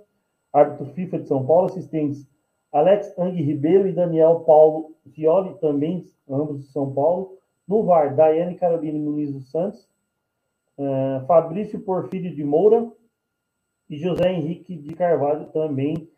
árbitro 0.53 0.87
FIFA 0.87 1.19
de 1.19 1.29
São 1.29 1.45
Paulo, 1.45 1.67
assistentes 1.67 2.29
Alex 2.73 3.19
Ang 3.19 3.43
Ribeiro 3.43 3.89
e 3.89 3.93
Daniel 3.93 4.41
Paulo 4.41 4.95
Fioli, 5.11 5.59
também 5.59 6.07
ambos 6.29 6.61
de 6.61 6.67
São 6.71 6.93
Paulo. 6.93 7.39
No 7.67 7.83
VAR, 7.83 8.15
Daiane 8.15 8.55
Carolina 8.55 8.99
Muniz 8.99 9.33
dos 9.33 9.51
Santos, 9.51 9.89
uh, 10.79 11.27
Fabrício 11.27 11.81
Porfírio 11.81 12.35
de 12.35 12.45
Moura, 12.45 12.91
e 13.89 13.97
José 13.97 14.33
Henrique 14.33 14.77
de 14.77 14.95
Carvalho, 14.95 15.47
também 15.47 16.09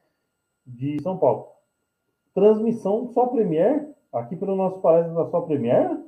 de 0.66 1.00
São 1.02 1.16
Paulo. 1.16 1.48
Transmissão 2.34 3.08
só 3.12 3.26
Premier, 3.26 3.88
aqui 4.12 4.36
pelo 4.36 4.56
nosso 4.56 4.80
palestra 4.80 5.14
da 5.14 5.30
só 5.30 5.40
Premier. 5.42 5.98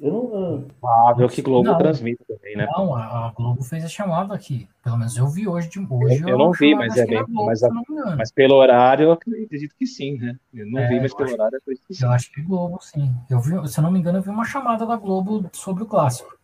Eu 0.00 0.12
não. 0.12 0.62
Provável 0.80 1.28
que 1.28 1.42
Globo 1.42 1.68
não, 1.68 1.78
transmite 1.78 2.24
também, 2.24 2.56
né? 2.56 2.66
Não, 2.70 2.94
a, 2.94 3.32
Globo 3.36 3.62
fez 3.62 3.84
a 3.84 3.88
chamada 3.88 4.34
aqui. 4.34 4.68
Pelo 4.82 4.96
menos 4.96 5.16
eu 5.16 5.26
vi 5.26 5.48
hoje 5.48 5.68
de 5.68 5.78
hoje. 5.78 6.22
Eu, 6.22 6.28
eu 6.30 6.38
não 6.38 6.52
vi, 6.52 6.74
mas 6.74 6.96
é 6.96 7.06
bem. 7.06 7.24
Globo, 7.24 7.46
mas, 7.46 7.62
a, 7.62 7.68
mas, 8.16 8.30
pelo 8.30 8.54
horário, 8.54 9.04
eu 9.04 9.12
acredito 9.12 9.74
que 9.76 9.86
sim, 9.86 10.18
né? 10.18 10.36
Eu 10.54 10.66
não 10.70 10.80
é, 10.80 10.88
vi, 10.88 11.00
mas 11.00 11.14
pelo 11.14 11.32
horário, 11.32 11.56
eu 11.56 11.58
acredito 11.58 11.86
que 11.86 11.94
sim. 11.94 12.04
Eu 12.04 12.10
acho 12.10 12.32
que 12.32 12.42
Globo, 12.42 12.78
sim. 12.80 13.14
Eu 13.28 13.40
vi, 13.40 13.68
se 13.68 13.78
eu 13.78 13.82
não 13.82 13.90
me 13.90 13.98
engano, 13.98 14.18
eu 14.18 14.22
vi 14.22 14.30
uma 14.30 14.44
chamada 14.44 14.86
da 14.86 14.96
Globo 14.96 15.48
sobre 15.52 15.82
o 15.82 15.86
clássico. 15.86 16.36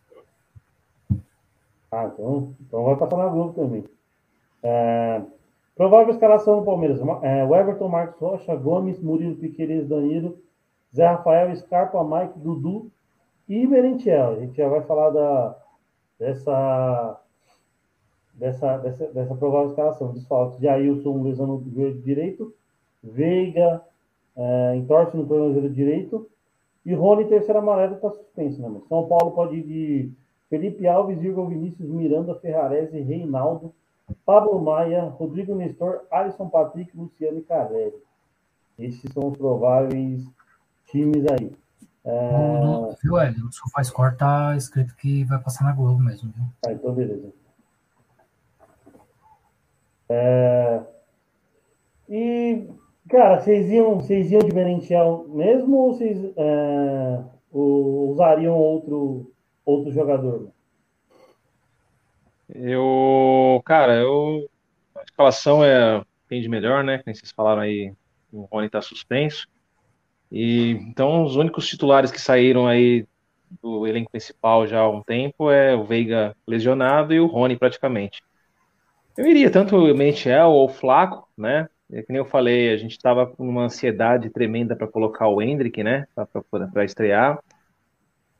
Ah, 1.91 2.09
então, 2.13 2.53
então 2.59 2.83
vai 2.83 2.95
passar 2.97 3.17
na 3.17 3.27
Globo 3.27 3.53
também. 3.53 3.85
É, 4.61 5.21
provável 5.75 6.13
escalação 6.13 6.59
do 6.59 6.65
Palmeiras. 6.65 6.99
É, 7.21 7.45
o 7.45 7.55
Everton, 7.55 7.87
Marcos 7.87 8.19
Rocha, 8.19 8.55
Gomes, 8.55 8.99
Murilo 8.99 9.35
Piqueires, 9.35 9.87
Danilo, 9.87 10.37
Zé 10.93 11.07
Rafael, 11.07 11.55
Scarpa, 11.55 12.03
Mike, 12.03 12.39
Dudu 12.39 12.91
e 13.47 13.65
Merentiel. 13.67 14.31
A 14.31 14.39
gente 14.39 14.57
já 14.57 14.67
vai 14.67 14.81
falar 14.81 15.09
da, 15.11 15.57
dessa, 16.19 17.21
dessa, 18.33 18.77
dessa, 18.77 19.07
dessa 19.07 19.35
provável 19.35 19.69
escalação. 19.69 20.13
Desfalques 20.13 20.59
de 20.59 20.67
Ailson, 20.67 21.23
lesão 21.23 21.47
no 21.47 21.71
joelho 21.71 22.01
direito, 22.01 22.53
Veiga, 23.03 23.81
é, 24.35 24.75
entorce 24.75 25.15
no 25.15 25.27
tornozelo 25.27 25.69
direito, 25.69 26.29
e 26.85 26.93
Rony, 26.93 27.25
terceiro 27.25 27.59
amarelo, 27.59 27.95
está 27.95 28.11
suspenso. 28.11 28.61
Né, 28.61 28.81
São 28.87 29.07
Paulo 29.07 29.31
pode 29.31 29.55
ir 29.55 29.63
de 29.63 30.11
Felipe 30.49 30.87
Alves, 30.87 31.21
Igor 31.23 31.47
Vinícius, 31.47 31.89
Miranda, 31.89 32.35
Ferrarese, 32.35 32.99
Reinaldo, 32.99 33.73
Pablo 34.23 34.61
Maia, 34.61 35.03
Rodrigo 35.03 35.55
Nestor, 35.55 36.01
Alisson 36.11 36.47
Patrick, 36.47 36.95
Luciano 36.95 37.39
e 37.39 37.41
Carelli. 37.41 37.95
Esses 38.77 39.11
são 39.11 39.29
os 39.29 39.37
prováveis 39.37 40.23
times 40.85 41.25
aí. 41.31 41.51
É... 42.05 42.59
No, 42.59 42.95
viu, 43.01 43.17
Hélio? 43.17 43.51
SofaScore 43.51 44.15
tá 44.15 44.55
escrito 44.55 44.95
que 44.95 45.23
vai 45.23 45.39
passar 45.39 45.63
na 45.63 45.73
Globo 45.73 45.99
mesmo, 45.99 46.31
viu? 46.31 46.45
Ah, 46.65 46.71
então 46.71 46.93
beleza. 46.93 47.33
É... 50.07 50.81
E, 52.07 52.67
cara, 53.09 53.39
vocês 53.39 53.69
iam, 53.71 53.95
vocês 53.95 54.31
iam 54.31 54.41
de 54.41 54.53
Merentiel 54.53 55.25
mesmo 55.29 55.75
ou 55.77 55.93
vocês 55.93 56.33
é, 56.37 57.23
usariam 57.51 58.55
outro, 58.55 59.31
outro 59.65 59.91
jogador? 59.91 60.51
Eu, 62.53 63.59
cara, 63.65 63.95
eu. 63.95 64.47
A 64.95 65.01
escalação 65.01 65.63
é 65.63 66.03
de 66.29 66.49
melhor, 66.49 66.83
né? 66.83 66.99
Como 66.99 67.15
vocês 67.15 67.31
falaram 67.31 67.61
aí, 67.61 67.91
o 68.31 68.43
Rony 68.43 68.69
tá 68.69 68.81
suspenso. 68.81 69.47
E 70.31 70.71
então 70.71 71.23
os 71.23 71.35
únicos 71.35 71.67
titulares 71.67 72.11
que 72.11 72.19
saíram 72.19 72.67
aí 72.67 73.05
do 73.61 73.87
elenco 73.87 74.11
principal 74.11 74.67
já 74.67 74.79
há 74.79 74.89
um 74.89 75.01
tempo 75.01 75.49
é 75.49 75.75
o 75.75 75.83
Veiga 75.83 76.35
lesionado 76.47 77.13
e 77.13 77.19
o 77.19 77.27
Rony 77.27 77.57
praticamente. 77.57 78.21
Eu 79.17 79.25
iria 79.25 79.49
tanto 79.49 79.77
o 79.77 79.95
Mentiel 79.95 80.49
ou 80.49 80.65
o 80.65 80.73
Flaco, 80.73 81.27
né? 81.37 81.69
É 81.91 82.01
que 82.01 82.11
nem 82.11 82.17
eu 82.17 82.25
falei, 82.25 82.73
a 82.73 82.77
gente 82.77 82.91
estava 82.91 83.27
com 83.27 83.47
uma 83.47 83.65
ansiedade 83.65 84.29
tremenda 84.29 84.75
para 84.75 84.87
colocar 84.87 85.27
o 85.27 85.41
Hendrick, 85.41 85.83
né? 85.83 86.07
Para 86.73 86.83
estrear. 86.83 87.39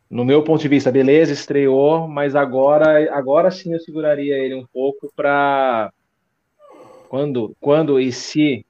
No 0.09 0.25
meu 0.25 0.43
ponto 0.43 0.61
de 0.61 0.67
vista, 0.67 0.91
beleza, 0.91 1.31
estreou, 1.31 2.07
mas 2.07 2.35
agora, 2.35 3.13
agora 3.15 3.51
sim 3.51 3.73
eu 3.73 3.79
seguraria 3.79 4.37
ele 4.37 4.55
um 4.55 4.65
pouco 4.65 5.11
para 5.15 5.91
quando, 7.07 7.55
quando 7.59 7.99
e 7.99 8.11
se 8.11 8.65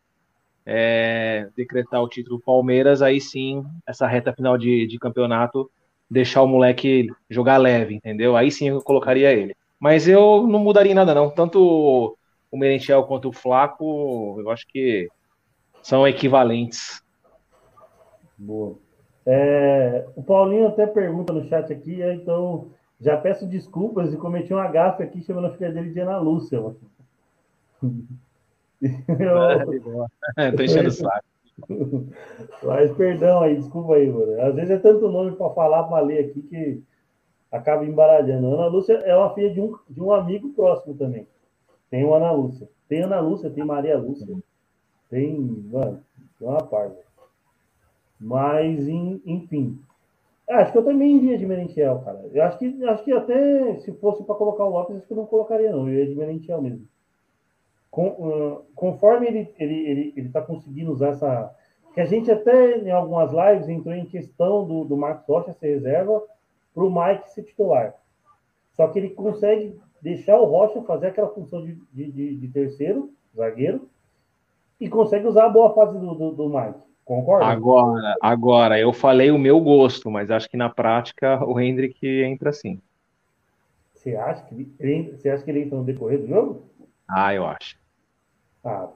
é, 0.66 1.48
decretar 1.56 2.02
o 2.02 2.10
título 2.10 2.40
Palmeiras, 2.40 3.02
aí 3.02 3.22
sim, 3.22 3.64
essa 3.86 4.08
reta 4.08 4.34
final 4.34 4.58
de, 4.58 4.88
de 4.88 4.98
campeonato, 4.98 5.70
deixar 6.10 6.42
o 6.42 6.48
moleque 6.48 7.08
jogar 7.30 7.58
leve, 7.58 7.96
entendeu? 7.96 8.36
Aí 8.36 8.52
sim 8.52 8.70
eu 8.70 8.82
colocaria 8.82 9.32
ele. 9.32 9.56
Mas 9.80 10.08
eu 10.08 10.48
não 10.48 10.60
mudaria 10.60 10.96
nada, 10.96 11.14
não. 11.14 11.30
Tanto 11.30 12.18
o 12.52 12.58
Merentiel 12.58 13.04
quanto 13.04 13.30
o 13.30 13.34
Flaco, 13.34 14.38
eu 14.40 14.50
acho 14.50 14.66
que 14.68 15.08
são 15.84 16.08
equivalentes. 16.08 17.04
Boa. 18.38 18.78
É, 19.26 20.08
o 20.16 20.24
Paulinho 20.24 20.68
até 20.68 20.86
pergunta 20.86 21.34
no 21.34 21.48
chat 21.48 21.72
aqui, 21.72 22.02
então 22.02 22.70
já 23.00 23.18
peço 23.18 23.46
desculpas 23.48 24.14
e 24.14 24.18
cometi 24.18 24.54
um 24.54 24.72
gafe 24.72 25.04
aqui 25.04 25.22
chamando 25.22 25.48
a 25.48 25.54
filha 25.54 25.72
dele 25.72 25.92
de 25.92 26.00
Ana 26.00 26.18
Lúcia. 26.18 26.60
Eu... 29.08 30.06
É, 30.38 30.52
tô 30.52 30.64
enchendo 30.64 30.90
o 30.90 30.92
saco. 30.92 31.26
Mas 32.64 32.92
perdão 32.96 33.42
aí, 33.42 33.56
desculpa 33.56 33.96
aí, 33.96 34.10
mano. 34.10 34.42
Às 34.42 34.56
vezes 34.56 34.72
é 34.72 34.78
tanto 34.78 35.10
nome 35.10 35.36
para 35.36 35.50
falar, 35.52 35.84
para 35.84 36.04
ler 36.04 36.26
aqui 36.26 36.42
que 36.42 36.84
acaba 37.52 37.86
embaralhando. 37.86 38.54
Ana 38.54 38.68
Lúcia 38.68 38.94
é 38.94 39.16
uma 39.16 39.34
filha 39.34 39.54
de 39.54 39.62
um, 39.62 39.76
de 39.90 40.02
um 40.02 40.12
amigo 40.12 40.50
próximo 40.50 40.96
também. 40.96 41.28
Tem 41.90 42.04
o 42.04 42.14
Ana 42.14 42.32
Lúcia. 42.32 42.68
Tem 42.90 43.04
Ana 43.04 43.20
Lúcia, 43.20 43.50
tem 43.50 43.64
Maria 43.64 43.98
Lúcia. 43.98 44.28
Tem, 45.10 45.40
mano, 45.40 46.02
tem 46.38 46.48
uma 46.48 46.64
parte. 46.64 46.98
Mas, 48.20 48.88
enfim. 48.88 49.80
Acho 50.48 50.72
que 50.72 50.78
eu 50.78 50.86
também 50.86 51.18
iria 51.18 51.38
de 51.38 51.46
Merentiel, 51.46 52.02
cara. 52.06 52.24
Eu 52.32 52.44
acho 52.44 52.60
que, 52.60 52.86
acho 52.86 53.04
que 53.04 53.12
até 53.12 53.80
se 53.80 53.92
fosse 53.94 54.24
para 54.24 54.36
colocar 54.36 54.66
o 54.66 54.70
Lopes, 54.70 54.98
acho 54.98 55.08
que 55.08 55.14
eu 55.14 55.18
não 55.18 55.26
colocaria, 55.26 55.72
não. 55.72 55.88
Eu 55.90 55.96
ia 55.96 56.08
de 56.08 56.16
Merentiel 56.16 56.62
mesmo 56.62 56.88
com, 57.96 58.08
uh, 58.08 58.66
conforme 58.76 59.26
ele 59.26 59.40
está 59.40 59.64
ele, 59.64 59.88
ele, 59.88 60.14
ele 60.18 60.30
tá 60.30 60.42
conseguindo 60.42 60.92
usar 60.92 61.12
essa. 61.12 61.56
Que 61.94 62.02
a 62.02 62.06
gente 62.06 62.30
até 62.30 62.78
em 62.78 62.92
algumas 62.92 63.32
lives 63.32 63.70
entrou 63.70 63.96
em 63.96 64.06
questão 64.06 64.68
do, 64.68 64.84
do 64.84 64.98
Marcos 64.98 65.26
Rocha 65.26 65.54
ser 65.54 65.76
reserva 65.76 66.22
para 66.74 66.84
o 66.84 66.94
Mike 66.94 67.30
ser 67.30 67.44
titular. 67.44 67.94
Só 68.76 68.90
que 68.90 69.00
ele 69.00 69.12
consegue 69.12 69.80
deixar 70.02 70.38
o 70.38 70.44
Rocha 70.44 70.82
fazer 70.82 71.08
aquela 71.08 71.30
função 71.30 71.66
de, 71.66 71.80
de, 71.94 72.36
de, 72.36 72.48
terceiro, 72.50 73.14
zagueiro, 73.34 73.88
e 74.78 74.90
consegue 74.90 75.26
usar 75.26 75.46
a 75.46 75.50
boa 75.50 75.74
fase 75.74 75.98
do, 75.98 76.14
do, 76.14 76.32
do 76.32 76.50
Mike. 76.50 76.84
Concorda? 77.06 77.46
Agora, 77.46 78.16
agora, 78.22 78.78
eu 78.78 78.92
falei 78.92 79.32
o 79.32 79.40
meu 79.40 79.62
gosto, 79.62 80.12
mas 80.12 80.30
acho 80.30 80.50
que 80.50 80.58
na 80.58 80.70
prática 80.70 81.42
o 81.46 81.58
Hendrick 81.58 82.06
entra 82.06 82.52
sim. 82.52 82.82
Você 83.94 84.18
acha 84.18 84.44
que 84.44 84.70
ele, 84.82 85.12
você 85.12 85.30
acha 85.30 85.46
que 85.46 85.50
ele 85.50 85.62
entra 85.62 85.78
no 85.78 85.86
decorrer 85.86 86.20
do 86.20 86.28
jogo? 86.28 86.64
Ah, 87.08 87.34
eu 87.34 87.46
acho. 87.46 87.85
Ah, 88.66 88.90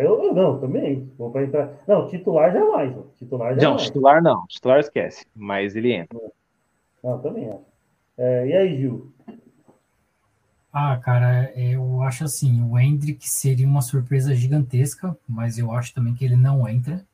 eu, 0.00 0.24
eu 0.24 0.34
não, 0.34 0.58
também. 0.58 1.12
Vou 1.18 1.30
para 1.30 1.44
entrar. 1.44 1.70
Não, 1.86 2.08
titular 2.08 2.52
jamais. 2.52 2.96
Titular 3.18 3.54
jamais. 3.54 3.62
Não, 3.62 3.76
titular 3.76 4.22
não. 4.22 4.46
Titular 4.46 4.80
esquece. 4.80 5.26
Mas 5.36 5.76
ele 5.76 5.92
entra. 5.92 6.18
Não, 7.04 7.18
também 7.18 7.48
acho. 7.48 7.72
É, 8.16 8.46
e 8.46 8.56
aí, 8.56 8.76
Gil? 8.78 9.12
Ah, 10.72 10.96
cara, 10.96 11.52
eu 11.54 12.02
acho 12.02 12.24
assim, 12.24 12.62
o 12.62 12.78
Hendrick 12.78 13.28
seria 13.28 13.66
uma 13.66 13.82
surpresa 13.82 14.34
gigantesca, 14.34 15.14
mas 15.28 15.58
eu 15.58 15.70
acho 15.70 15.92
também 15.92 16.14
que 16.14 16.24
ele 16.24 16.36
não 16.36 16.66
entra. 16.66 17.04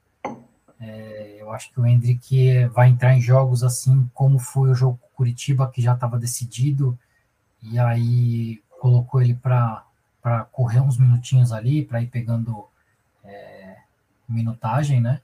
É, 0.80 1.38
eu 1.40 1.50
acho 1.50 1.72
que 1.72 1.80
o 1.80 1.86
Hendrick 1.86 2.66
vai 2.68 2.88
entrar 2.88 3.16
em 3.16 3.20
jogos 3.20 3.64
assim 3.64 4.08
como 4.14 4.38
foi 4.38 4.70
o 4.70 4.74
jogo 4.74 5.00
Curitiba, 5.12 5.68
que 5.68 5.82
já 5.82 5.94
estava 5.94 6.16
decidido, 6.16 6.96
e 7.60 7.76
aí 7.80 8.62
colocou 8.78 9.20
ele 9.20 9.34
para 9.34 9.84
para 10.22 10.44
correr 10.44 10.80
uns 10.80 10.98
minutinhos 10.98 11.52
ali, 11.52 11.84
para 11.84 12.02
ir 12.02 12.08
pegando 12.08 12.66
é, 13.24 13.76
minutagem, 14.28 15.00
né? 15.00 15.20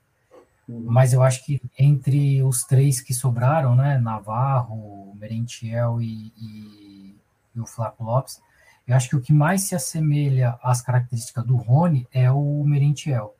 Uhum. 0.68 0.84
Mas 0.86 1.12
eu 1.12 1.22
acho 1.22 1.44
que 1.44 1.60
entre 1.78 2.42
os 2.42 2.64
três 2.64 3.00
que 3.00 3.12
sobraram, 3.12 3.74
né, 3.74 3.98
Navarro, 3.98 5.14
Merentiel 5.16 6.00
e, 6.00 6.32
e, 6.38 7.16
e 7.54 7.60
o 7.60 7.66
Flaco 7.66 8.02
Lopes, 8.02 8.40
eu 8.86 8.96
acho 8.96 9.08
que 9.08 9.16
o 9.16 9.20
que 9.20 9.32
mais 9.32 9.62
se 9.62 9.74
assemelha 9.74 10.58
às 10.62 10.82
características 10.82 11.44
do 11.44 11.56
Rony 11.56 12.06
é 12.12 12.30
o 12.30 12.62
Merentiel. 12.64 13.34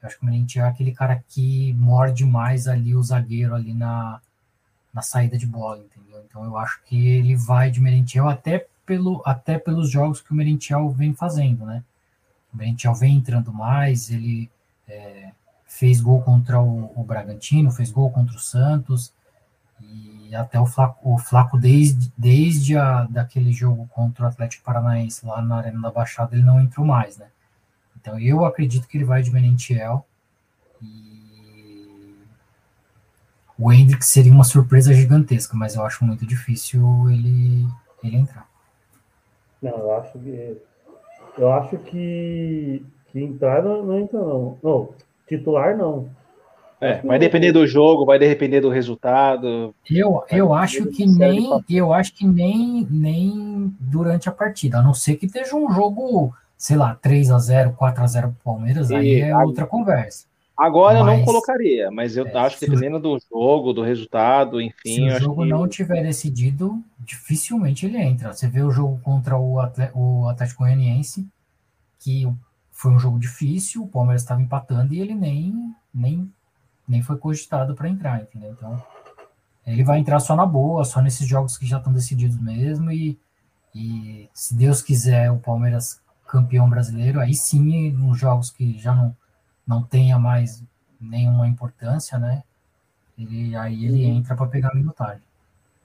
Eu 0.00 0.08
acho 0.08 0.18
que 0.18 0.22
o 0.22 0.26
Merentiel 0.26 0.66
é 0.66 0.68
aquele 0.68 0.92
cara 0.92 1.22
que 1.28 1.72
morde 1.74 2.24
mais 2.24 2.66
ali 2.66 2.94
o 2.94 3.02
zagueiro 3.02 3.54
ali 3.54 3.72
na, 3.72 4.20
na 4.92 5.02
saída 5.02 5.38
de 5.38 5.46
bola, 5.46 5.78
entendeu? 5.78 6.24
Então 6.28 6.44
eu 6.44 6.56
acho 6.56 6.82
que 6.84 7.08
ele 7.08 7.36
vai 7.36 7.70
de 7.70 7.80
Merentiel 7.80 8.28
até 8.28 8.66
pelo, 8.92 9.22
até 9.24 9.58
pelos 9.58 9.90
jogos 9.90 10.20
que 10.20 10.32
o 10.32 10.34
Merentiel 10.34 10.90
vem 10.90 11.14
fazendo, 11.14 11.64
né? 11.64 11.82
O 12.52 12.56
Merentiel 12.58 12.94
vem 12.94 13.16
entrando 13.16 13.50
mais, 13.50 14.10
ele 14.10 14.50
é, 14.86 15.30
fez 15.66 15.98
gol 15.98 16.20
contra 16.20 16.60
o, 16.60 16.92
o, 16.94 17.02
Bragantino, 17.02 17.70
fez 17.70 17.90
gol 17.90 18.10
contra 18.10 18.36
o 18.36 18.38
Santos, 18.38 19.10
e 19.80 20.34
até 20.34 20.60
o 20.60 20.66
Flaco, 20.66 21.14
o 21.14 21.16
Flaco 21.16 21.58
desde, 21.58 22.12
desde 22.18 22.76
a, 22.76 23.04
daquele 23.04 23.50
jogo 23.50 23.88
contra 23.94 24.26
o 24.26 24.28
Atlético 24.28 24.62
Paranaense 24.62 25.24
lá 25.24 25.40
na 25.40 25.56
Arena 25.56 25.80
da 25.80 25.90
Baixada, 25.90 26.36
ele 26.36 26.44
não 26.44 26.60
entrou 26.60 26.84
mais, 26.84 27.16
né? 27.16 27.28
Então 27.98 28.18
eu 28.18 28.44
acredito 28.44 28.86
que 28.86 28.98
ele 28.98 29.06
vai 29.06 29.22
de 29.22 29.30
Merentiel, 29.30 30.06
e 30.82 32.14
o 33.58 33.72
Hendrick 33.72 34.04
seria 34.04 34.32
uma 34.32 34.44
surpresa 34.44 34.92
gigantesca, 34.92 35.56
mas 35.56 35.76
eu 35.76 35.86
acho 35.86 36.04
muito 36.04 36.26
difícil 36.26 37.08
ele, 37.08 37.66
ele 38.02 38.16
entrar. 38.16 38.51
Não, 39.62 39.78
eu 39.78 39.92
acho 39.92 40.18
que. 40.18 40.56
Eu 41.38 41.52
acho 41.52 41.78
que, 41.78 42.84
que 43.10 43.20
entrar 43.20 43.62
não, 43.62 43.84
não 43.84 43.98
entra, 43.98 44.18
não. 44.18 44.58
Não, 44.62 44.88
titular 45.26 45.76
não. 45.76 46.08
É, 46.80 47.00
vai 47.00 47.16
depender 47.16 47.52
do 47.52 47.64
jogo, 47.64 48.04
vai 48.04 48.18
depender 48.18 48.60
do 48.60 48.68
resultado. 48.68 49.72
Eu, 49.88 50.24
eu 50.28 50.52
acho 50.52 50.86
que 50.86 51.06
nem 51.06 51.48
eu 51.70 51.92
acho 51.92 52.12
que 52.12 52.26
nem, 52.26 52.84
nem 52.90 53.72
durante 53.78 54.28
a 54.28 54.32
partida, 54.32 54.78
a 54.78 54.82
não 54.82 54.92
ser 54.92 55.14
que 55.14 55.26
esteja 55.26 55.54
um 55.54 55.72
jogo, 55.72 56.34
sei 56.56 56.76
lá, 56.76 56.96
3 57.00 57.30
a 57.30 57.38
0 57.38 57.74
4 57.78 58.02
a 58.02 58.06
0 58.08 58.28
pro 58.30 58.52
Palmeiras, 58.52 58.90
e 58.90 58.96
aí 58.96 59.20
é 59.20 59.36
outra 59.36 59.64
conversa. 59.64 60.26
Agora 60.62 61.02
mas, 61.02 61.14
eu 61.14 61.18
não 61.18 61.24
colocaria, 61.24 61.90
mas 61.90 62.16
eu 62.16 62.24
é, 62.24 62.38
acho 62.38 62.56
que 62.56 62.66
dependendo 62.66 63.00
do 63.00 63.18
jogo, 63.28 63.72
do 63.72 63.82
resultado, 63.82 64.60
enfim. 64.60 64.94
Se 64.94 65.16
o 65.16 65.18
jogo 65.18 65.42
que... 65.42 65.48
não 65.48 65.66
tiver 65.66 66.04
decidido, 66.04 66.80
dificilmente 67.00 67.84
ele 67.84 67.98
entra. 67.98 68.32
Você 68.32 68.46
vê 68.46 68.62
o 68.62 68.70
jogo 68.70 69.00
contra 69.02 69.36
o, 69.36 69.56
o 69.92 70.28
Atlético 70.28 70.62
Goianiense, 70.62 71.26
que 71.98 72.32
foi 72.70 72.92
um 72.92 72.98
jogo 73.00 73.18
difícil, 73.18 73.82
o 73.82 73.88
Palmeiras 73.88 74.22
estava 74.22 74.40
empatando 74.40 74.94
e 74.94 75.00
ele 75.00 75.16
nem, 75.16 75.74
nem, 75.92 76.32
nem 76.86 77.02
foi 77.02 77.16
cogitado 77.16 77.74
para 77.74 77.88
entrar, 77.88 78.22
entendeu? 78.22 78.52
Então, 78.52 78.80
ele 79.66 79.82
vai 79.82 79.98
entrar 79.98 80.20
só 80.20 80.36
na 80.36 80.46
boa, 80.46 80.84
só 80.84 81.02
nesses 81.02 81.26
jogos 81.26 81.58
que 81.58 81.66
já 81.66 81.78
estão 81.78 81.92
decididos 81.92 82.38
mesmo. 82.38 82.92
E, 82.92 83.18
e 83.74 84.28
se 84.32 84.54
Deus 84.54 84.80
quiser, 84.80 85.28
o 85.28 85.40
Palmeiras 85.40 86.00
campeão 86.24 86.70
brasileiro, 86.70 87.18
aí 87.18 87.34
sim, 87.34 87.90
nos 87.90 88.16
jogos 88.16 88.48
que 88.48 88.78
já 88.78 88.94
não 88.94 89.12
não 89.72 89.82
tenha 89.82 90.18
mais 90.18 90.62
nenhuma 91.00 91.48
importância, 91.48 92.18
né? 92.18 92.42
Ele, 93.18 93.56
aí 93.56 93.84
ele 93.84 94.04
uhum. 94.04 94.18
entra 94.18 94.36
para 94.36 94.46
pegar 94.46 94.74
minutagem. 94.74 95.22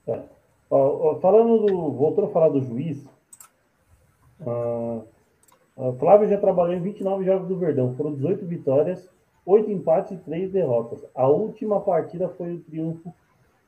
É. 0.07 0.21
Ó, 0.69 1.11
ó, 1.11 1.15
falando 1.19 1.65
do. 1.65 1.91
Voltando 1.91 2.27
a 2.27 2.31
falar 2.31 2.49
do 2.49 2.61
juiz. 2.61 3.05
Uh, 4.41 5.03
Flávio 5.99 6.27
já 6.27 6.37
trabalhou 6.37 6.73
em 6.73 6.81
29 6.81 7.25
jogos 7.25 7.47
do 7.47 7.57
Verdão. 7.57 7.95
Foram 7.95 8.13
18 8.13 8.45
vitórias, 8.45 9.09
8 9.45 9.71
empates 9.71 10.11
e 10.11 10.17
3 10.17 10.51
derrotas. 10.51 11.05
A 11.15 11.27
última 11.27 11.79
partida 11.81 12.29
foi 12.29 12.55
o 12.55 12.59
triunfo 12.59 13.13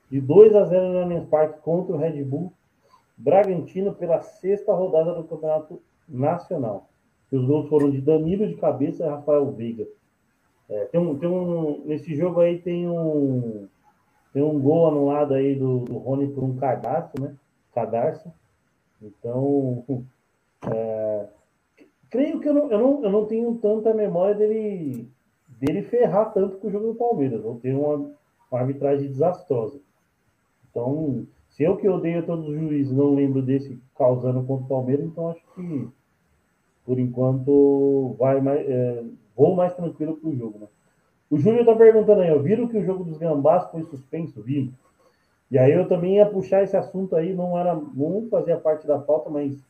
de 0.10 0.20
2 0.20 0.56
a 0.56 0.66
0 0.66 0.90
no 0.90 1.00
Allianz 1.04 1.28
Parque 1.30 1.62
contra 1.62 1.94
o 1.94 1.98
Red 1.98 2.24
Bull 2.24 2.52
Bragantino 3.16 3.94
pela 3.94 4.22
sexta 4.22 4.74
rodada 4.74 5.14
do 5.14 5.26
Campeonato 5.26 5.82
Nacional. 6.08 6.88
Os 7.32 7.46
gols 7.46 7.68
foram 7.70 7.92
de 7.92 8.02
Danilo 8.02 8.48
de 8.48 8.56
cabeça 8.56 9.06
e 9.06 9.10
Rafael 9.10 9.52
Veiga. 9.52 9.86
É, 10.70 10.86
tem 10.86 11.02
um, 11.02 11.18
tem 11.18 11.28
um, 11.28 11.84
nesse 11.86 12.16
jogo 12.16 12.42
aí 12.42 12.60
tem 12.60 12.88
um, 12.88 13.68
tem 14.32 14.44
um 14.44 14.60
gol 14.60 14.88
anulado 14.88 15.34
aí 15.34 15.56
do, 15.56 15.80
do 15.80 15.98
Rony 15.98 16.28
por 16.28 16.44
um 16.44 16.56
cadastro, 16.56 17.24
né? 17.24 17.36
Cadarço. 17.74 18.32
Então, 19.02 19.84
é, 20.72 21.28
creio 22.10 22.40
que 22.40 22.48
eu 22.48 22.54
não, 22.54 22.72
eu, 22.72 22.78
não, 22.78 23.04
eu 23.04 23.10
não 23.10 23.26
tenho 23.26 23.56
tanta 23.56 23.94
memória 23.94 24.36
dele, 24.36 25.10
dele 25.48 25.82
ferrar 25.84 26.32
tanto 26.34 26.58
com 26.58 26.68
o 26.68 26.72
jogo 26.72 26.88
do 26.88 26.96
Palmeiras. 26.96 27.44
Ou 27.44 27.60
ter 27.60 27.74
uma, 27.74 28.12
uma 28.52 28.60
arbitragem 28.60 29.08
desastrosa. 29.08 29.80
Então, 30.70 31.26
se 31.50 31.64
eu 31.64 31.78
que 31.78 31.90
odeio 31.90 32.26
todos 32.26 32.48
os 32.48 32.56
juízes 32.56 32.96
não 32.96 33.16
lembro 33.16 33.42
desse 33.42 33.82
causando 33.98 34.44
contra 34.44 34.66
o 34.66 34.70
Palmeiras, 34.70 35.06
então 35.06 35.30
acho 35.30 35.44
que 35.56 35.90
por 36.90 36.98
enquanto 36.98 38.16
vai 38.18 38.42
mais. 38.42 38.68
É, 38.68 39.04
vou 39.38 39.56
mais 39.56 39.72
tranquilo 39.76 40.18
para 40.18 40.28
o 40.28 40.36
jogo. 40.36 40.58
Né? 40.58 40.68
O 41.30 41.38
Júlio 41.38 41.60
está 41.60 41.76
perguntando 41.76 42.22
aí, 42.22 42.32
ó, 42.32 42.40
viram 42.40 42.68
que 42.68 42.80
o 42.80 42.84
jogo 42.84 43.04
dos 43.04 43.20
Gambás 43.20 43.70
foi 43.70 43.84
suspenso? 43.84 44.42
Vi. 44.42 44.74
E 45.52 45.60
aí 45.60 45.72
eu 45.72 45.88
também 45.88 46.16
ia 46.16 46.26
puxar 46.26 46.64
esse 46.64 46.76
assunto 46.76 47.16
aí, 47.16 47.32
não 47.32 47.56
era, 47.60 47.76
não 47.76 48.28
fazia 48.32 48.58
parte 48.58 48.88
da 48.88 48.98
pauta, 48.98 49.30
mas 49.30 49.64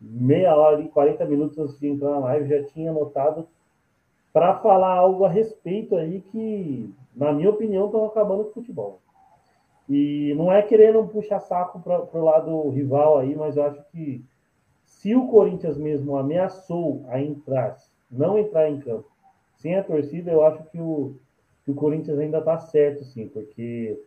meia 0.00 0.56
hora 0.56 0.80
e 0.80 0.88
40 0.88 1.24
minutos 1.26 1.56
antes 1.60 1.78
de 1.78 1.86
entrar 1.86 2.10
na 2.10 2.18
live 2.18 2.48
já 2.48 2.64
tinha 2.64 2.90
anotado 2.90 3.46
para 4.32 4.58
falar 4.58 4.94
algo 4.96 5.26
a 5.26 5.28
respeito 5.28 5.94
aí 5.94 6.22
que, 6.22 6.92
na 7.14 7.32
minha 7.32 7.50
opinião, 7.50 7.86
estão 7.86 8.04
acabando 8.04 8.42
com 8.42 8.50
o 8.50 8.54
futebol. 8.54 8.98
E 9.88 10.34
não 10.36 10.52
é 10.52 10.60
querendo 10.60 11.06
puxar 11.06 11.38
saco 11.38 11.78
para 11.78 12.18
o 12.18 12.24
lado 12.24 12.68
rival 12.70 13.18
aí, 13.18 13.36
mas 13.36 13.56
eu 13.56 13.62
acho 13.62 13.80
que 13.92 14.24
se 14.98 15.14
o 15.14 15.28
Corinthians 15.28 15.78
mesmo 15.78 16.16
ameaçou 16.16 17.04
a 17.08 17.20
entrar 17.20 17.76
não 18.10 18.38
entrar 18.38 18.68
em 18.68 18.80
campo 18.80 19.08
sem 19.56 19.76
a 19.76 19.82
torcida, 19.82 20.30
eu 20.30 20.44
acho 20.44 20.62
que 20.70 20.80
o, 20.80 21.14
que 21.64 21.70
o 21.70 21.74
Corinthians 21.74 22.18
ainda 22.18 22.38
está 22.38 22.58
certo, 22.58 23.04
sim, 23.04 23.28
porque 23.28 24.00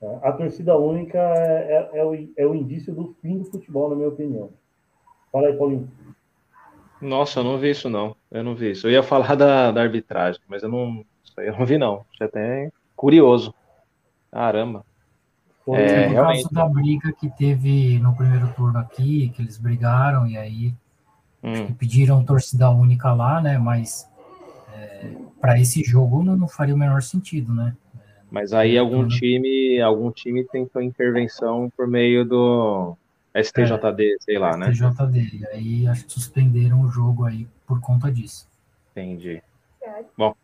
é, 0.00 0.18
a 0.22 0.32
torcida 0.32 0.76
única 0.76 1.18
é, 1.18 1.90
é, 1.92 1.98
é, 1.98 2.04
o, 2.04 2.14
é 2.36 2.46
o 2.46 2.54
indício 2.54 2.92
do 2.94 3.14
fim 3.20 3.38
do 3.38 3.44
futebol, 3.44 3.90
na 3.90 3.96
minha 3.96 4.08
opinião. 4.08 4.50
Fala 5.30 5.48
aí, 5.48 5.56
Paulinho. 5.56 5.90
Nossa, 7.00 7.40
eu 7.40 7.44
não 7.44 7.58
vi 7.58 7.70
isso, 7.70 7.88
não. 7.88 8.16
Eu 8.30 8.42
não 8.42 8.56
vi 8.56 8.72
isso. 8.72 8.86
Eu 8.86 8.92
ia 8.92 9.02
falar 9.02 9.34
da, 9.36 9.70
da 9.70 9.82
arbitragem, 9.82 10.40
mas 10.48 10.62
eu 10.62 10.68
não, 10.68 11.04
eu 11.36 11.56
não 11.56 11.66
vi, 11.66 11.78
não. 11.78 12.04
Já 12.18 12.24
até 12.26 12.72
curioso. 12.96 13.54
Caramba. 14.32 14.84
É, 15.76 16.06
por 16.06 16.12
realmente. 16.12 16.42
causa 16.42 16.54
da 16.54 16.68
briga 16.68 17.12
que 17.12 17.28
teve 17.30 17.98
no 17.98 18.14
primeiro 18.14 18.52
turno 18.54 18.78
aqui, 18.78 19.30
que 19.30 19.42
eles 19.42 19.58
brigaram 19.58 20.26
e 20.26 20.36
aí 20.36 20.74
Hum. 21.42 21.72
Pediram 21.74 22.24
torcida 22.24 22.70
única 22.70 23.12
lá, 23.12 23.40
né? 23.40 23.58
Mas 23.58 24.08
é, 24.74 25.12
para 25.40 25.58
esse 25.58 25.82
jogo 25.84 26.22
não, 26.22 26.36
não, 26.36 26.48
faria 26.48 26.74
o 26.74 26.78
menor 26.78 27.02
sentido, 27.02 27.54
né? 27.54 27.76
Mas 28.30 28.52
aí 28.52 28.76
algum 28.76 29.06
time, 29.08 29.80
algum 29.80 30.10
time 30.10 30.44
tentou 30.44 30.82
intervenção 30.82 31.72
por 31.74 31.86
meio 31.86 32.26
do 32.26 32.94
STJD, 33.34 34.14
é, 34.14 34.16
sei 34.20 34.38
lá, 34.38 34.56
né? 34.56 34.70
STJD. 34.70 35.38
E 35.38 35.46
aí 35.46 35.86
acho 35.86 36.04
que 36.04 36.12
suspenderam 36.12 36.82
o 36.82 36.88
jogo 36.88 37.24
aí 37.24 37.46
por 37.66 37.80
conta 37.80 38.10
disso. 38.12 38.46
Entendi. 38.90 39.42
Bom, 40.16 40.34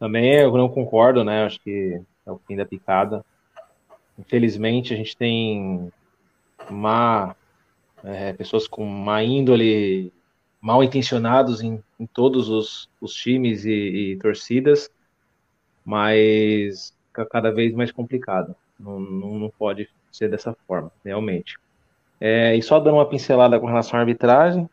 também 0.00 0.34
eu 0.34 0.56
não 0.56 0.68
concordo, 0.68 1.22
né? 1.22 1.44
Acho 1.44 1.60
que 1.60 2.00
é 2.26 2.30
o 2.30 2.40
fim 2.48 2.56
da 2.56 2.64
picada. 2.64 3.24
Infelizmente 4.18 4.92
a 4.92 4.96
gente 4.96 5.16
tem 5.16 5.92
má, 6.70 7.36
é, 8.02 8.32
pessoas 8.32 8.66
com 8.66 8.84
má 8.84 9.22
índole 9.22 10.12
mal 10.60 10.82
intencionados 10.82 11.62
em, 11.62 11.82
em 11.98 12.06
todos 12.06 12.48
os, 12.48 12.88
os 13.00 13.14
times 13.14 13.64
e, 13.64 13.70
e, 14.12 14.16
torcidas, 14.18 14.90
mas 15.84 16.94
fica 17.06 17.24
cada 17.24 17.52
vez 17.52 17.72
mais 17.74 17.92
complicado. 17.92 18.54
Não, 18.78 18.98
não, 18.98 19.38
não 19.38 19.50
pode 19.50 19.88
ser 20.10 20.28
dessa 20.28 20.54
forma, 20.66 20.90
realmente. 21.04 21.56
É, 22.20 22.56
e 22.56 22.62
só 22.62 22.80
dando 22.80 22.96
uma 22.96 23.08
pincelada 23.08 23.58
com 23.60 23.66
relação 23.66 23.98
à 23.98 24.02
arbitragem, 24.02 24.68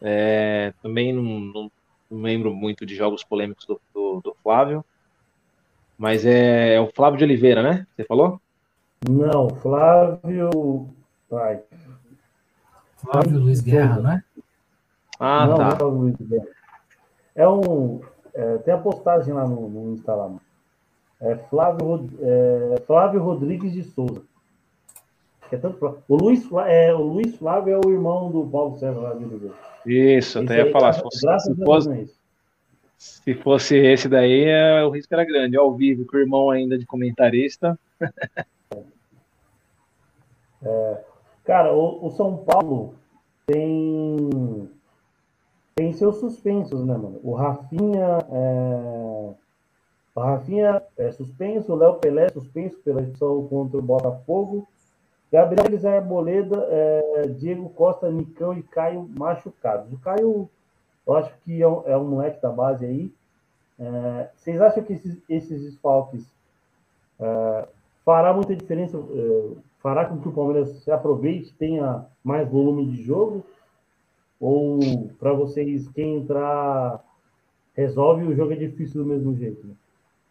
é, 0.00 0.72
também 0.82 1.12
não, 1.12 1.22
não, 1.22 1.70
não, 2.10 2.22
lembro 2.22 2.54
muito 2.54 2.86
de 2.86 2.94
jogos 2.94 3.22
polêmicos 3.22 3.66
do, 3.66 3.80
do, 3.94 4.20
do 4.20 4.36
Flávio, 4.42 4.84
mas 5.98 6.24
é, 6.26 6.74
é, 6.74 6.80
o 6.80 6.90
Flávio 6.90 7.18
de 7.18 7.24
Oliveira, 7.24 7.62
né? 7.62 7.86
Você 7.94 8.04
falou? 8.04 8.40
Não, 9.08 9.50
Flávio. 9.50 10.88
Vai. 11.30 11.60
Flávio 12.96 13.38
Luiz 13.38 13.60
Guerra, 13.60 14.00
né? 14.00 14.24
Ah, 15.18 15.46
não, 15.46 15.56
tá. 15.56 15.78
Não 15.80 15.92
muito 15.92 16.22
bem. 16.24 16.42
É 17.34 17.48
um. 17.48 18.00
É, 18.32 18.58
tem 18.58 18.74
a 18.74 18.78
postagem 18.78 19.32
lá 19.32 19.46
no, 19.46 19.68
no 19.68 19.92
Insta 19.92 20.14
lá. 20.14 20.32
É 21.20 21.36
Flávio, 21.36 22.10
é, 22.20 22.82
Flávio 22.86 23.22
Rodrigues 23.22 23.72
de 23.72 23.82
Souza. 23.82 24.22
É 25.52 25.56
tanto, 25.56 26.02
o, 26.08 26.16
Luiz, 26.16 26.48
é, 26.66 26.92
o 26.92 27.02
Luiz 27.02 27.36
Flávio 27.36 27.74
é 27.74 27.86
o 27.86 27.90
irmão 27.90 28.30
do 28.30 28.44
Paulo 28.46 28.76
César 28.78 28.98
lá 28.98 29.14
de 29.14 29.24
Oliveira. 29.24 29.54
Isso, 29.86 30.40
até 30.40 30.64
ia 30.64 30.72
falar. 30.72 30.94
Se 30.94 31.02
fosse, 31.02 31.18
se, 31.18 31.54
fosse, 31.64 32.14
se 32.96 33.34
fosse 33.34 33.76
esse 33.76 34.08
daí, 34.08 34.44
é, 34.44 34.82
o 34.84 34.90
risco 34.90 35.14
era 35.14 35.24
grande. 35.24 35.56
Ao 35.56 35.72
vivo, 35.74 36.06
com 36.06 36.16
o 36.16 36.20
irmão 36.20 36.50
ainda 36.50 36.76
de 36.76 36.86
comentarista. 36.86 37.78
É, 40.64 41.04
cara, 41.44 41.74
o, 41.74 42.06
o 42.06 42.10
São 42.10 42.38
Paulo 42.38 42.94
tem 43.46 44.68
tem 45.74 45.92
seus 45.92 46.18
suspensos, 46.18 46.84
né, 46.84 46.96
mano? 46.96 47.18
O 47.22 47.34
Rafinha 47.34 48.18
é... 48.30 49.34
O 50.14 50.20
Rafinha 50.20 50.80
é 50.96 51.10
suspenso, 51.10 51.72
o 51.72 51.76
Léo 51.76 51.94
Pelé 51.94 52.26
é 52.26 52.28
suspenso 52.28 52.78
pela 52.78 53.02
edição 53.02 53.44
contra 53.48 53.78
o 53.78 53.82
Botafogo. 53.82 54.68
Gabriel 55.32 55.66
Elizar 55.66 55.94
Arboleda, 55.94 56.64
é... 56.70 57.22
Diego 57.36 57.68
Costa, 57.70 58.08
Nicão 58.08 58.56
e 58.56 58.62
Caio 58.62 59.10
machucados. 59.18 59.92
O 59.92 59.98
Caio, 59.98 60.48
eu 61.04 61.16
acho 61.16 61.34
que 61.44 61.60
é 61.60 61.66
um, 61.66 61.82
é 61.86 61.96
um 61.96 62.04
moleque 62.04 62.40
da 62.40 62.50
base 62.50 62.84
aí. 62.86 63.12
É... 63.80 64.28
Vocês 64.36 64.60
acham 64.60 64.84
que 64.84 64.92
esses, 64.92 65.18
esses 65.28 65.60
desfalques 65.60 66.24
é... 67.18 67.66
fará 68.04 68.32
muita 68.32 68.54
diferença? 68.54 68.96
Fará 69.84 70.06
com 70.06 70.18
que 70.18 70.26
o 70.26 70.32
Palmeiras 70.32 70.82
se 70.82 70.90
aproveite, 70.90 71.52
tenha 71.58 72.06
mais 72.24 72.48
volume 72.48 72.86
de 72.86 73.02
jogo? 73.04 73.44
Ou 74.40 75.10
para 75.20 75.34
vocês, 75.34 75.86
quem 75.88 76.16
entrar 76.16 77.04
resolve 77.76 78.24
o 78.24 78.34
jogo 78.34 78.54
é 78.54 78.56
difícil 78.56 79.04
do 79.04 79.10
mesmo 79.10 79.36
jeito? 79.36 79.66
Né? 79.66 79.74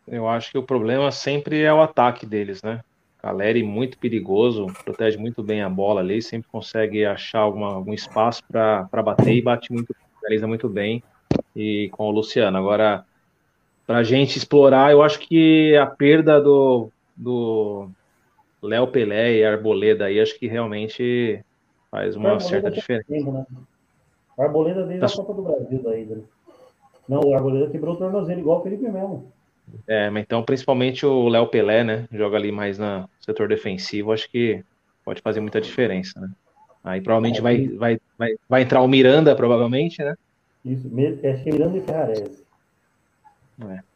Eu 0.08 0.28
acho 0.28 0.50
que 0.50 0.58
o 0.58 0.64
problema 0.64 1.12
sempre 1.12 1.62
é 1.62 1.72
o 1.72 1.84
ataque 1.84 2.26
deles, 2.26 2.64
né? 2.64 2.84
Caleri 3.20 3.62
muito 3.62 4.00
perigoso, 4.00 4.66
protege 4.84 5.20
muito 5.20 5.44
bem 5.44 5.62
a 5.62 5.70
bola 5.70 6.02
ali, 6.02 6.20
sempre 6.20 6.50
consegue 6.52 7.06
achar 7.06 7.42
alguma, 7.42 7.76
algum 7.76 7.94
espaço 7.94 8.42
para 8.52 9.04
bater 9.04 9.36
e 9.36 9.42
bate 9.42 9.72
muito, 9.72 9.96
realiza 10.24 10.48
muito 10.48 10.68
bem. 10.68 11.04
E 11.56 11.90
com 11.92 12.08
o 12.08 12.12
Luciano. 12.12 12.58
Agora, 12.58 13.06
para 13.86 14.00
a 14.00 14.04
gente 14.04 14.36
explorar, 14.36 14.92
eu 14.92 15.04
acho 15.04 15.20
que 15.20 15.78
a 15.78 15.86
perda 15.86 16.42
do, 16.42 16.90
do 17.16 17.88
Léo 18.68 18.88
Pelé 18.88 19.38
e 19.38 19.46
Arboleda 19.46 20.06
aí, 20.06 20.20
acho 20.20 20.38
que 20.38 20.48
realmente 20.48 21.44
faz 21.92 22.16
uma 22.16 22.40
certa 22.40 22.72
diferença. 22.72 23.06
Tempo, 23.08 23.32
né? 23.32 23.46
Arboleda 24.38 24.86
desde 24.86 25.00
tá... 25.00 25.08
a 25.08 25.16
Copa 25.16 25.34
do 25.34 25.42
Brasil 25.44 25.84
da 25.84 25.98
ida. 25.98 26.16
Né? 26.16 26.24
Não, 27.08 27.22
o 27.22 27.36
Arboleda 27.36 27.70
quebrou 27.70 27.96
o 27.96 27.98
tornozelo 27.98 28.40
igual 28.40 28.60
o 28.60 28.64
Felipe 28.64 28.84
mesmo. 28.84 29.32
É, 29.88 30.10
mas 30.10 30.24
então 30.24 30.44
principalmente 30.44 31.06
o 31.06 31.30
Léo 31.30 31.48
Pelé, 31.48 31.84
né? 31.84 32.08
Joga 32.12 32.38
ali 32.38 32.52
mais 32.52 32.78
no 32.78 33.08
setor 33.20 33.48
defensivo, 33.48 34.12
acho 34.12 34.30
que 34.30 34.64
pode 35.06 35.22
fazer 35.22 35.40
muita 35.40 35.62
diferença, 35.62 36.20
né? 36.20 36.30
Aí 36.84 37.00
provavelmente 37.02 37.40
é, 37.40 37.42
vai, 37.42 37.68
vai, 37.68 38.00
vai, 38.18 38.36
vai 38.50 38.62
entrar 38.62 38.82
o 38.82 38.88
Miranda, 38.88 39.36
provavelmente, 39.36 40.04
né? 40.04 40.16
Isso, 40.66 40.88
acho 40.88 41.44
que 41.44 41.50
é 41.50 41.54
Miranda 41.54 41.78
e 41.78 41.82
Ferrarese. 41.82 42.44
É. 43.70 43.93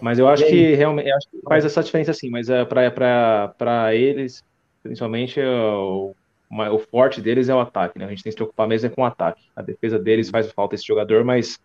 Mas 0.00 0.18
eu 0.18 0.28
acho 0.28 0.46
que 0.46 0.74
realmente 0.74 1.10
acho 1.10 1.28
que 1.30 1.40
faz 1.42 1.64
essa 1.64 1.82
diferença 1.82 2.12
sim, 2.12 2.30
mas 2.30 2.48
é 2.48 2.64
para 2.64 3.94
eles, 3.94 4.42
principalmente 4.82 5.40
o, 5.40 6.14
o 6.50 6.78
forte 6.78 7.20
deles 7.20 7.48
é 7.48 7.54
o 7.54 7.60
ataque, 7.60 7.98
né? 7.98 8.06
A 8.06 8.08
gente 8.08 8.22
tem 8.22 8.30
que 8.30 8.32
se 8.32 8.36
preocupar 8.36 8.66
mesmo 8.66 8.86
é 8.86 8.90
com 8.90 9.02
o 9.02 9.04
ataque. 9.04 9.42
A 9.54 9.62
defesa 9.62 9.98
deles 9.98 10.30
faz 10.30 10.50
falta 10.52 10.74
esse 10.74 10.86
jogador, 10.86 11.24
mas 11.24 11.58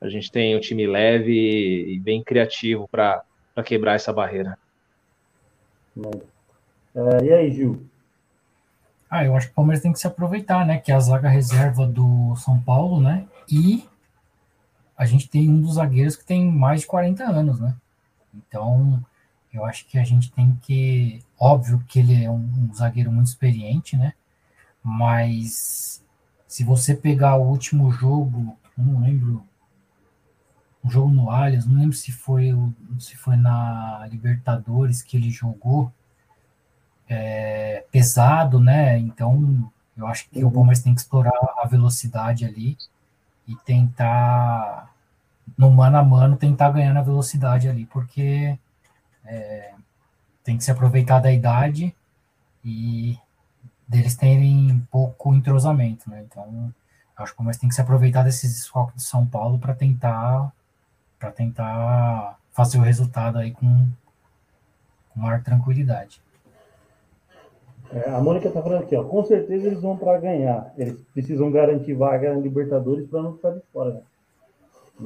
a 0.00 0.08
gente 0.08 0.30
tem 0.30 0.56
um 0.56 0.60
time 0.60 0.86
leve 0.86 1.94
e 1.94 1.98
bem 2.00 2.22
criativo 2.22 2.88
para 2.88 3.22
quebrar 3.64 3.94
essa 3.94 4.12
barreira. 4.12 4.58
É, 6.94 7.24
e 7.24 7.32
aí, 7.32 7.50
Gil? 7.52 7.86
Ah, 9.08 9.24
eu 9.24 9.36
acho 9.36 9.46
que 9.46 9.52
o 9.52 9.54
Palmeiras 9.54 9.82
tem 9.82 9.92
que 9.92 9.98
se 9.98 10.06
aproveitar, 10.06 10.66
né? 10.66 10.78
Que 10.78 10.90
é 10.90 10.94
a 10.94 11.00
zaga 11.00 11.28
reserva 11.28 11.86
do 11.86 12.34
São 12.36 12.60
Paulo, 12.60 13.00
né? 13.00 13.26
E 13.48 13.84
a 14.96 15.04
gente 15.04 15.28
tem 15.28 15.48
um 15.48 15.60
dos 15.60 15.74
zagueiros 15.74 16.16
que 16.16 16.24
tem 16.24 16.50
mais 16.50 16.82
de 16.82 16.86
40 16.86 17.24
anos, 17.24 17.60
né? 17.60 17.74
Então, 18.34 19.04
eu 19.52 19.64
acho 19.64 19.86
que 19.86 19.98
a 19.98 20.04
gente 20.04 20.30
tem 20.32 20.56
que. 20.62 21.22
Óbvio 21.38 21.82
que 21.88 21.98
ele 22.00 22.24
é 22.24 22.30
um, 22.30 22.68
um 22.70 22.74
zagueiro 22.74 23.10
muito 23.12 23.28
experiente, 23.28 23.96
né? 23.96 24.14
Mas 24.82 26.02
se 26.46 26.62
você 26.62 26.94
pegar 26.94 27.36
o 27.36 27.48
último 27.48 27.90
jogo, 27.90 28.56
não 28.76 29.00
lembro 29.00 29.44
um 30.84 30.90
jogo 30.90 31.10
no 31.10 31.30
Allianz, 31.30 31.66
não 31.66 31.80
lembro 31.80 31.96
se 31.96 32.12
foi, 32.12 32.50
se 32.98 33.16
foi 33.16 33.36
na 33.36 34.06
Libertadores 34.10 35.02
que 35.02 35.16
ele 35.16 35.30
jogou 35.30 35.90
é, 37.08 37.84
pesado, 37.90 38.60
né? 38.60 38.98
Então 38.98 39.70
eu 39.96 40.06
acho 40.06 40.28
que 40.28 40.42
uhum. 40.42 40.48
o 40.48 40.52
Palmeiras 40.52 40.82
tem 40.82 40.94
que 40.94 41.00
explorar 41.00 41.32
a 41.58 41.66
velocidade 41.66 42.44
ali 42.44 42.76
e 43.46 43.56
tentar, 43.56 44.90
no 45.56 45.70
mano 45.70 45.98
a 45.98 46.02
mano, 46.02 46.36
tentar 46.36 46.70
ganhar 46.70 46.94
na 46.94 47.02
velocidade 47.02 47.68
ali, 47.68 47.86
porque 47.86 48.58
é, 49.24 49.74
tem 50.42 50.56
que 50.56 50.64
se 50.64 50.70
aproveitar 50.70 51.20
da 51.20 51.32
idade 51.32 51.94
e 52.64 53.18
deles 53.86 54.14
terem 54.16 54.86
pouco 54.90 55.34
entrosamento, 55.34 56.08
né? 56.10 56.22
Então, 56.22 56.72
acho 57.16 57.32
que 57.32 57.34
o 57.34 57.36
Palmeiras 57.36 57.60
tem 57.60 57.68
que 57.68 57.74
se 57.74 57.80
aproveitar 57.80 58.22
desses 58.22 58.52
desfalques 58.54 58.96
de 58.96 59.02
São 59.02 59.26
Paulo 59.26 59.58
para 59.58 59.74
tentar 59.74 60.52
para 61.18 61.30
tentar 61.30 62.38
fazer 62.52 62.78
o 62.78 62.82
resultado 62.82 63.38
aí 63.38 63.50
com, 63.52 63.88
com 65.10 65.20
maior 65.20 65.42
tranquilidade. 65.42 66.20
É, 67.92 68.10
a 68.10 68.20
Mônica 68.20 68.48
está 68.48 68.62
falando 68.62 68.82
aqui, 68.82 68.96
ó, 68.96 69.04
com 69.04 69.22
certeza 69.24 69.66
eles 69.66 69.82
vão 69.82 69.96
para 69.96 70.18
ganhar. 70.18 70.72
Eles 70.76 71.00
precisam 71.12 71.50
garantir 71.50 71.94
vaga 71.94 72.34
na 72.34 72.40
Libertadores 72.40 73.06
para 73.08 73.22
não 73.22 73.34
ficar 73.34 73.50
de 73.50 73.60
fora. 73.72 73.94
Né? 73.94 74.02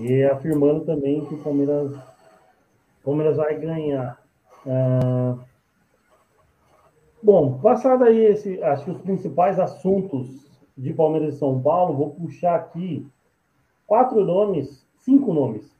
E 0.04 0.22
afirmando 0.24 0.84
também 0.84 1.24
que 1.24 1.34
o 1.34 1.42
Palmeiras, 1.42 1.92
Palmeiras 3.04 3.36
vai 3.36 3.58
ganhar. 3.58 4.18
Ah, 4.66 5.36
bom, 7.22 7.58
passado 7.58 8.04
aí 8.04 8.18
esse, 8.18 8.62
acho 8.62 8.84
que 8.84 8.90
os 8.90 9.00
principais 9.00 9.58
assuntos 9.58 10.46
de 10.76 10.92
Palmeiras 10.92 11.34
e 11.34 11.38
São 11.38 11.60
Paulo, 11.60 11.96
vou 11.96 12.10
puxar 12.10 12.54
aqui 12.54 13.06
quatro 13.86 14.24
nomes, 14.24 14.86
cinco 14.98 15.32
nomes 15.32 15.78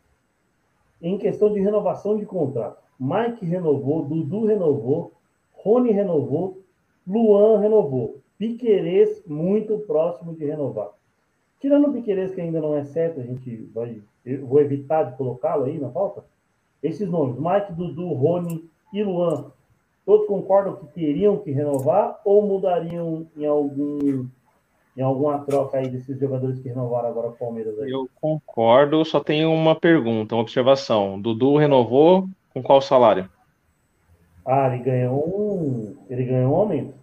em 1.01 1.17
questão 1.17 1.53
de 1.53 1.61
renovação 1.61 2.17
de 2.17 2.27
contrato. 2.27 2.83
Mike 2.99 3.45
renovou, 3.47 4.05
Dudu 4.05 4.45
renovou, 4.47 5.13
Rony 5.53 5.93
renovou, 5.93 6.58
Luan 7.09 7.59
renovou. 7.61 8.21
Piquerez 8.39 9.25
muito 9.27 9.79
próximo 9.79 10.35
de 10.35 10.45
renovar. 10.45 10.91
Tirando 11.59 11.89
o 11.89 11.93
Piquerez, 11.93 12.35
que 12.35 12.41
ainda 12.41 12.61
não 12.61 12.77
é 12.77 12.85
certo, 12.85 13.21
a 13.21 13.25
gente 13.25 13.69
vai. 13.75 14.01
Eu 14.25 14.47
vou 14.47 14.61
evitar 14.61 15.05
de 15.05 15.17
colocá-lo 15.17 15.65
aí 15.65 15.79
na 15.79 15.91
falta. 15.91 16.25
Esses 16.83 17.09
nomes, 17.09 17.37
Mike, 17.37 17.73
Dudu, 17.73 18.13
Rony 18.13 18.65
e 18.93 19.03
Luan, 19.03 19.47
todos 20.07 20.29
concordam 20.29 20.77
que 20.77 20.87
teriam 20.87 21.39
que 21.39 21.51
renovar 21.51 22.21
ou 22.25 22.47
mudariam 22.47 23.27
em 23.37 23.47
algum 23.47 24.29
em 24.97 25.01
alguma 25.01 25.39
troca 25.39 25.79
aí 25.79 25.89
desses 25.89 26.19
jogadores 26.19 26.59
que 26.59 26.69
renovaram 26.69 27.09
agora 27.09 27.29
o 27.29 27.33
Palmeiras 27.33 27.79
aí? 27.79 27.89
Eu 27.89 28.09
concordo, 28.21 29.05
só 29.05 29.21
tenho 29.21 29.53
uma 29.53 29.77
pergunta, 29.77 30.35
uma 30.35 30.43
observação. 30.43 31.21
Dudu 31.21 31.57
renovou 31.57 32.29
com 32.53 32.61
qual 32.61 32.83
salário? 32.83 33.29
Ah, 34.45 34.75
ele 34.75 34.83
ganhou 34.83 35.29
um. 35.29 35.97
Ele 36.11 36.25
ganhou 36.25 36.53
um 36.53 36.57
aumento. 36.57 36.98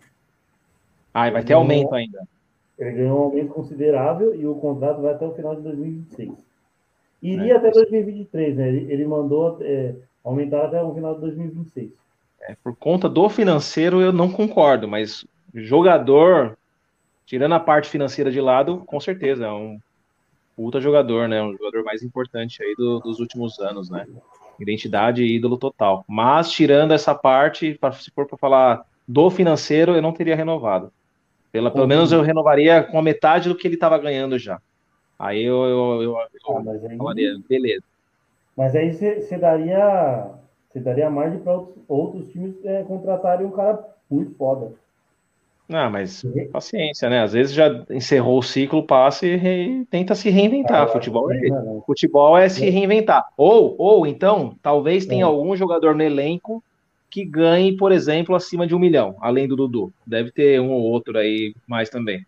Ah, 1.16 1.30
vai 1.30 1.44
ter 1.46 1.54
aumento 1.54 1.92
um... 1.92 1.96
ainda. 1.96 2.28
Ele 2.78 2.92
ganhou 2.92 3.20
um 3.20 3.24
aumento 3.24 3.54
considerável 3.54 4.36
e 4.36 4.46
o 4.46 4.56
contrato 4.56 5.02
vai 5.02 5.14
até 5.14 5.26
o 5.26 5.34
final 5.34 5.56
de 5.56 5.62
2026. 5.62 6.32
Iria 7.24 7.54
é, 7.54 7.56
até 7.56 7.72
2023, 7.72 8.58
né? 8.58 8.68
Ele, 8.68 8.92
ele 8.92 9.08
mandou 9.08 9.58
é, 9.62 9.96
aumentar 10.26 10.66
até 10.66 10.84
o 10.84 10.94
final 10.94 11.16
de 11.16 11.22
2026. 11.22 11.92
É, 12.42 12.56
por 12.62 12.76
conta 12.76 13.08
do 13.08 13.30
financeiro, 13.30 14.02
eu 14.02 14.12
não 14.12 14.30
concordo, 14.30 14.90
mas 14.90 15.26
jogador 15.54 16.58
tirando 17.26 17.54
a 17.54 17.60
parte 17.60 17.90
financeira 17.90 18.30
de 18.30 18.42
lado, 18.42 18.84
com 18.86 19.00
certeza, 19.00 19.46
é 19.46 19.52
um 19.52 19.80
puta 20.56 20.82
jogador, 20.82 21.30
né? 21.30 21.42
Um 21.42 21.54
jogador 21.54 21.84
mais 21.84 22.04
importante 22.04 22.62
aí 22.62 22.76
do, 22.76 23.00
dos 23.00 23.20
últimos 23.20 23.58
anos, 23.60 23.90
né? 23.90 24.06
Identidade 24.60 25.24
e 25.24 25.36
ídolo 25.36 25.58
total. 25.58 26.04
Mas, 26.08 26.52
tirando 26.52 26.92
essa 26.92 27.16
parte, 27.16 27.80
se 27.94 28.12
for 28.12 28.28
para 28.28 28.38
falar 28.38 28.86
do 29.08 29.30
financeiro, 29.30 29.96
eu 29.96 30.02
não 30.02 30.12
teria 30.12 30.36
renovado. 30.36 30.92
Pela, 31.56 31.72
pelo 31.72 31.88
menos 31.88 32.12
eu 32.12 32.22
renovaria 32.22 32.84
com 32.84 33.00
a 33.00 33.02
metade 33.02 33.48
do 33.48 33.56
que 33.56 33.66
ele 33.66 33.76
estava 33.76 33.98
ganhando 33.98 34.38
já. 34.38 34.60
Aí 35.18 35.42
eu, 35.42 35.64
eu, 35.64 36.02
eu, 36.02 36.12
eu 36.12 36.18
ah, 36.18 36.28
aí, 36.90 36.98
falaria, 36.98 37.40
beleza. 37.48 37.84
Mas 38.58 38.76
aí 38.76 38.92
você 38.92 39.38
daria, 39.38 40.32
você 40.70 40.82
daria 40.82 41.10
margem 41.10 41.40
para 41.40 41.54
outros, 41.54 41.78
outros 41.88 42.30
times 42.30 42.56
é, 42.66 42.84
contratarem 42.84 43.48
um 43.48 43.52
cara 43.52 43.80
muito 44.12 44.36
foda. 44.36 44.74
Ah, 45.70 45.90
mas 45.90 46.26
paciência, 46.52 47.10
né? 47.10 47.22
Às 47.22 47.32
vezes 47.32 47.54
já 47.54 47.86
encerrou 47.90 48.40
o 48.40 48.44
ciclo, 48.44 48.84
passa 48.84 49.26
e 49.26 49.38
re... 49.38 49.88
tenta 49.90 50.14
se 50.14 50.30
reinventar. 50.30 50.82
Ah, 50.82 50.88
futebol 50.88 51.32
é. 51.32 51.40
Futebol 51.86 52.38
é 52.38 52.50
se 52.50 52.70
reinventar. 52.70 53.30
Ou, 53.38 53.76
ou 53.78 54.06
então, 54.06 54.58
talvez 54.62 55.06
tenha 55.06 55.24
é. 55.24 55.26
algum 55.26 55.56
jogador 55.56 55.96
no 55.96 56.04
elenco 56.04 56.62
que 57.16 57.24
ganhe, 57.24 57.78
por 57.78 57.94
exemplo, 57.94 58.36
acima 58.36 58.68
de 58.68 58.76
um 58.76 58.80
milhão, 58.80 59.16
além 59.22 59.48
do 59.48 59.56
Dudu. 59.56 59.94
Deve 60.06 60.34
ter 60.34 60.60
um 60.60 60.70
ou 60.70 60.82
outro 60.82 61.18
aí 61.18 61.56
mais 61.66 61.90
também. 61.90 62.26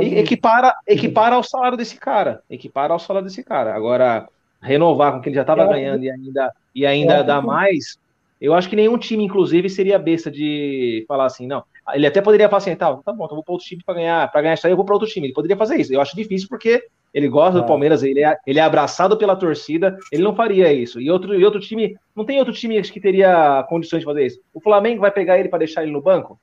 E 0.00 0.14
equipara, 0.14 0.74
equipara 0.86 1.34
ao 1.34 1.42
salário 1.42 1.76
desse 1.76 2.00
cara. 2.00 2.40
Equipara 2.48 2.94
ao 2.94 2.98
salário 2.98 3.28
desse 3.28 3.44
cara. 3.44 3.74
Agora, 3.74 4.26
renovar 4.58 5.12
com 5.12 5.18
o 5.18 5.20
que 5.20 5.28
ele 5.28 5.36
já 5.36 5.42
estava 5.42 5.66
ganhando 5.66 6.02
e 6.02 6.10
ainda, 6.10 6.52
e 6.74 6.86
ainda 6.86 7.22
dar 7.22 7.42
mais, 7.42 7.98
eu 8.40 8.54
acho 8.54 8.70
que 8.70 8.76
nenhum 8.76 8.96
time, 8.96 9.22
inclusive, 9.22 9.68
seria 9.68 9.98
besta 9.98 10.30
de 10.30 11.04
falar 11.06 11.26
assim, 11.26 11.46
não, 11.46 11.62
ele 11.94 12.06
até 12.06 12.20
poderia 12.20 12.48
falar 12.48 12.58
assim, 12.58 12.74
tá, 12.74 12.94
tá 12.96 13.12
bom, 13.12 13.24
então 13.24 13.36
vou 13.36 13.44
para 13.44 13.52
outro 13.52 13.66
time 13.66 13.82
para 13.84 13.94
ganhar, 13.94 14.30
para 14.30 14.42
ganhar 14.42 14.54
isso 14.54 14.66
aí, 14.66 14.72
eu 14.72 14.76
vou 14.76 14.84
para 14.84 14.94
outro 14.94 15.08
time. 15.08 15.26
Ele 15.26 15.34
poderia 15.34 15.56
fazer 15.56 15.76
isso. 15.76 15.92
Eu 15.92 16.00
acho 16.00 16.16
difícil 16.16 16.48
porque 16.48 16.82
ele 17.14 17.28
gosta 17.28 17.58
do 17.60 17.64
é. 17.64 17.66
Palmeiras, 17.66 18.02
ele 18.02 18.22
é, 18.22 18.36
ele 18.46 18.58
é 18.58 18.62
abraçado 18.62 19.16
pela 19.16 19.36
torcida, 19.36 19.96
ele 20.12 20.22
não 20.22 20.34
faria 20.34 20.72
isso. 20.72 21.00
E 21.00 21.10
outro, 21.10 21.34
e 21.34 21.44
outro 21.44 21.60
time, 21.60 21.96
não 22.14 22.24
tem 22.24 22.38
outro 22.38 22.52
time 22.52 22.80
que 22.82 23.00
teria 23.00 23.64
condições 23.68 24.00
de 24.00 24.04
fazer 24.04 24.26
isso. 24.26 24.40
O 24.52 24.60
Flamengo 24.60 25.00
vai 25.00 25.10
pegar 25.10 25.38
ele 25.38 25.48
para 25.48 25.60
deixar 25.60 25.82
ele 25.82 25.92
no 25.92 26.02
banco? 26.02 26.38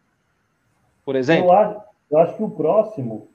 Por 1.06 1.16
exemplo? 1.16 1.46
Eu 1.46 1.52
acho, 1.52 1.82
eu 2.12 2.18
acho 2.20 2.38
que 2.38 2.44
o 2.44 2.50
próximo 2.50 3.28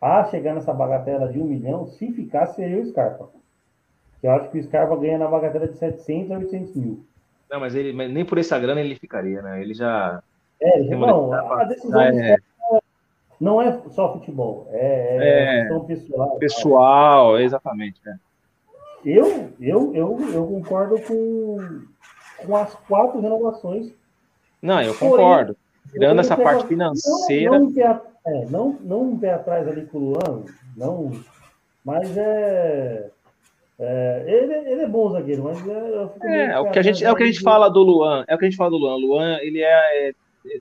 a 0.00 0.24
chegar 0.26 0.54
nessa 0.54 0.72
bagatela 0.72 1.30
de 1.32 1.40
um 1.40 1.44
milhão, 1.44 1.86
se 1.88 2.12
ficar, 2.12 2.46
seria 2.46 2.80
o 2.80 2.86
Scarpa. 2.86 3.28
Eu 4.22 4.30
acho 4.32 4.50
que 4.50 4.58
o 4.58 4.62
Scarpa 4.62 4.96
ganha 4.96 5.18
na 5.18 5.28
bagatela 5.28 5.66
de 5.66 5.76
700 5.76 6.30
a 6.30 6.38
800 6.38 6.76
mil. 6.76 7.04
Não, 7.50 7.60
mas 7.60 7.74
ele 7.74 7.92
mas 7.92 8.10
nem 8.10 8.24
por 8.24 8.38
essa 8.38 8.58
grana 8.58 8.80
ele 8.80 8.94
ficaria, 8.94 9.40
né? 9.42 9.60
Ele 9.60 9.74
já 9.74 10.22
é, 10.60 10.82
não, 10.82 11.32
a 11.32 11.64
decisão 11.64 12.00
é. 12.00 12.36
não 13.40 13.62
é 13.62 13.80
só 13.90 14.12
futebol, 14.12 14.68
é, 14.70 15.16
é, 15.16 15.42
é 15.42 15.60
questão 15.60 15.84
pessoal. 15.84 16.38
Pessoal, 16.38 17.38
exatamente. 17.38 18.00
É. 18.06 18.14
eu, 19.04 19.50
eu, 19.60 19.94
eu, 19.94 20.18
eu 20.32 20.46
concordo 20.46 21.00
com, 21.02 21.82
com 22.44 22.56
as 22.56 22.74
quatro 22.74 23.20
renovações. 23.20 23.92
Não, 24.60 24.82
eu 24.82 24.94
concordo. 24.94 25.56
Tirando 25.90 26.20
essa 26.20 26.36
parte 26.36 26.66
financeira. 26.66 27.58
Não, 27.58 27.72
é, 28.26 28.44
não, 28.50 28.76
não 28.80 29.02
um 29.02 29.18
pé 29.18 29.32
atrás 29.32 29.66
ali 29.66 29.86
com 29.86 29.98
o 29.98 30.00
Luan, 30.10 30.44
não, 30.76 31.12
mas 31.84 32.16
é. 32.16 33.10
É, 33.80 34.24
ele, 34.26 34.54
ele 34.54 34.82
é 34.82 34.88
bom 34.88 35.08
zagueiro, 35.10 35.44
mas 35.44 35.56
é, 36.24 36.46
é 36.46 36.58
o 36.58 36.68
que 36.70 36.80
a 36.80 36.82
gente 36.82 37.04
é 37.04 37.12
o 37.12 37.14
que 37.14 37.22
a 37.22 37.26
gente 37.26 37.40
fala 37.40 37.68
do 37.68 37.80
Luan, 37.80 38.24
é 38.26 38.34
o 38.34 38.38
que 38.38 38.44
a 38.44 38.50
gente 38.50 38.56
fala 38.58 38.70
do 38.70 38.76
Luan. 38.76 38.96
Luan, 38.96 39.38
ele 39.40 39.62
é, 39.62 40.08
é 40.08 40.14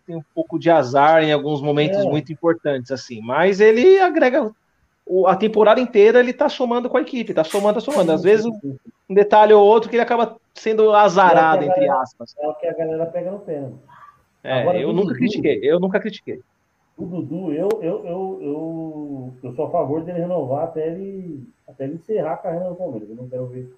tem 0.05 0.15
um 0.15 0.23
pouco 0.34 0.59
de 0.59 0.69
azar 0.69 1.23
em 1.23 1.32
alguns 1.32 1.61
momentos 1.61 1.99
é. 1.99 2.03
muito 2.03 2.32
importantes 2.32 2.91
assim, 2.91 3.21
mas 3.21 3.59
ele 3.59 3.99
agrega 3.99 4.51
a 5.25 5.36
temporada 5.36 5.80
inteira 5.80 6.19
ele 6.19 6.34
tá 6.34 6.49
somando 6.49 6.89
com 6.89 6.97
a 6.97 7.01
equipe, 7.01 7.34
tá 7.34 7.43
somando, 7.43 7.75
tá 7.75 7.80
somando. 7.80 8.11
Às 8.11 8.23
vezes 8.23 8.45
um 8.45 9.13
detalhe 9.13 9.53
ou 9.53 9.65
outro 9.65 9.89
que 9.89 9.95
ele 9.95 10.03
acaba 10.03 10.36
sendo 10.53 10.93
azarado, 10.93 11.63
é 11.63 11.67
entre 11.67 11.89
aspas. 11.89 12.36
É 12.39 12.47
o 12.47 12.53
que 12.55 12.67
a 12.67 12.73
galera 12.73 13.05
pega 13.05 13.32
no 13.32 13.39
pé. 13.39 13.61
Né? 13.61 13.71
É, 14.43 14.61
Agora, 14.61 14.80
eu 14.80 14.93
nunca 14.93 15.09
Dudu, 15.09 15.19
critiquei, 15.19 15.59
eu 15.63 15.80
nunca 15.80 15.99
critiquei. 15.99 16.41
O 16.97 17.05
Dudu, 17.05 17.53
eu, 17.53 17.69
eu, 17.82 18.05
eu, 18.05 18.39
eu, 18.41 19.34
eu 19.43 19.53
sou 19.53 19.65
a 19.65 19.69
favor 19.69 20.03
dele 20.03 20.19
renovar 20.19 20.65
até 20.65 20.88
ele, 20.88 21.47
até 21.67 21.86
ele 21.86 21.95
encerrar 21.95 22.34
a 22.34 22.38
carreira 22.38 22.69
no 22.69 22.75
Palmeiras. 22.75 23.09
Eu 23.09 23.15
não 23.15 23.30
quero 23.30 23.47
ver. 23.47 23.71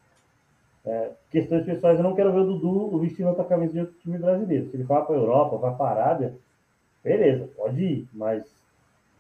É, 0.86 1.12
questões 1.30 1.66
pessoais, 1.66 1.98
eu 1.98 2.04
não 2.04 2.16
quero 2.16 2.32
ver 2.32 2.40
o 2.40 2.46
Dudu 2.46 3.00
vestindo 3.00 3.28
outra 3.28 3.44
camisa 3.44 3.74
de 3.74 3.80
outro 3.82 3.96
time 4.00 4.18
brasileiro. 4.18 4.70
Se 4.70 4.78
ele 4.78 4.84
vai 4.84 5.06
para 5.06 5.16
a 5.16 5.20
Europa, 5.20 5.58
vai 5.58 5.76
para 5.76 5.86
a 5.86 6.04
Arábia, 6.06 6.34
beleza, 7.04 7.50
pode 7.56 7.84
ir, 7.84 8.08
mas 8.14 8.46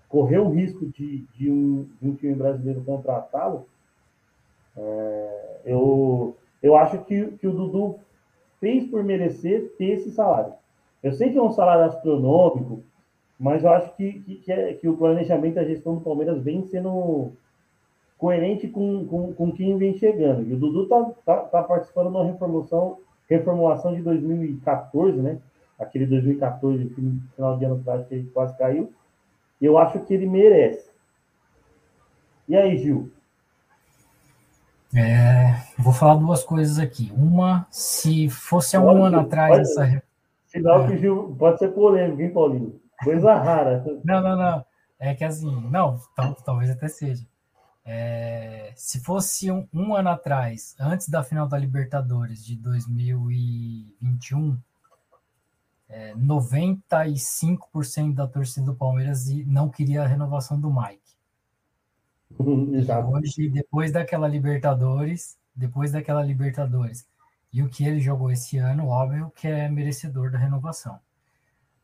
correr 0.07 0.39
o 0.39 0.49
risco 0.49 0.86
de, 0.88 1.26
de, 1.36 1.51
um, 1.51 1.88
de 2.01 2.10
um 2.10 2.16
time 2.16 2.34
brasileiro 2.34 2.84
contratá-lo, 2.84 3.68
é, 4.76 5.62
eu, 5.66 6.36
eu 6.64 6.76
acho 6.76 6.99
que, 7.05 7.28
que 7.32 7.47
o 7.47 7.51
Dudu 7.51 7.99
fez 8.60 8.88
por 8.89 9.03
merecer 9.03 9.74
ter 9.78 9.91
esse 9.91 10.12
salário. 10.12 10.53
Eu 11.03 11.14
sei 11.14 11.32
que 11.32 11.38
é 11.38 11.41
um 11.41 11.51
salário 11.51 11.86
astronômico, 11.86 12.84
mas 13.39 13.64
eu 13.64 13.72
acho 13.72 13.95
que, 13.95 14.20
que, 14.22 14.36
que, 14.36 14.51
é, 14.51 14.74
que 14.74 14.88
o 14.88 14.97
planejamento 14.97 15.57
e 15.57 15.60
a 15.60 15.64
gestão 15.64 15.95
do 15.95 16.01
Palmeiras 16.01 16.41
vem 16.41 16.64
sendo 16.64 17.32
coerente 18.20 18.68
com, 18.68 19.08
com, 19.08 19.34
com 19.34 19.52
quem 19.52 19.78
vem 19.78 19.98
chegando. 19.98 20.44
E 20.44 20.54
o 20.54 20.58
Dudu 20.58 20.84
está 20.84 21.04
tá, 21.26 21.38
tá 21.46 21.64
participando 21.64 22.10
de 22.10 22.18
uma 22.18 22.26
reformulação, 22.26 23.00
reformulação 23.28 23.96
de 23.96 24.02
2014, 24.02 25.18
né? 25.18 25.40
Aquele 25.80 26.06
2014, 26.06 26.90
final 27.34 27.58
de 27.58 27.66
ano 27.66 27.76
atrás, 27.76 28.06
que 28.06 28.16
ele 28.16 28.30
quase 28.32 28.56
caiu. 28.58 28.92
Eu 29.62 29.78
acho 29.78 30.00
que 30.02 30.14
ele 30.14 30.28
merece. 30.28 30.90
E 32.48 32.58
aí, 32.58 32.78
Gil? 32.78 33.10
É, 34.94 35.56
vou 35.78 35.94
falar 35.94 36.16
duas 36.16 36.44
coisas 36.44 36.78
aqui. 36.78 37.14
Uma, 37.16 37.68
se 37.72 38.28
fosse 38.30 38.76
há 38.76 38.82
um 38.82 38.86
pode, 38.86 39.02
ano 39.02 39.20
atrás 39.22 39.50
pode, 39.50 39.62
essa. 39.62 40.04
Sinal 40.48 40.84
é. 40.84 40.88
que 40.88 40.98
Gil 40.98 41.36
pode 41.40 41.60
ser 41.60 41.70
polêmico, 41.70 42.22
hein, 42.22 42.34
Paulinho? 42.34 42.82
Coisa 43.02 43.34
rara. 43.36 43.86
não, 44.04 44.22
não, 44.22 44.36
não. 44.36 44.66
É 45.00 45.14
que 45.14 45.24
assim, 45.24 45.70
não, 45.70 45.98
talvez 46.44 46.70
até 46.70 46.90
seja. 46.90 47.24
É, 47.92 48.72
se 48.76 49.00
fosse 49.00 49.50
um, 49.50 49.68
um, 49.74 49.96
ano 49.96 50.10
atrás, 50.10 50.76
antes 50.80 51.10
da 51.10 51.24
final 51.24 51.48
da 51.48 51.58
Libertadores 51.58 52.46
de 52.46 52.56
2021, 52.56 54.56
é, 55.90 56.14
95% 56.14 58.14
da 58.14 58.28
torcida 58.28 58.68
do 58.68 58.76
Palmeiras 58.76 59.26
não 59.48 59.70
queria 59.70 60.04
a 60.04 60.06
renovação 60.06 60.62
do 60.62 60.72
Mike. 60.72 61.18
Exato. 62.78 63.10
Hoje, 63.10 63.50
depois 63.50 63.92
daquela 63.92 64.28
Libertadores, 64.28 65.36
depois 65.56 65.92
daquela 65.92 66.22
Libertadores, 66.22 67.08
e 67.52 67.64
o 67.64 67.70
que 67.70 67.84
ele 67.84 68.00
jogou 68.00 68.30
esse 68.30 68.60
ano, 68.60 68.86
óbvio 68.86 69.34
que 69.36 69.48
é 69.48 69.68
merecedor 69.68 70.30
da 70.30 70.38
renovação. 70.38 71.00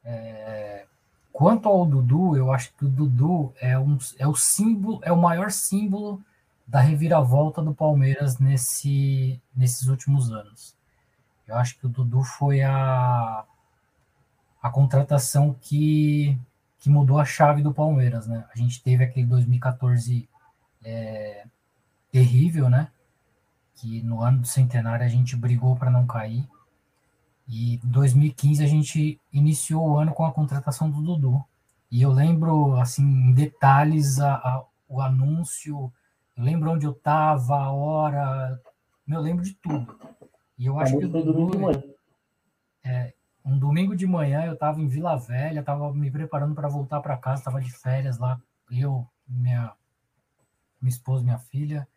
É, 0.04 0.86
quanto 1.36 1.68
ao 1.68 1.86
Dudu, 1.86 2.38
eu 2.38 2.50
acho 2.50 2.74
que 2.76 2.86
o 2.86 2.88
Dudu 2.88 3.54
é, 3.60 3.78
um, 3.78 3.98
é 4.18 4.26
o 4.26 4.34
símbolo, 4.34 5.02
é 5.04 5.12
o 5.12 5.18
maior 5.18 5.52
símbolo 5.52 6.24
da 6.66 6.80
reviravolta 6.80 7.62
do 7.62 7.76
Palmeiras 7.76 8.40
nesse, 8.40 9.42
nesses 9.54 9.90
últimos 9.90 10.32
anos. 10.32 10.74
Eu 11.46 11.58
acho 11.58 11.78
que 11.78 11.86
o 11.86 11.90
Dudu 11.90 12.24
foi 12.24 12.62
a, 12.62 13.44
a 14.64 14.70
contratação 14.70 15.54
que, 15.60 16.40
que 16.80 16.90
mudou 16.90 17.20
a 17.20 17.26
chave 17.26 17.62
do 17.62 17.74
Palmeiras, 17.74 18.26
né? 18.28 18.46
A 18.56 18.58
gente 18.58 18.82
teve 18.82 19.04
aquele 19.04 19.28
2014 19.28 20.30
é, 20.86 21.46
terrível, 22.14 22.70
né? 22.70 22.88
Que 23.76 24.02
no 24.04 24.22
ano 24.22 24.40
do 24.40 24.48
centenário 24.48 25.06
a 25.06 25.10
gente 25.10 25.36
brigou 25.36 25.76
para 25.76 25.92
não 25.92 26.08
cair. 26.08 26.48
E 27.48 27.80
2015 27.84 28.64
a 28.64 28.68
gente 28.68 29.20
iniciou 29.32 29.88
o 29.88 29.98
ano 29.98 30.14
com 30.14 30.26
a 30.26 30.32
contratação 30.32 30.90
do 30.90 31.02
Dudu. 31.02 31.44
E 31.92 32.02
eu 32.02 32.12
lembro, 32.12 32.76
assim, 32.78 33.04
em 33.04 33.34
detalhes, 33.34 34.20
a, 34.20 34.36
a, 34.36 34.64
o 34.88 35.00
anúncio, 35.02 35.92
eu 36.36 36.44
lembro 36.44 36.72
onde 36.72 36.86
eu 36.86 36.92
estava, 36.92 37.56
a 37.56 37.72
hora, 37.72 38.62
eu 39.08 39.22
lembro 39.22 39.44
de 39.44 39.54
tudo. 39.54 39.98
E 40.58 40.66
eu 40.66 40.80
acho 40.80 40.98
que 40.98 41.06
o 41.06 41.10
Dudu, 41.10 41.96
é, 42.84 43.14
um 43.44 43.58
domingo 43.58 43.96
de 43.96 44.08
manhã 44.08 44.46
eu 44.46 44.54
estava 44.54 44.82
em 44.82 44.88
Vila 44.88 45.16
Velha, 45.16 45.60
estava 45.60 45.94
me 45.94 46.10
preparando 46.10 46.56
para 46.56 46.68
voltar 46.68 47.00
para 47.00 47.18
casa, 47.18 47.42
estava 47.42 47.62
de 47.62 47.72
férias 47.72 48.18
lá, 48.18 48.42
eu, 48.72 49.08
minha, 49.28 49.72
minha 50.82 50.90
esposa, 50.90 51.24
minha 51.24 51.38
filha, 51.38 51.88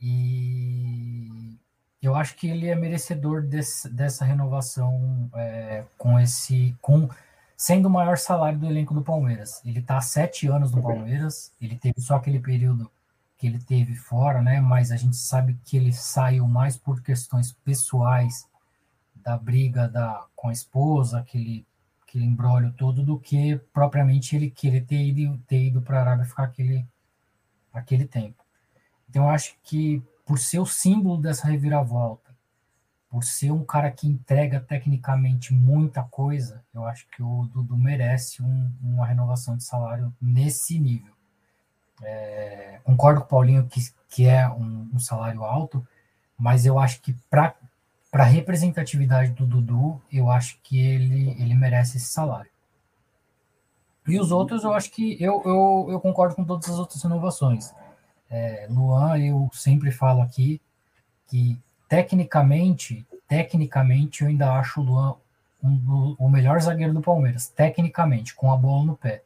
e 0.00 1.58
eu 2.02 2.14
acho 2.14 2.34
que 2.36 2.48
ele 2.48 2.68
é 2.68 2.74
merecedor 2.74 3.42
desse, 3.42 3.88
dessa 3.88 4.24
renovação 4.24 5.30
é, 5.34 5.84
com 5.98 6.18
esse, 6.18 6.74
com 6.80 7.08
sendo 7.56 7.86
o 7.86 7.90
maior 7.90 8.16
salário 8.16 8.58
do 8.58 8.66
elenco 8.66 8.94
do 8.94 9.02
Palmeiras. 9.02 9.60
Ele 9.66 9.80
está 9.80 9.98
há 9.98 10.00
sete 10.00 10.46
anos 10.46 10.72
no 10.72 10.82
Palmeiras, 10.82 11.52
ele 11.60 11.76
teve 11.76 12.00
só 12.00 12.16
aquele 12.16 12.40
período 12.40 12.90
que 13.36 13.46
ele 13.46 13.58
teve 13.58 13.94
fora, 13.94 14.40
né? 14.40 14.60
Mas 14.60 14.90
a 14.90 14.96
gente 14.96 15.16
sabe 15.16 15.58
que 15.64 15.76
ele 15.76 15.92
saiu 15.92 16.46
mais 16.46 16.76
por 16.76 17.02
questões 17.02 17.52
pessoais 17.52 18.48
da 19.14 19.36
briga 19.36 19.86
da, 19.88 20.26
com 20.34 20.48
a 20.48 20.52
esposa, 20.52 21.18
aquele, 21.18 21.66
aquele 22.02 22.24
embrólio 22.24 22.72
todo, 22.72 23.02
do 23.02 23.18
que 23.18 23.60
propriamente 23.74 24.34
ele 24.34 24.50
querer 24.50 24.86
ter 24.86 25.02
ido, 25.02 25.38
ter 25.46 25.66
ido 25.66 25.82
para 25.82 25.98
a 25.98 26.00
Arábia 26.00 26.24
ficar 26.24 26.44
aquele, 26.44 26.86
aquele 27.74 28.06
tempo. 28.06 28.42
Então, 29.08 29.24
eu 29.24 29.30
acho 29.30 29.54
que 29.62 30.02
por 30.30 30.38
ser 30.38 30.60
o 30.60 30.64
símbolo 30.64 31.20
dessa 31.20 31.48
reviravolta, 31.48 32.30
por 33.10 33.24
ser 33.24 33.50
um 33.50 33.64
cara 33.64 33.90
que 33.90 34.06
entrega 34.06 34.60
tecnicamente 34.60 35.52
muita 35.52 36.04
coisa, 36.04 36.62
eu 36.72 36.84
acho 36.84 37.04
que 37.08 37.20
o 37.20 37.48
Dudu 37.52 37.76
merece 37.76 38.40
um, 38.40 38.70
uma 38.80 39.04
renovação 39.04 39.56
de 39.56 39.64
salário 39.64 40.14
nesse 40.22 40.78
nível. 40.78 41.12
É, 42.00 42.78
concordo 42.84 43.22
com 43.22 43.26
o 43.26 43.28
Paulinho 43.28 43.66
que, 43.66 43.80
que 44.08 44.24
é 44.24 44.48
um, 44.48 44.88
um 44.94 45.00
salário 45.00 45.42
alto, 45.42 45.84
mas 46.38 46.64
eu 46.64 46.78
acho 46.78 47.00
que 47.00 47.12
para 47.28 47.56
para 48.08 48.22
representatividade 48.22 49.32
do 49.32 49.44
Dudu, 49.44 50.00
eu 50.12 50.30
acho 50.30 50.60
que 50.62 50.78
ele, 50.80 51.30
ele 51.42 51.56
merece 51.56 51.96
esse 51.96 52.06
salário. 52.06 52.50
E 54.06 54.18
os 54.20 54.30
outros, 54.30 54.62
eu 54.62 54.72
acho 54.74 54.92
que 54.92 55.20
eu, 55.20 55.42
eu, 55.44 55.86
eu 55.90 56.00
concordo 56.00 56.36
com 56.36 56.44
todas 56.44 56.70
as 56.70 56.78
outras 56.78 57.02
inovações. 57.02 57.74
É, 58.30 58.66
Luan, 58.70 59.18
eu 59.18 59.50
sempre 59.52 59.90
falo 59.90 60.22
aqui 60.22 60.60
que 61.28 61.58
tecnicamente, 61.88 63.04
tecnicamente, 63.26 64.22
eu 64.22 64.28
ainda 64.28 64.52
acho 64.52 64.80
o 64.80 64.84
Luan 64.84 65.16
um, 65.62 66.16
o 66.18 66.28
melhor 66.28 66.60
zagueiro 66.60 66.94
do 66.94 67.02
Palmeiras, 67.02 67.48
tecnicamente, 67.48 68.34
com 68.34 68.52
a 68.52 68.56
bola 68.56 68.84
no 68.84 68.96
pé. 68.96 69.22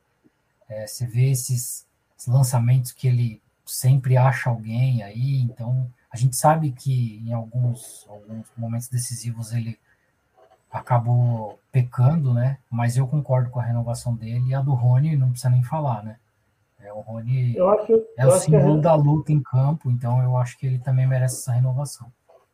É, 0.68 0.86
você 0.86 1.06
vê 1.06 1.30
esses, 1.30 1.86
esses 2.18 2.26
lançamentos 2.26 2.92
que 2.92 3.06
ele 3.06 3.42
sempre 3.64 4.16
acha 4.16 4.50
alguém 4.50 5.02
aí, 5.02 5.40
então 5.42 5.90
a 6.10 6.16
gente 6.16 6.36
sabe 6.36 6.72
que 6.72 7.22
em 7.26 7.32
alguns, 7.32 8.06
alguns 8.08 8.46
momentos 8.56 8.88
decisivos 8.88 9.52
ele 9.52 9.78
acabou 10.70 11.58
pecando, 11.70 12.34
né? 12.34 12.58
Mas 12.70 12.96
eu 12.96 13.06
concordo 13.06 13.50
com 13.50 13.60
a 13.60 13.64
renovação 13.64 14.14
dele 14.14 14.48
e 14.48 14.54
a 14.54 14.60
do 14.60 14.74
Rony 14.74 15.16
não 15.16 15.30
precisa 15.30 15.50
nem 15.50 15.62
falar, 15.62 16.02
né? 16.02 16.16
É, 16.84 16.92
o 16.92 17.00
Rony 17.00 17.58
acho, 17.58 18.04
é 18.18 18.26
o 18.26 18.32
símbolo 18.32 18.80
da 18.80 18.94
luta 18.94 19.32
em 19.32 19.42
campo, 19.42 19.90
então 19.90 20.22
eu 20.22 20.36
acho 20.36 20.58
que 20.58 20.66
ele 20.66 20.78
também 20.78 21.06
merece 21.06 21.36
essa 21.36 21.52
renovação. 21.52 22.08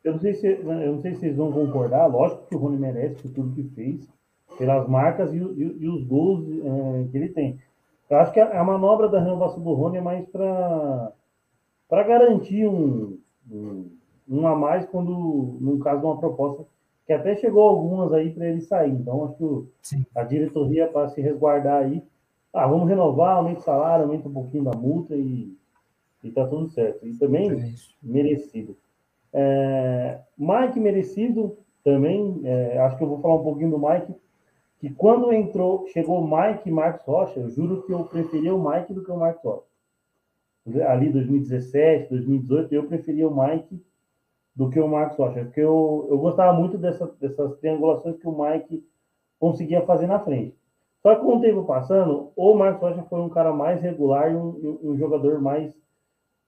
Eu 0.04 0.12
não 0.12 0.20
sei 0.20 0.34
se, 0.34 0.46
eu 0.46 0.92
não 0.92 1.00
sei 1.00 1.14
se 1.14 1.20
vocês 1.20 1.36
vão 1.36 1.52
concordar, 1.52 2.06
lógico 2.06 2.46
que 2.46 2.54
o 2.54 2.58
Rony 2.58 2.78
merece 2.78 3.20
por 3.20 3.30
tudo 3.32 3.54
que 3.54 3.64
fez, 3.74 4.08
pelas 4.56 4.88
marcas 4.88 5.32
e, 5.32 5.36
e, 5.36 5.76
e 5.80 5.88
os 5.88 6.04
gols 6.04 6.44
é, 6.48 7.08
que 7.10 7.18
ele 7.18 7.28
tem. 7.30 7.58
Eu 8.08 8.18
acho 8.18 8.32
que 8.32 8.40
a, 8.40 8.60
a 8.60 8.64
manobra 8.64 9.08
da 9.08 9.20
renovação 9.20 9.60
do 9.62 9.72
Rony 9.72 9.98
é 9.98 10.00
mais 10.00 10.26
para 10.28 11.12
garantir 11.90 12.66
um, 12.68 13.18
um, 13.50 13.90
um 14.28 14.46
a 14.46 14.54
mais 14.54 14.86
quando, 14.86 15.58
no 15.60 15.78
caso 15.80 16.00
de 16.00 16.06
uma 16.06 16.18
proposta 16.18 16.64
que 17.06 17.12
até 17.12 17.34
chegou 17.34 17.62
algumas 17.68 18.12
aí 18.12 18.30
para 18.30 18.46
ele 18.46 18.60
sair. 18.60 18.92
Então, 18.92 19.24
acho 19.24 19.34
que 19.34 19.68
Sim. 19.82 20.06
a 20.14 20.22
diretoria, 20.22 20.86
para 20.86 21.08
se 21.08 21.20
resguardar 21.20 21.82
aí, 21.82 22.02
ah, 22.52 22.66
vamos 22.66 22.88
renovar, 22.88 23.36
aumenta 23.36 23.60
o 23.60 23.64
salário, 23.64 24.04
aumenta 24.04 24.28
um 24.28 24.32
pouquinho 24.32 24.64
da 24.64 24.76
multa 24.76 25.14
e, 25.14 25.56
E 26.22 26.30
tá 26.30 26.46
tudo 26.46 26.68
certo. 26.68 27.06
E 27.06 27.16
também 27.16 27.50
É 27.50 27.74
merecido. 28.02 28.76
É, 29.32 30.20
Mike 30.36 30.80
merecido 30.80 31.56
também. 31.84 32.40
é, 32.44 32.78
acho 32.78 32.96
que 32.96 33.04
eu 33.04 33.08
vou 33.08 33.20
falar 33.20 33.36
um 33.36 33.44
pouquinho 33.44 33.70
do 33.70 33.78
Mike. 33.78 34.14
Que 34.78 34.90
quando 34.90 35.32
entrou, 35.32 35.86
chegou 35.88 36.26
Mike 36.26 36.68
e 36.68 36.72
Marcos 36.72 37.04
Rocha, 37.04 37.38
eu 37.38 37.50
juro 37.50 37.82
que 37.82 37.92
eu 37.92 38.04
preferia 38.04 38.54
o 38.54 38.70
Mike 38.70 38.94
do 38.94 39.04
que 39.04 39.10
o 39.10 39.16
Marcos 39.16 39.44
Rocha. 39.44 39.66
Ali 40.88 41.10
2017, 41.10 42.10
2018, 42.10 42.74
eu 42.74 42.86
preferia 42.86 43.28
o 43.28 43.34
Mike 43.34 43.82
do 44.54 44.68
que 44.68 44.80
o 44.80 44.88
Marcos 44.88 45.16
Rocha, 45.16 45.44
porque 45.44 45.60
eu, 45.60 46.06
eu 46.10 46.18
gostava 46.18 46.52
muito 46.52 46.76
dessa, 46.76 47.06
dessas 47.20 47.58
triangulações 47.58 48.18
que 48.18 48.28
o 48.28 48.42
Mike 48.42 48.84
conseguia 49.38 49.80
fazer 49.82 50.06
na 50.06 50.18
frente. 50.18 50.59
Só 51.02 51.14
que 51.14 51.22
com 51.22 51.36
o 51.36 51.40
tempo 51.40 51.64
passando, 51.64 52.30
o 52.36 52.54
Marcos 52.54 52.82
Rocha 52.82 53.02
foi 53.04 53.20
um 53.20 53.28
cara 53.28 53.52
mais 53.52 53.80
regular 53.80 54.30
e 54.30 54.36
um, 54.36 54.78
um 54.82 54.96
jogador 54.98 55.40
mais, 55.40 55.74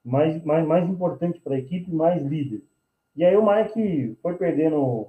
mais, 0.05 0.43
mais, 0.45 0.67
mais 0.67 0.89
importante 0.89 1.41
para 1.41 1.55
a 1.55 1.59
equipe, 1.59 1.91
mais 1.91 2.23
líder. 2.23 2.63
E 3.17 3.25
aí 3.25 3.37
o 3.37 3.45
Mike 3.45 4.17
foi 4.23 4.35
perdendo, 4.35 5.09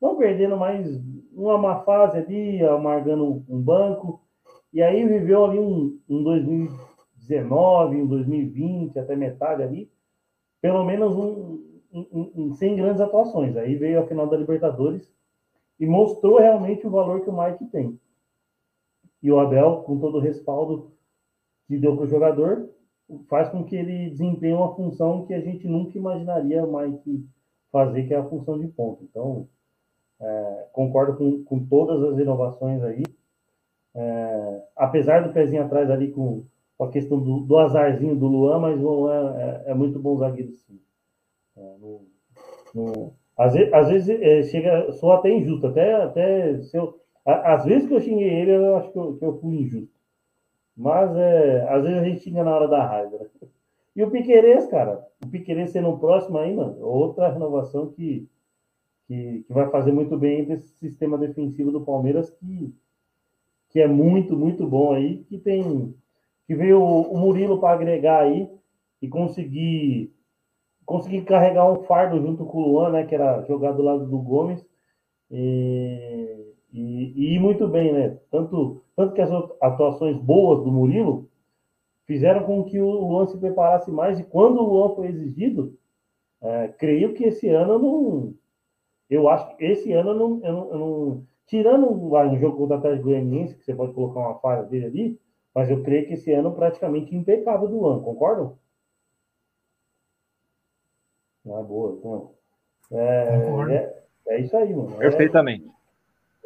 não 0.00 0.16
perdendo, 0.16 0.56
mas 0.56 1.00
uma 1.32 1.56
má 1.58 1.80
fase 1.82 2.18
ali, 2.18 2.64
amargando 2.64 3.44
um 3.48 3.60
banco, 3.60 4.20
e 4.72 4.82
aí 4.82 5.06
viveu 5.06 5.44
ali 5.44 5.58
um, 5.58 5.98
um 6.08 6.22
2019, 6.22 8.02
um 8.02 8.06
2020, 8.06 8.98
até 8.98 9.16
metade 9.16 9.62
ali, 9.62 9.90
pelo 10.60 10.84
menos 10.84 11.14
um, 11.16 11.60
um, 11.92 12.32
um, 12.36 12.52
sem 12.54 12.76
grandes 12.76 13.00
atuações. 13.00 13.56
Aí 13.56 13.74
veio 13.76 14.00
a 14.00 14.06
final 14.06 14.26
da 14.28 14.36
Libertadores 14.36 15.12
e 15.78 15.86
mostrou 15.86 16.38
realmente 16.38 16.86
o 16.86 16.90
valor 16.90 17.22
que 17.22 17.30
o 17.30 17.36
Mike 17.36 17.64
tem. 17.66 17.98
E 19.22 19.30
o 19.30 19.38
Abel, 19.38 19.82
com 19.82 19.98
todo 19.98 20.18
o 20.18 20.20
respaldo 20.20 20.92
que 21.66 21.78
deu 21.78 21.96
para 21.96 22.04
o 22.04 22.08
jogador, 22.08 22.68
faz 23.28 23.48
com 23.48 23.64
que 23.64 23.76
ele 23.76 24.10
desempenhe 24.10 24.54
uma 24.54 24.74
função 24.74 25.26
que 25.26 25.34
a 25.34 25.40
gente 25.40 25.66
nunca 25.68 25.98
imaginaria 25.98 26.64
o 26.64 26.78
Mike 26.78 27.26
fazer, 27.70 28.06
que 28.06 28.14
é 28.14 28.16
a 28.16 28.28
função 28.28 28.58
de 28.58 28.68
ponto. 28.68 29.04
Então, 29.04 29.48
é, 30.20 30.66
concordo 30.72 31.16
com, 31.16 31.44
com 31.44 31.66
todas 31.66 32.02
as 32.02 32.18
inovações 32.18 32.82
aí. 32.82 33.02
É, 33.94 34.62
apesar 34.76 35.26
do 35.26 35.32
pezinho 35.32 35.64
atrás 35.64 35.90
ali 35.90 36.12
com, 36.12 36.44
com 36.78 36.84
a 36.84 36.90
questão 36.90 37.18
do, 37.18 37.40
do, 37.40 37.58
azarzinho 37.58 38.14
do 38.14 38.26
Luan, 38.26 38.60
mas 38.60 38.80
o 38.80 38.88
Luan 38.88 39.34
é, 39.36 39.70
é 39.70 39.74
muito 39.74 39.98
bom 39.98 40.16
zagueiro, 40.16 40.52
sim. 40.52 40.78
É, 41.56 41.76
no, 41.78 42.06
no, 42.74 43.12
às 43.36 43.54
vezes, 43.54 43.72
às 43.72 43.88
vezes 43.88 44.08
é, 44.08 44.42
chega, 44.44 44.92
sou 44.92 45.12
até 45.12 45.30
injusto, 45.30 45.66
até, 45.66 45.94
até 45.94 46.60
se 46.60 46.76
eu, 46.76 46.99
às 47.24 47.64
vezes 47.64 47.88
que 47.88 47.94
eu 47.94 48.00
xinguei 48.00 48.28
ele, 48.28 48.52
eu 48.52 48.76
acho 48.76 48.90
que 48.92 48.98
eu, 48.98 49.16
que 49.16 49.24
eu 49.24 49.40
fui 49.40 49.56
injusto. 49.56 50.00
Mas 50.76 51.14
é, 51.16 51.68
às 51.68 51.82
vezes 51.82 51.98
a 51.98 52.04
gente 52.04 52.22
xinga 52.22 52.44
na 52.44 52.54
hora 52.54 52.68
da 52.68 52.84
raiva. 52.84 53.18
Né? 53.18 53.26
E 53.94 54.04
o 54.04 54.10
Piquerez, 54.10 54.68
cara, 54.68 55.04
o 55.22 55.26
Piquerez 55.26 55.72
sendo 55.72 55.88
o 55.88 55.98
próximo 55.98 56.38
aí, 56.38 56.54
mano, 56.54 56.80
outra 56.80 57.28
renovação 57.28 57.90
que, 57.90 58.26
que, 59.08 59.42
que 59.44 59.52
vai 59.52 59.68
fazer 59.68 59.90
muito 59.90 60.16
bem 60.16 60.50
esse 60.52 60.68
sistema 60.78 61.18
defensivo 61.18 61.72
do 61.72 61.80
Palmeiras, 61.80 62.30
que, 62.30 62.72
que 63.68 63.80
é 63.80 63.88
muito, 63.88 64.36
muito 64.36 64.64
bom 64.64 64.92
aí, 64.92 65.24
que 65.24 65.36
tem 65.38 65.92
que 66.46 66.54
veio 66.56 66.82
o, 66.82 67.16
Murilo 67.16 67.60
para 67.60 67.74
agregar 67.74 68.22
aí 68.22 68.48
e 69.00 69.08
conseguir 69.08 70.12
conseguir 70.84 71.22
carregar 71.22 71.70
um 71.70 71.84
fardo 71.84 72.20
junto 72.20 72.44
com 72.44 72.58
o 72.58 72.72
Luan, 72.72 72.90
né, 72.90 73.06
que 73.06 73.14
era 73.14 73.42
jogado 73.42 73.76
do 73.76 73.82
lado 73.84 74.06
do 74.06 74.18
Gomes, 74.18 74.66
e, 75.30 76.39
e, 76.72 77.34
e 77.34 77.38
muito 77.38 77.66
bem, 77.68 77.92
né? 77.92 78.18
Tanto, 78.30 78.82
tanto 78.96 79.14
que 79.14 79.20
as 79.20 79.30
atuações 79.60 80.16
boas 80.16 80.62
do 80.64 80.70
Murilo 80.70 81.28
fizeram 82.06 82.44
com 82.44 82.64
que 82.64 82.80
o 82.80 82.90
Luan 82.90 83.26
se 83.26 83.38
preparasse 83.38 83.90
mais, 83.90 84.18
e 84.18 84.24
quando 84.24 84.60
o 84.60 84.66
Luan 84.66 84.94
foi 84.94 85.08
exigido, 85.08 85.78
é, 86.42 86.68
creio 86.68 87.14
que 87.14 87.24
esse 87.24 87.48
ano 87.48 87.78
não. 87.78 88.34
Eu 89.08 89.28
acho 89.28 89.56
que 89.56 89.64
esse 89.64 89.92
ano 89.92 90.10
eu 90.10 90.14
não. 90.14 90.40
Eu 90.44 90.52
não, 90.52 90.70
eu 90.70 90.78
não 90.78 91.26
tirando 91.50 91.90
um 91.90 92.38
jogo 92.38 92.56
contra 92.56 92.76
o 92.76 92.78
Atlético 92.78 93.08
Goianiense, 93.08 93.56
que 93.56 93.64
você 93.64 93.74
pode 93.74 93.92
colocar 93.92 94.20
uma 94.20 94.38
falha 94.38 94.62
dele 94.62 94.86
ali, 94.86 95.20
mas 95.52 95.68
eu 95.68 95.82
creio 95.82 96.06
que 96.06 96.14
esse 96.14 96.32
ano 96.32 96.54
praticamente 96.54 97.14
impecável 97.14 97.66
do 97.66 97.80
Luan, 97.80 98.00
concordam? 98.00 98.56
Ah, 101.44 101.62
boa. 101.62 101.96
Então, 101.98 102.30
é, 102.92 103.74
é, 103.74 104.04
é, 104.28 104.40
isso 104.40 104.56
aí, 104.56 104.72
mano. 104.72 104.96
Perfeitamente. 104.96 105.68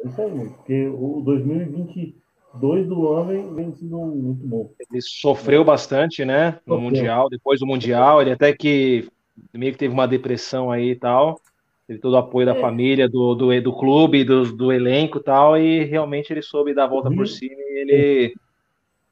É, 0.03 0.07
isso 0.07 0.21
aí. 0.21 0.49
Porque 0.49 0.87
o 0.87 1.21
2022 1.21 2.87
do 2.87 2.95
Luan 2.95 3.25
vem, 3.27 3.53
vem 3.53 3.73
sendo 3.73 3.97
muito 3.97 4.45
bom. 4.45 4.71
Ele 4.91 5.01
sofreu 5.01 5.63
bastante, 5.63 6.23
né? 6.25 6.59
No 6.65 6.75
Sofreu. 6.75 6.79
Mundial, 6.81 7.29
depois 7.29 7.59
do 7.59 7.65
Mundial, 7.67 8.21
ele 8.21 8.31
até 8.31 8.53
que 8.53 9.07
meio 9.53 9.71
que 9.73 9.77
teve 9.77 9.93
uma 9.93 10.07
depressão 10.07 10.71
aí 10.71 10.91
e 10.91 10.95
tal. 10.95 11.39
Teve 11.87 11.99
todo 11.99 12.13
o 12.13 12.17
apoio 12.17 12.45
da 12.47 12.55
É. 12.55 12.61
família, 12.61 13.07
do, 13.07 13.35
do, 13.35 13.61
do 13.61 13.73
clube, 13.73 14.23
do, 14.23 14.51
do 14.55 14.71
elenco 14.71 15.19
e 15.19 15.23
tal, 15.23 15.57
e 15.57 15.83
realmente 15.83 16.31
ele 16.31 16.41
soube 16.41 16.73
dar 16.73 16.85
a 16.85 16.87
volta 16.87 17.11
por 17.11 17.27
cima 17.27 17.53
e 17.55 17.81
ele 17.81 18.35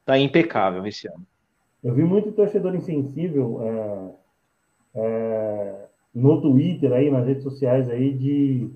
tá 0.04 0.18
impecável 0.18 0.84
esse 0.86 1.06
ano. 1.06 1.24
Eu 1.84 1.94
vi 1.94 2.02
muito 2.02 2.32
torcedor 2.32 2.74
insensível 2.74 3.60
é, 3.62 4.10
é, 4.96 5.74
no 6.14 6.40
Twitter, 6.40 6.92
aí, 6.92 7.10
nas 7.10 7.26
redes 7.26 7.42
sociais, 7.42 7.88
aí, 7.88 8.12
de, 8.12 8.70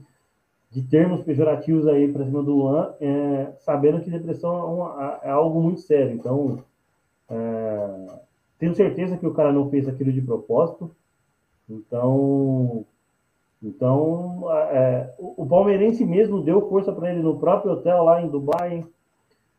de 0.70 0.82
termos 0.82 1.22
pejorativos 1.24 1.86
aí 1.86 2.12
para 2.12 2.24
cima 2.24 2.42
do 2.42 2.54
Luan, 2.54 2.94
é, 3.00 3.52
sabendo 3.60 4.00
que 4.02 4.10
depressão 4.10 4.56
é, 4.58 4.64
uma- 4.64 5.20
é 5.24 5.30
algo 5.30 5.60
muito 5.62 5.80
sério. 5.80 6.14
Então, 6.14 6.62
é, 7.30 8.20
tenho 8.58 8.74
certeza 8.74 9.16
que 9.16 9.26
o 9.26 9.34
cara 9.34 9.52
não 9.52 9.70
fez 9.70 9.88
aquilo 9.88 10.12
de 10.12 10.20
propósito. 10.22 10.90
Então, 11.68 12.84
então 13.62 14.50
é, 14.52 15.14
o, 15.18 15.44
o 15.44 15.46
palmeirense 15.46 16.04
mesmo 16.04 16.42
deu 16.42 16.68
força 16.68 16.92
para 16.92 17.12
ele 17.12 17.22
no 17.22 17.38
próprio 17.38 17.72
hotel 17.72 18.04
lá 18.04 18.22
em 18.22 18.28
Dubai, 18.28 18.86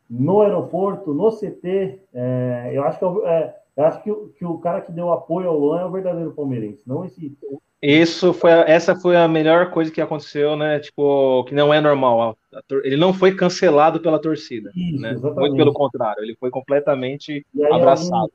no 0.08 0.42
aeroporto, 0.42 1.14
no 1.14 1.30
CT. 1.32 2.00
é, 2.14 2.70
eu 2.74 2.84
acho 2.84 2.98
que, 2.98 3.04
é 3.04 3.08
é, 3.30 3.56
eu 3.76 3.84
acho 3.84 4.02
que, 4.02 4.14
que 4.38 4.44
o 4.44 4.58
cara 4.58 4.80
que 4.82 4.92
deu 4.92 5.12
apoio 5.12 5.48
ao 5.48 5.58
Luan 5.58 5.80
é 5.82 5.84
o 5.86 5.90
verdadeiro 5.92 6.32
palmeirense, 6.32 6.82
não 6.88 7.04
esse. 7.04 7.36
Isso 7.82 8.34
foi, 8.34 8.50
essa 8.50 8.94
foi 8.94 9.16
a 9.16 9.26
melhor 9.26 9.70
coisa 9.70 9.90
que 9.90 10.00
aconteceu, 10.00 10.54
né? 10.54 10.80
Tipo, 10.80 11.44
que 11.44 11.54
não 11.54 11.72
é 11.72 11.80
normal. 11.80 12.36
Ele 12.84 12.96
não 12.96 13.14
foi 13.14 13.34
cancelado 13.34 14.00
pela 14.00 14.20
torcida, 14.20 14.70
Isso, 14.76 15.00
né? 15.00 15.12
exatamente. 15.12 15.40
Muito 15.40 15.56
pelo 15.56 15.72
contrário, 15.72 16.22
ele 16.22 16.36
foi 16.38 16.50
completamente 16.50 17.44
aí, 17.58 17.72
abraçado. 17.72 18.12
alguns, 18.12 18.32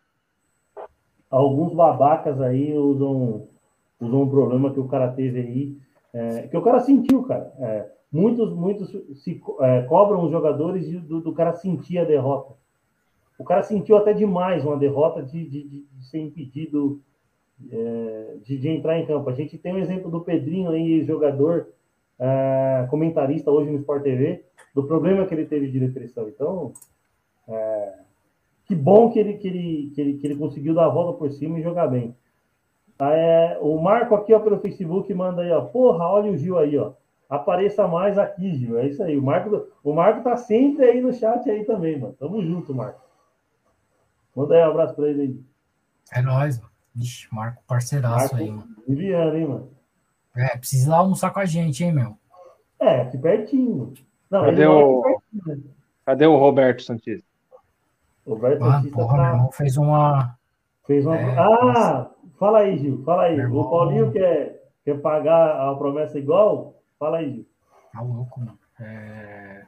alguns 1.29 1.73
babacas 1.73 2.41
aí 2.41 2.73
usam, 2.75 3.47
usam 4.01 4.21
um 4.23 4.29
problema 4.29 4.73
que 4.73 4.79
o 4.79 4.87
cara 4.87 5.11
teve 5.11 5.39
aí, 5.39 5.77
é, 6.13 6.47
que 6.47 6.57
o 6.57 6.61
cara 6.61 6.79
sentiu, 6.79 7.23
cara. 7.23 7.53
É, 7.59 7.91
muitos, 8.11 8.51
muitos 8.51 8.89
se 9.21 9.39
é, 9.61 9.81
cobram 9.83 10.23
os 10.23 10.31
jogadores 10.31 10.87
de- 10.87 10.99
do, 10.99 11.21
do 11.21 11.33
cara 11.33 11.53
sentir 11.53 11.99
a 11.99 12.03
derrota. 12.03 12.53
O 13.37 13.43
cara 13.43 13.61
sentiu 13.63 13.97
até 13.97 14.13
demais 14.13 14.65
uma 14.65 14.77
derrota 14.77 15.21
de, 15.21 15.43
de, 15.47 15.63
de- 15.63 15.85
de 15.91 16.05
ser 16.09 16.19
impedido 16.19 17.01
é, 17.71 18.35
de, 18.43 18.57
de 18.57 18.69
entrar 18.69 18.99
em 18.99 19.05
campo. 19.05 19.29
A 19.29 19.33
gente 19.33 19.57
tem 19.57 19.73
um 19.73 19.79
exemplo 19.79 20.09
do 20.09 20.21
Pedrinho 20.21 20.71
aí, 20.71 21.03
jogador, 21.03 21.67
é, 22.19 22.87
comentarista 22.89 23.51
hoje 23.51 23.71
no 23.71 23.79
Sport 23.79 24.03
TV, 24.03 24.43
do 24.73 24.83
problema 24.83 25.25
que 25.25 25.33
ele 25.33 25.45
teve 25.45 25.69
de 25.69 25.79
depressão. 25.79 26.27
Então, 26.27 26.73
é, 27.47 27.93
que 28.65 28.75
bom 28.75 29.11
que 29.11 29.19
ele, 29.19 29.33
que, 29.35 29.47
ele, 29.47 29.91
que, 29.93 30.01
ele, 30.01 30.13
que 30.17 30.27
ele 30.27 30.35
conseguiu 30.35 30.73
dar 30.73 30.85
a 30.85 30.89
volta 30.89 31.17
por 31.17 31.31
cima 31.31 31.59
e 31.59 31.63
jogar 31.63 31.87
bem. 31.87 32.15
É, 32.99 33.57
o 33.61 33.77
Marco 33.77 34.15
aqui 34.15 34.33
ó, 34.33 34.39
pelo 34.39 34.59
Facebook 34.59 35.13
manda 35.13 35.41
aí, 35.41 35.51
ó. 35.51 35.61
Porra, 35.61 36.05
olha 36.05 36.31
o 36.31 36.37
Gil 36.37 36.57
aí, 36.57 36.77
ó. 36.77 36.93
Apareça 37.29 37.87
mais 37.87 38.17
aqui, 38.17 38.55
Gil. 38.55 38.77
É 38.77 38.87
isso 38.87 39.03
aí. 39.03 39.17
O 39.17 39.21
Marco, 39.21 39.67
o 39.83 39.93
Marco 39.93 40.23
tá 40.23 40.37
sempre 40.37 40.85
aí 40.85 41.01
no 41.01 41.13
chat 41.13 41.49
aí 41.49 41.65
também, 41.65 41.99
mano. 41.99 42.15
Tamo 42.19 42.41
junto, 42.41 42.73
Marco. 42.73 43.01
Manda 44.35 44.55
aí 44.55 44.61
um 44.61 44.69
abraço 44.69 44.95
pra 44.95 45.09
ele 45.09 45.21
aí. 45.21 45.39
É 46.13 46.21
nóis, 46.21 46.59
mano. 46.59 46.74
Vixe, 46.95 47.27
Marco 47.31 47.61
parceiraço 47.67 48.17
Marco 48.33 48.35
aí, 48.37 48.49
mano. 48.51 48.75
Viviano, 48.87 49.35
hein, 49.37 49.47
mano? 49.47 49.69
É, 50.35 50.57
precisa 50.57 50.87
ir 50.87 50.89
lá 50.89 50.97
almoçar 50.97 51.31
com 51.31 51.39
a 51.39 51.45
gente, 51.45 51.83
hein, 51.83 51.91
meu? 51.93 52.17
É, 52.79 53.01
aqui 53.01 53.17
pertinho. 53.17 53.93
Não, 54.29 54.45
Cadê 54.45 54.65
o- 54.67 54.99
aqui 55.01 55.13
pertinho, 55.41 55.57
né? 55.65 55.71
Cadê 56.05 56.25
o 56.25 56.37
Roberto 56.37 56.83
Santista? 56.83 57.25
Roberto 58.27 58.63
Ah, 58.63 58.69
Batista 58.69 58.95
porra, 58.95 59.13
meu 59.13 59.23
tá, 59.23 59.31
irmão 59.31 59.51
fez 59.51 59.77
uma. 59.77 60.37
fez 60.85 61.05
uma. 61.05 61.15
É, 61.17 61.37
ah, 61.37 62.09
fala 62.39 62.59
aí, 62.59 62.77
Gil. 62.77 63.03
Fala 63.03 63.23
aí. 63.23 63.35
Meu 63.37 63.45
O 63.45 63.49
irmão- 63.49 63.69
Paulinho 63.69 64.11
quer, 64.11 64.63
quer 64.83 64.99
pagar 65.01 65.69
a 65.69 65.75
promessa 65.75 66.17
igual? 66.17 66.75
Fala 66.99 67.17
aí, 67.17 67.33
Gil. 67.33 67.45
Tá 67.93 68.01
louco, 68.01 68.39
mano. 68.39 68.57
É... 68.79 69.63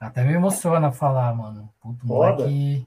Até 0.00 0.24
me 0.24 0.32
emociona 0.32 0.90
falar, 0.92 1.34
mano. 1.34 1.68
Puto, 1.80 2.06
Foda. 2.06 2.42
moleque. 2.44 2.86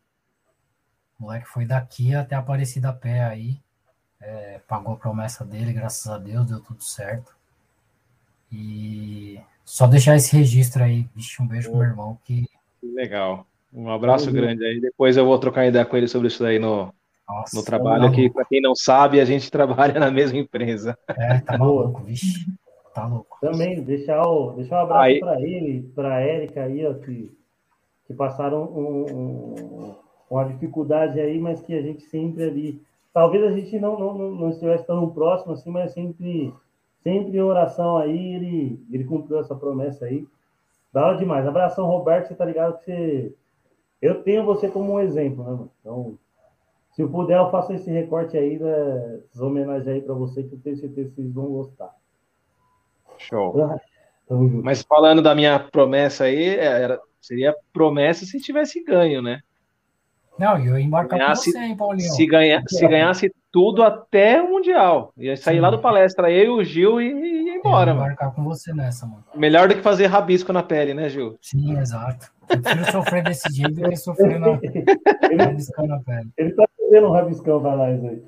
Moleque 1.22 1.47
foi 1.47 1.65
daqui 1.65 2.15
até 2.15 2.36
Aparecida 2.36 2.89
a 2.89 2.93
pé 2.93 3.24
aí. 3.24 3.59
É, 4.19 4.59
pagou 4.67 4.95
a 4.95 4.97
promessa 4.97 5.45
dele, 5.45 5.72
graças 5.72 6.11
a 6.11 6.17
Deus, 6.17 6.47
deu 6.47 6.59
tudo 6.59 6.84
certo. 6.84 7.32
E 8.51 9.39
só 9.63 9.86
deixar 9.86 10.15
esse 10.15 10.36
registro 10.36 10.84
aí. 10.84 11.07
Vixe, 11.15 11.39
um 11.39 11.47
beijo 11.47 11.69
pro 11.69 11.78
meu 11.78 11.88
irmão 11.89 12.17
que 12.24 12.47
Legal. 12.84 13.45
Um 13.72 13.91
abraço 13.91 14.28
Uhum. 14.28 14.34
grande 14.34 14.65
aí. 14.65 14.82
Depois 14.82 15.15
eu 15.15 15.26
vou 15.26 15.38
trocar 15.38 15.67
ideia 15.67 15.86
com 15.86 15.95
ele 15.95 16.07
sobre 16.07 16.28
isso 16.28 16.41
daí 16.41 16.57
no, 16.57 16.91
Nossa, 17.30 17.55
no 17.55 17.63
trabalho 17.63 18.07
aqui, 18.07 18.28
para 18.28 18.43
quem 18.43 18.59
não 18.59 18.74
sabe, 18.74 19.22
a 19.22 19.26
gente 19.26 19.49
trabalha 19.51 19.99
na 19.99 20.09
mesma 20.09 20.39
empresa. 20.39 20.97
É, 21.07 21.39
tá 21.39 21.55
maluco, 21.55 22.01
vixe. 22.03 22.47
Tá 22.95 23.05
louco. 23.05 23.38
Também, 23.39 23.82
deixar, 23.84 24.22
o, 24.24 24.53
deixar 24.53 24.78
um 24.78 24.86
abraço 24.86 25.19
para 25.19 25.39
ele, 25.39 25.84
para 25.95 26.15
a 26.15 26.19
Érica 26.19 26.63
aí, 26.63 26.86
ó, 26.86 26.95
que, 26.95 27.32
que 28.07 28.13
passaram 28.15 28.63
um, 28.63 29.05
um, 29.13 29.95
uma 30.32 30.45
dificuldade 30.45 31.19
aí, 31.19 31.39
mas 31.39 31.61
que 31.61 31.73
a 31.73 31.82
gente 31.82 32.03
sempre 32.03 32.43
ali. 32.43 32.82
Talvez 33.13 33.43
a 33.43 33.51
gente 33.51 33.77
não, 33.79 33.99
não, 33.99 34.32
não 34.32 34.49
estivesse 34.49 34.88
tão 34.88 35.09
próximo 35.09 35.53
assim, 35.53 35.69
mas 35.69 35.91
sempre, 35.91 36.53
sempre 37.03 37.38
em 37.38 37.41
oração 37.41 37.97
aí, 37.97 38.36
ele, 38.36 38.86
ele 38.89 39.03
cumpriu 39.03 39.39
essa 39.39 39.53
promessa 39.53 40.05
aí. 40.05 40.25
Da 40.93 41.05
hora 41.05 41.17
demais. 41.17 41.45
Abração, 41.45 41.86
Roberto, 41.86 42.27
você 42.27 42.36
tá 42.36 42.45
ligado 42.45 42.79
que 42.79 42.86
você. 42.86 43.36
Eu 44.01 44.23
tenho 44.23 44.45
você 44.45 44.69
como 44.69 44.93
um 44.93 44.99
exemplo, 44.99 45.43
né, 45.43 45.51
mano? 45.51 45.71
Então, 45.79 46.17
se 46.91 47.01
eu 47.01 47.09
puder, 47.09 47.38
eu 47.38 47.51
faço 47.51 47.73
esse 47.73 47.91
recorte 47.91 48.38
aí, 48.38 48.57
né, 48.57 49.19
homenagem 49.38 49.93
aí 49.93 50.01
para 50.01 50.13
você, 50.13 50.43
que 50.43 50.55
eu 50.55 50.59
tenho 50.59 50.77
certeza 50.77 51.09
que 51.09 51.15
vocês 51.15 51.34
vão 51.34 51.45
gostar. 51.45 51.93
Show. 53.17 53.61
Ah, 53.61 53.79
Mas 54.63 54.82
falando 54.82 55.21
da 55.21 55.36
minha 55.36 55.59
promessa 55.59 56.23
aí, 56.23 56.55
é, 56.55 56.65
era, 56.65 57.01
seria 57.21 57.55
promessa 57.71 58.25
se 58.25 58.41
tivesse 58.41 58.84
ganho, 58.84 59.21
né? 59.21 59.41
Não, 60.39 60.57
eu 60.57 60.77
ia 60.77 60.86
embarcar 60.86 61.19
ganhasse, 61.19 61.51
com 61.51 61.59
você, 61.59 61.65
hein, 61.65 61.77
Paulinho? 61.77 62.11
Se, 62.11 62.25
ganha, 62.25 62.63
se 62.67 62.88
ganhasse 62.88 63.32
tudo 63.51 63.84
até 63.84 64.41
o 64.41 64.49
Mundial. 64.49 65.13
Ia 65.17 65.36
sair 65.36 65.55
Sim. 65.55 65.61
lá 65.61 65.69
do 65.69 65.79
palestra, 65.79 66.32
eu 66.32 66.43
e 66.43 66.61
o 66.61 66.63
Gil 66.63 67.01
e 67.01 67.11
ia 67.45 67.55
embora, 67.55 67.93
mano. 67.93 68.05
embarcar 68.07 68.34
com 68.34 68.43
você 68.43 68.73
nessa, 68.73 69.05
mano. 69.05 69.23
Melhor 69.36 69.67
do 69.67 69.75
que 69.75 69.82
fazer 69.82 70.07
rabisco 70.07 70.53
na 70.53 70.63
pele, 70.63 70.93
né, 70.93 71.09
Gil? 71.09 71.38
Sim, 71.41 71.77
exato. 71.77 72.32
Eu 72.49 72.61
prefiro 72.61 72.91
sofrer 72.91 73.23
desse 73.23 73.53
jeito 73.53 73.75
do 73.75 73.89
que 73.89 73.95
sofrer 73.97 74.39
na... 74.39 74.47
ele, 75.29 75.43
rabiscão 75.43 75.86
na 75.86 75.99
pele. 75.99 76.29
Ele 76.38 76.53
tá 76.53 76.65
fazendo 76.77 77.07
um 77.07 77.11
rabiscão 77.11 77.61
pra 77.61 77.75
nós 77.75 78.03
aí. 78.03 78.23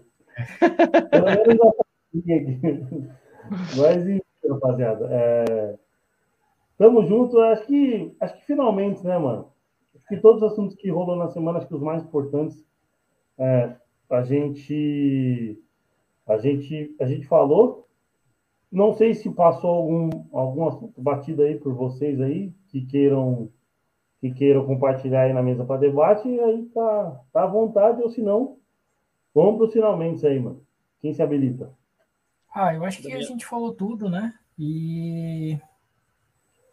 Pelo 1.09 1.25
menos 1.25 1.73
aqui. 2.15 3.09
Mas, 3.77 4.21
rapaziada. 4.49 5.07
É... 5.09 5.75
Tamo 6.77 7.05
junto, 7.05 7.39
acho 7.39 7.65
que, 7.65 8.15
acho 8.19 8.35
que 8.35 8.45
finalmente, 8.45 9.05
né, 9.05 9.17
mano? 9.17 9.52
Que 10.07 10.17
todos 10.17 10.41
os 10.41 10.51
assuntos 10.51 10.75
que 10.75 10.89
rolam 10.89 11.17
na 11.17 11.29
semana, 11.29 11.59
acho 11.59 11.67
que 11.67 11.75
os 11.75 11.81
mais 11.81 12.03
importantes, 12.03 12.63
é, 13.37 13.75
a 14.09 14.23
gente, 14.23 15.59
a 16.27 16.37
gente, 16.37 16.95
a 16.99 17.05
gente 17.05 17.27
falou. 17.27 17.87
Não 18.71 18.93
sei 18.93 19.13
se 19.13 19.29
passou 19.29 19.69
algum, 19.69 20.09
algum 20.31 20.67
assunto 20.67 21.01
batido 21.01 21.43
aí 21.43 21.59
por 21.59 21.73
vocês 21.73 22.19
aí, 22.19 22.51
que 22.69 22.85
queiram, 22.85 23.49
que 24.19 24.31
queiram 24.31 24.65
compartilhar 24.65 25.21
aí 25.21 25.33
na 25.33 25.43
mesa 25.43 25.63
para 25.63 25.79
debate, 25.79 26.27
aí 26.27 26.65
tá, 26.73 27.21
tá 27.31 27.43
à 27.43 27.47
vontade, 27.47 28.01
ou 28.01 28.09
se 28.09 28.21
não, 28.21 28.57
vamos 29.33 29.57
para 29.57 29.65
os 29.67 29.73
finalmente 29.73 30.25
aí, 30.25 30.39
mano. 30.39 30.65
Quem 30.99 31.13
se 31.13 31.21
habilita? 31.21 31.71
Ah, 32.53 32.73
eu 32.73 32.83
acho 32.83 33.01
que 33.01 33.11
a 33.11 33.21
gente 33.21 33.45
falou 33.45 33.73
tudo, 33.73 34.09
né? 34.09 34.33
E 34.57 35.59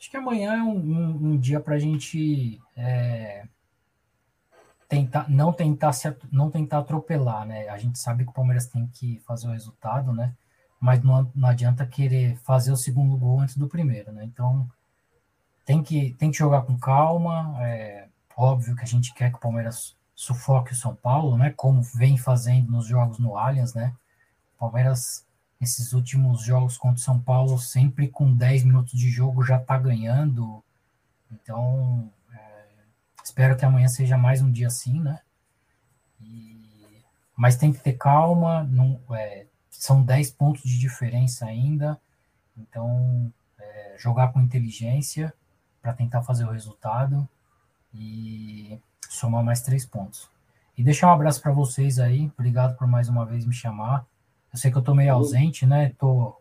acho 0.00 0.10
que 0.10 0.16
amanhã 0.16 0.54
é 0.54 0.62
um, 0.62 0.78
um, 0.78 1.32
um 1.32 1.38
dia 1.38 1.60
para 1.60 1.74
a 1.74 1.78
gente 1.78 2.58
é, 2.74 3.46
tentar, 4.88 5.28
não 5.28 5.52
tentar 5.52 5.92
se, 5.92 6.16
não 6.32 6.50
tentar 6.50 6.78
atropelar, 6.78 7.46
né? 7.46 7.68
A 7.68 7.76
gente 7.76 7.98
sabe 7.98 8.24
que 8.24 8.30
o 8.30 8.34
Palmeiras 8.34 8.66
tem 8.66 8.86
que 8.86 9.20
fazer 9.26 9.46
o 9.46 9.52
resultado, 9.52 10.12
né? 10.14 10.34
Mas 10.80 11.02
não, 11.02 11.30
não 11.34 11.48
adianta 11.50 11.86
querer 11.86 12.36
fazer 12.38 12.72
o 12.72 12.76
segundo 12.76 13.14
gol 13.18 13.40
antes 13.40 13.58
do 13.58 13.68
primeiro, 13.68 14.10
né? 14.10 14.24
Então 14.24 14.66
tem 15.66 15.82
que, 15.82 16.14
tem 16.14 16.30
que 16.30 16.38
jogar 16.38 16.62
com 16.62 16.78
calma. 16.78 17.54
É 17.60 18.08
óbvio 18.34 18.74
que 18.74 18.82
a 18.82 18.86
gente 18.86 19.12
quer 19.12 19.30
que 19.30 19.36
o 19.36 19.40
Palmeiras 19.40 19.94
sufoque 20.14 20.72
o 20.72 20.76
São 20.76 20.94
Paulo, 20.94 21.36
né? 21.36 21.52
Como 21.54 21.82
vem 21.82 22.16
fazendo 22.16 22.72
nos 22.72 22.86
jogos 22.86 23.18
no 23.18 23.36
Allianz, 23.36 23.74
né? 23.74 23.94
O 24.56 24.60
Palmeiras 24.60 25.26
esses 25.60 25.92
últimos 25.92 26.42
jogos 26.42 26.78
contra 26.78 26.96
o 26.96 27.02
São 27.02 27.20
Paulo, 27.20 27.58
sempre 27.58 28.08
com 28.08 28.34
10 28.34 28.64
minutos 28.64 28.98
de 28.98 29.10
jogo 29.10 29.44
já 29.44 29.58
está 29.58 29.76
ganhando. 29.78 30.64
Então, 31.30 32.10
é, 32.32 32.64
espero 33.22 33.56
que 33.56 33.64
amanhã 33.64 33.86
seja 33.86 34.16
mais 34.16 34.40
um 34.40 34.50
dia 34.50 34.68
assim, 34.68 34.98
né? 35.00 35.20
E, 36.20 37.02
mas 37.36 37.56
tem 37.56 37.72
que 37.72 37.80
ter 37.80 37.92
calma, 37.92 38.64
não, 38.64 38.98
é, 39.10 39.46
são 39.70 40.02
10 40.02 40.30
pontos 40.30 40.62
de 40.62 40.78
diferença 40.78 41.44
ainda. 41.44 42.00
Então, 42.56 43.30
é, 43.58 43.96
jogar 43.98 44.32
com 44.32 44.40
inteligência 44.40 45.32
para 45.82 45.92
tentar 45.92 46.22
fazer 46.22 46.44
o 46.44 46.52
resultado 46.52 47.28
e 47.92 48.80
somar 49.08 49.44
mais 49.44 49.60
três 49.60 49.84
pontos. 49.84 50.28
E 50.76 50.82
deixar 50.82 51.08
um 51.08 51.12
abraço 51.12 51.42
para 51.42 51.52
vocês 51.52 51.98
aí. 51.98 52.30
Obrigado 52.38 52.76
por 52.76 52.86
mais 52.86 53.08
uma 53.08 53.26
vez 53.26 53.44
me 53.44 53.52
chamar. 53.52 54.06
Eu 54.52 54.58
sei 54.58 54.70
que 54.70 54.76
eu 54.76 54.82
tô 54.82 54.94
meio 54.94 55.14
ausente, 55.14 55.64
né? 55.64 55.92
Tô, 55.98 56.34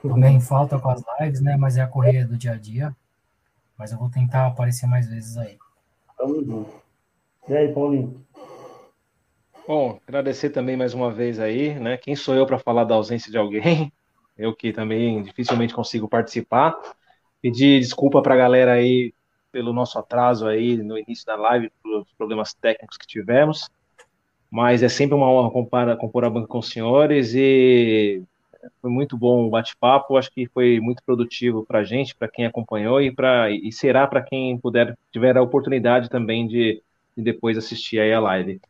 tô 0.00 0.16
meio 0.16 0.34
em 0.34 0.40
falta 0.40 0.78
com 0.78 0.88
as 0.88 1.02
lives, 1.20 1.40
né? 1.42 1.56
Mas 1.56 1.76
é 1.76 1.82
a 1.82 1.86
correria 1.86 2.26
do 2.26 2.36
dia 2.36 2.52
a 2.52 2.56
dia. 2.56 2.96
Mas 3.78 3.92
eu 3.92 3.98
vou 3.98 4.08
tentar 4.08 4.46
aparecer 4.46 4.86
mais 4.86 5.06
vezes 5.06 5.36
aí. 5.36 5.58
Tamo 6.16 6.42
junto. 6.42 6.82
E 7.46 7.54
aí, 7.54 7.72
Paulinho? 7.72 8.24
Bom, 9.68 10.00
agradecer 10.06 10.50
também 10.50 10.76
mais 10.76 10.94
uma 10.94 11.12
vez 11.12 11.38
aí, 11.38 11.78
né? 11.78 11.96
Quem 11.98 12.16
sou 12.16 12.34
eu 12.34 12.46
para 12.46 12.58
falar 12.58 12.84
da 12.84 12.94
ausência 12.94 13.30
de 13.30 13.38
alguém? 13.38 13.92
Eu 14.38 14.54
que 14.54 14.70
também 14.70 15.22
dificilmente 15.22 15.72
consigo 15.72 16.06
participar. 16.06 16.78
Pedir 17.40 17.80
desculpa 17.80 18.20
para 18.20 18.34
a 18.34 18.36
galera 18.36 18.72
aí 18.72 19.14
pelo 19.50 19.72
nosso 19.72 19.98
atraso 19.98 20.46
aí 20.46 20.76
no 20.76 20.98
início 20.98 21.24
da 21.24 21.36
live, 21.36 21.72
pelos 21.82 22.12
problemas 22.12 22.52
técnicos 22.52 22.98
que 22.98 23.06
tivemos 23.06 23.66
mas 24.50 24.82
é 24.82 24.88
sempre 24.88 25.14
uma 25.14 25.30
honra 25.30 25.50
compor, 25.50 25.96
compor 25.96 26.24
a 26.24 26.30
banca 26.30 26.46
com 26.46 26.58
os 26.58 26.68
senhores 26.68 27.34
e 27.34 28.22
foi 28.80 28.90
muito 28.90 29.16
bom 29.16 29.46
o 29.46 29.50
bate-papo, 29.50 30.16
acho 30.16 30.30
que 30.30 30.46
foi 30.46 30.80
muito 30.80 31.02
produtivo 31.04 31.64
para 31.64 31.80
a 31.80 31.84
gente, 31.84 32.14
para 32.14 32.28
quem 32.28 32.46
acompanhou 32.46 33.00
e, 33.00 33.10
pra, 33.10 33.50
e 33.50 33.70
será 33.72 34.06
para 34.06 34.22
quem 34.22 34.58
puder 34.58 34.96
tiver 35.12 35.36
a 35.36 35.42
oportunidade 35.42 36.08
também 36.08 36.46
de, 36.46 36.82
de 37.16 37.22
depois 37.22 37.56
assistir 37.56 38.00
aí 38.00 38.12
a 38.12 38.20
live. 38.20 38.60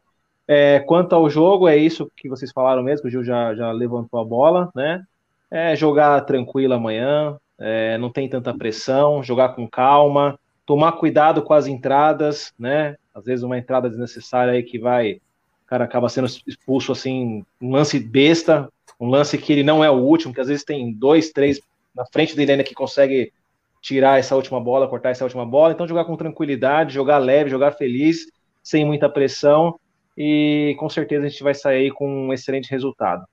É, 0.48 0.80
quanto 0.80 1.14
ao 1.14 1.28
jogo, 1.28 1.66
é 1.66 1.76
isso 1.76 2.10
que 2.16 2.28
vocês 2.28 2.52
falaram 2.52 2.82
mesmo, 2.82 3.08
o 3.08 3.10
Gil 3.10 3.24
já, 3.24 3.54
já 3.54 3.72
levantou 3.72 4.20
a 4.20 4.24
bola, 4.24 4.70
né? 4.74 5.04
É 5.50 5.74
jogar 5.74 6.20
tranquilo 6.22 6.74
amanhã, 6.74 7.36
é, 7.58 7.98
não 7.98 8.10
tem 8.10 8.28
tanta 8.28 8.56
pressão, 8.56 9.22
jogar 9.22 9.50
com 9.50 9.68
calma, 9.68 10.38
tomar 10.64 10.92
cuidado 10.92 11.42
com 11.42 11.52
as 11.52 11.66
entradas, 11.66 12.52
né? 12.58 12.96
Às 13.14 13.24
vezes 13.24 13.42
uma 13.42 13.58
entrada 13.58 13.88
desnecessária 13.88 14.52
aí 14.52 14.62
que 14.62 14.78
vai 14.78 15.20
cara 15.66 15.84
acaba 15.84 16.08
sendo 16.08 16.26
expulso 16.46 16.92
assim, 16.92 17.44
um 17.60 17.70
lance 17.70 17.98
besta, 17.98 18.68
um 19.00 19.08
lance 19.08 19.36
que 19.36 19.52
ele 19.52 19.62
não 19.62 19.84
é 19.84 19.90
o 19.90 19.94
último, 19.94 20.32
que 20.32 20.40
às 20.40 20.48
vezes 20.48 20.64
tem 20.64 20.92
dois, 20.92 21.30
três 21.30 21.60
na 21.94 22.04
frente 22.06 22.36
dele 22.36 22.52
ainda 22.52 22.64
que 22.64 22.74
consegue 22.74 23.32
tirar 23.80 24.18
essa 24.18 24.34
última 24.36 24.60
bola, 24.60 24.88
cortar 24.88 25.10
essa 25.10 25.24
última 25.24 25.46
bola. 25.46 25.72
Então, 25.72 25.88
jogar 25.88 26.04
com 26.04 26.16
tranquilidade, 26.16 26.92
jogar 26.92 27.18
leve, 27.18 27.50
jogar 27.50 27.72
feliz, 27.72 28.26
sem 28.62 28.84
muita 28.84 29.08
pressão, 29.08 29.78
e 30.16 30.74
com 30.78 30.88
certeza 30.88 31.26
a 31.26 31.28
gente 31.28 31.42
vai 31.42 31.54
sair 31.54 31.92
com 31.92 32.26
um 32.26 32.32
excelente 32.32 32.70
resultado. 32.70 33.24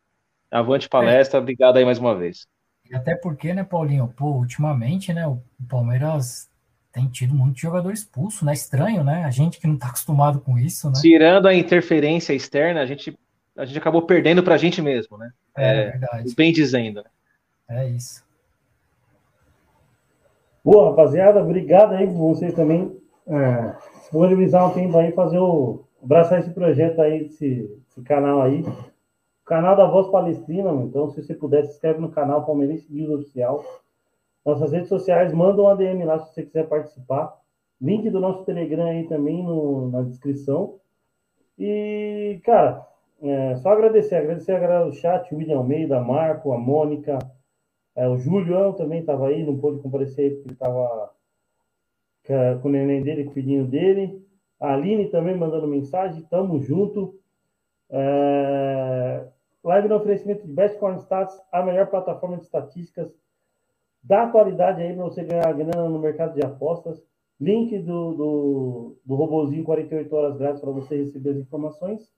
Avante 0.51 0.87
palestra, 0.87 1.39
é. 1.39 1.41
obrigado 1.41 1.77
aí 1.77 1.85
mais 1.85 1.97
uma 1.97 2.15
vez. 2.15 2.45
E 2.89 2.95
até 2.95 3.15
porque, 3.15 3.53
né, 3.53 3.63
Paulinho, 3.63 4.13
pô, 4.15 4.27
ultimamente, 4.27 5.11
né, 5.11 5.25
o 5.25 5.41
Palmeiras 5.67 6.49
tem 6.93 7.07
tido 7.07 7.33
muito 7.33 7.59
jogador 7.59 7.91
expulso, 7.91 8.45
né? 8.45 8.53
Estranho, 8.53 9.03
né? 9.03 9.25
A 9.25 9.31
gente 9.31 9.59
que 9.59 9.65
não 9.65 9.73
está 9.73 9.87
acostumado 9.87 10.39
com 10.39 10.57
isso, 10.59 10.87
né? 10.87 10.95
Tirando 11.01 11.47
a 11.47 11.55
interferência 11.55 12.33
externa, 12.33 12.81
a 12.81 12.85
gente, 12.85 13.17
a 13.57 13.65
gente 13.65 13.79
acabou 13.79 14.03
perdendo 14.03 14.43
para 14.43 14.53
a 14.53 14.57
gente 14.57 14.81
mesmo, 14.81 15.17
né? 15.17 15.31
É, 15.57 15.69
é 15.69 15.91
verdade. 15.91 16.35
Bem 16.35 16.53
dizendo. 16.53 17.03
Né? 17.67 17.85
É 17.85 17.89
isso. 17.89 18.23
Boa, 20.63 20.91
rapaziada, 20.91 21.41
obrigado 21.41 21.93
aí 21.93 22.05
por 22.05 22.35
vocês 22.35 22.53
também 22.53 22.95
é, 23.27 23.75
disponibilizar 23.99 24.69
um 24.69 24.73
tempo 24.73 24.97
aí, 24.97 25.11
fazer 25.11 25.39
o. 25.39 25.83
abraçar 26.01 26.39
esse 26.39 26.51
projeto 26.51 27.01
aí, 27.01 27.25
esse, 27.25 27.81
esse 27.89 28.01
canal 28.03 28.41
aí. 28.41 28.61
O 28.61 29.45
canal 29.45 29.75
da 29.75 29.85
Voz 29.85 30.07
Palestrina, 30.09 30.71
então, 30.83 31.09
se 31.09 31.21
você 31.21 31.33
puder, 31.33 31.65
se 31.65 31.71
inscreve 31.71 31.99
no 31.99 32.11
canal 32.11 32.45
Palmeirense 32.45 32.85
News 32.89 33.09
Oficial. 33.09 33.63
Nossas 34.45 34.71
redes 34.71 34.89
sociais, 34.89 35.33
manda 35.33 35.61
um 35.61 35.67
ADM 35.67 36.03
lá 36.05 36.19
se 36.19 36.33
você 36.33 36.43
quiser 36.43 36.67
participar. 36.67 37.37
Link 37.81 38.09
do 38.09 38.19
nosso 38.19 38.43
Telegram 38.45 38.85
aí 38.85 39.07
também 39.07 39.43
no, 39.43 39.89
na 39.89 40.01
descrição. 40.01 40.79
E, 41.57 42.39
cara, 42.43 42.85
é, 43.21 43.55
só 43.57 43.69
agradecer. 43.69 44.15
Agradecer 44.15 44.53
a 44.53 44.59
galera 44.59 44.85
do 44.85 44.93
chat, 44.93 45.33
o 45.33 45.37
William 45.37 45.57
Almeida, 45.57 45.99
Marco, 46.01 46.51
a 46.51 46.57
Mônica, 46.57 47.19
é, 47.95 48.07
o 48.07 48.17
Julião 48.17 48.73
também 48.73 49.01
estava 49.01 49.27
aí, 49.27 49.45
não 49.45 49.57
pôde 49.57 49.81
comparecer 49.81 50.35
porque 50.37 50.53
estava 50.53 51.11
com 52.61 52.69
o 52.69 52.71
neném 52.71 53.03
dele, 53.03 53.25
com 53.25 53.31
o 53.31 53.33
filhinho 53.33 53.65
dele. 53.65 54.25
A 54.59 54.73
Aline 54.73 55.09
também 55.09 55.35
mandando 55.35 55.67
mensagem, 55.67 56.23
tamo 56.23 56.59
junto. 56.61 57.19
É... 57.89 59.27
Live 59.63 59.87
no 59.87 59.95
oferecimento 59.95 60.45
de 60.47 60.53
Best 60.53 60.77
Corn 60.79 60.97
Stats, 60.99 61.39
a 61.51 61.61
melhor 61.63 61.87
plataforma 61.87 62.37
de 62.37 62.43
estatísticas 62.43 63.13
Dá 64.03 64.27
qualidade 64.27 64.81
aí 64.81 64.93
para 64.93 65.05
você 65.05 65.23
ganhar 65.23 65.53
grana 65.53 65.87
no 65.87 65.99
mercado 65.99 66.33
de 66.35 66.45
apostas. 66.45 67.01
Link 67.39 67.77
do, 67.79 68.13
do, 68.13 68.97
do 69.05 69.15
robozinho 69.15 69.63
48 69.63 70.15
horas 70.15 70.37
grátis 70.37 70.61
para 70.61 70.71
você 70.71 70.97
receber 70.97 71.31
as 71.31 71.37
informações. 71.37 72.11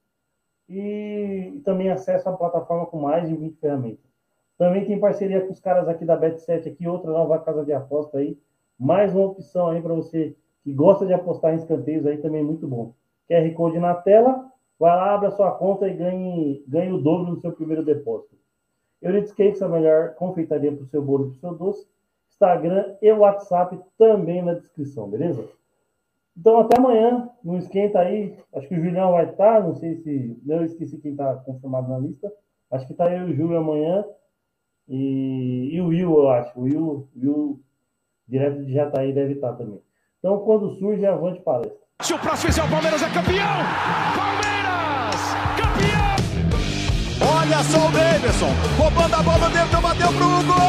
e 0.68 1.62
também 1.64 1.92
acesso 1.92 2.28
à 2.28 2.34
plataforma 2.34 2.88
com 2.88 3.00
mais 3.00 3.30
de 3.30 3.36
20 3.36 3.60
ferramentas. 3.60 4.04
Também 4.58 4.86
tem 4.86 5.00
parceria 5.00 5.46
com 5.46 5.52
os 5.52 5.60
caras 5.60 5.88
aqui 5.88 6.06
da 6.06 6.20
Bet7, 6.20 6.68
aqui, 6.68 6.88
outra 6.88 7.12
nova 7.12 7.38
casa 7.40 7.64
de 7.64 7.74
aposta 7.74 8.18
aí. 8.18 8.38
Mais 8.80 9.14
uma 9.14 9.26
opção 9.26 9.68
aí 9.68 9.82
para 9.82 9.94
você 9.94 10.36
que 10.64 10.74
gosta 10.74 11.06
de 11.06 11.14
apostar 11.14 11.54
em 11.54 11.58
escanteios 11.58 12.06
aí 12.08 12.18
também 12.18 12.44
muito 12.44 12.68
bom. 12.68 12.94
QR 13.28 13.54
Code 13.54 13.80
na 13.80 13.94
tela, 13.94 14.52
vai 14.80 14.96
lá, 14.96 15.14
abre 15.14 15.28
a 15.28 15.32
sua 15.32 15.52
conta 15.52 15.88
e 15.88 15.94
ganhe, 15.94 16.64
ganhe 16.68 16.92
o 16.92 16.98
dobro 16.98 17.32
no 17.32 17.40
seu 17.40 17.52
primeiro 17.52 17.86
depósito. 17.86 18.36
Euridice 19.06 19.36
Cakes, 19.36 19.62
a 19.62 19.70
melhor 19.70 20.16
confeitaria 20.16 20.72
para 20.72 20.84
o 20.84 20.88
seu 20.88 21.02
bolo 21.02 21.28
e 21.28 21.30
para 21.30 21.36
o 21.36 21.40
seu 21.40 21.54
doce. 21.54 21.88
Instagram 22.28 22.96
e 23.02 23.12
WhatsApp 23.12 23.80
também 23.98 24.42
na 24.42 24.56
descrição, 24.56 25.08
beleza? 25.08 25.48
Então 26.36 26.60
até 26.60 26.78
amanhã, 26.78 27.30
não 27.44 27.58
esquenta 27.58 28.00
aí. 28.00 28.36
Acho 28.54 28.68
que 28.68 28.76
o 28.76 28.84
Julião 28.84 29.12
vai 29.12 29.30
estar, 29.30 29.64
não 29.64 29.76
sei 29.76 29.96
se. 29.98 30.38
Não 30.44 30.66
esqueci 30.66 30.98
quem 30.98 31.12
está 31.12 31.36
confirmado 31.36 31.88
na 31.88 32.00
lista. 32.00 32.34
Acho 32.72 32.88
que 32.88 32.94
está 32.94 33.10
e 33.16 33.24
o 33.24 33.34
Júlio 33.34 33.58
amanhã. 33.58 34.04
E, 34.90 35.70
e 35.72 35.82
o 35.82 35.88
Will, 35.88 36.18
eu 36.18 36.30
acho. 36.30 36.60
O 36.60 36.64
Will, 36.64 37.08
Will 37.16 37.60
direto 38.28 38.66
de 38.66 38.74
Jataí 38.74 39.14
deve 39.14 39.34
estar 39.34 39.54
também. 39.54 39.82
Então, 40.20 40.40
quando 40.40 40.72
surge, 40.80 41.06
avante 41.06 41.40
palestra. 41.42 41.78
Se 42.02 42.14
o 42.14 42.20
próximo 42.20 42.52
fizer 42.52 42.64
o 42.64 42.70
Palmeiras 42.70 43.02
é 43.02 43.10
campeão! 43.14 43.46
Palmeiras! 44.18 44.45
Palhaçou 47.46 47.88
o 47.88 47.92
Davidson. 47.92 48.52
Roubando 48.76 49.14
a 49.14 49.22
bola 49.22 49.50
dentro, 49.52 49.80
bateu 49.80 50.12
pro 50.14 50.44
gol! 50.46 50.66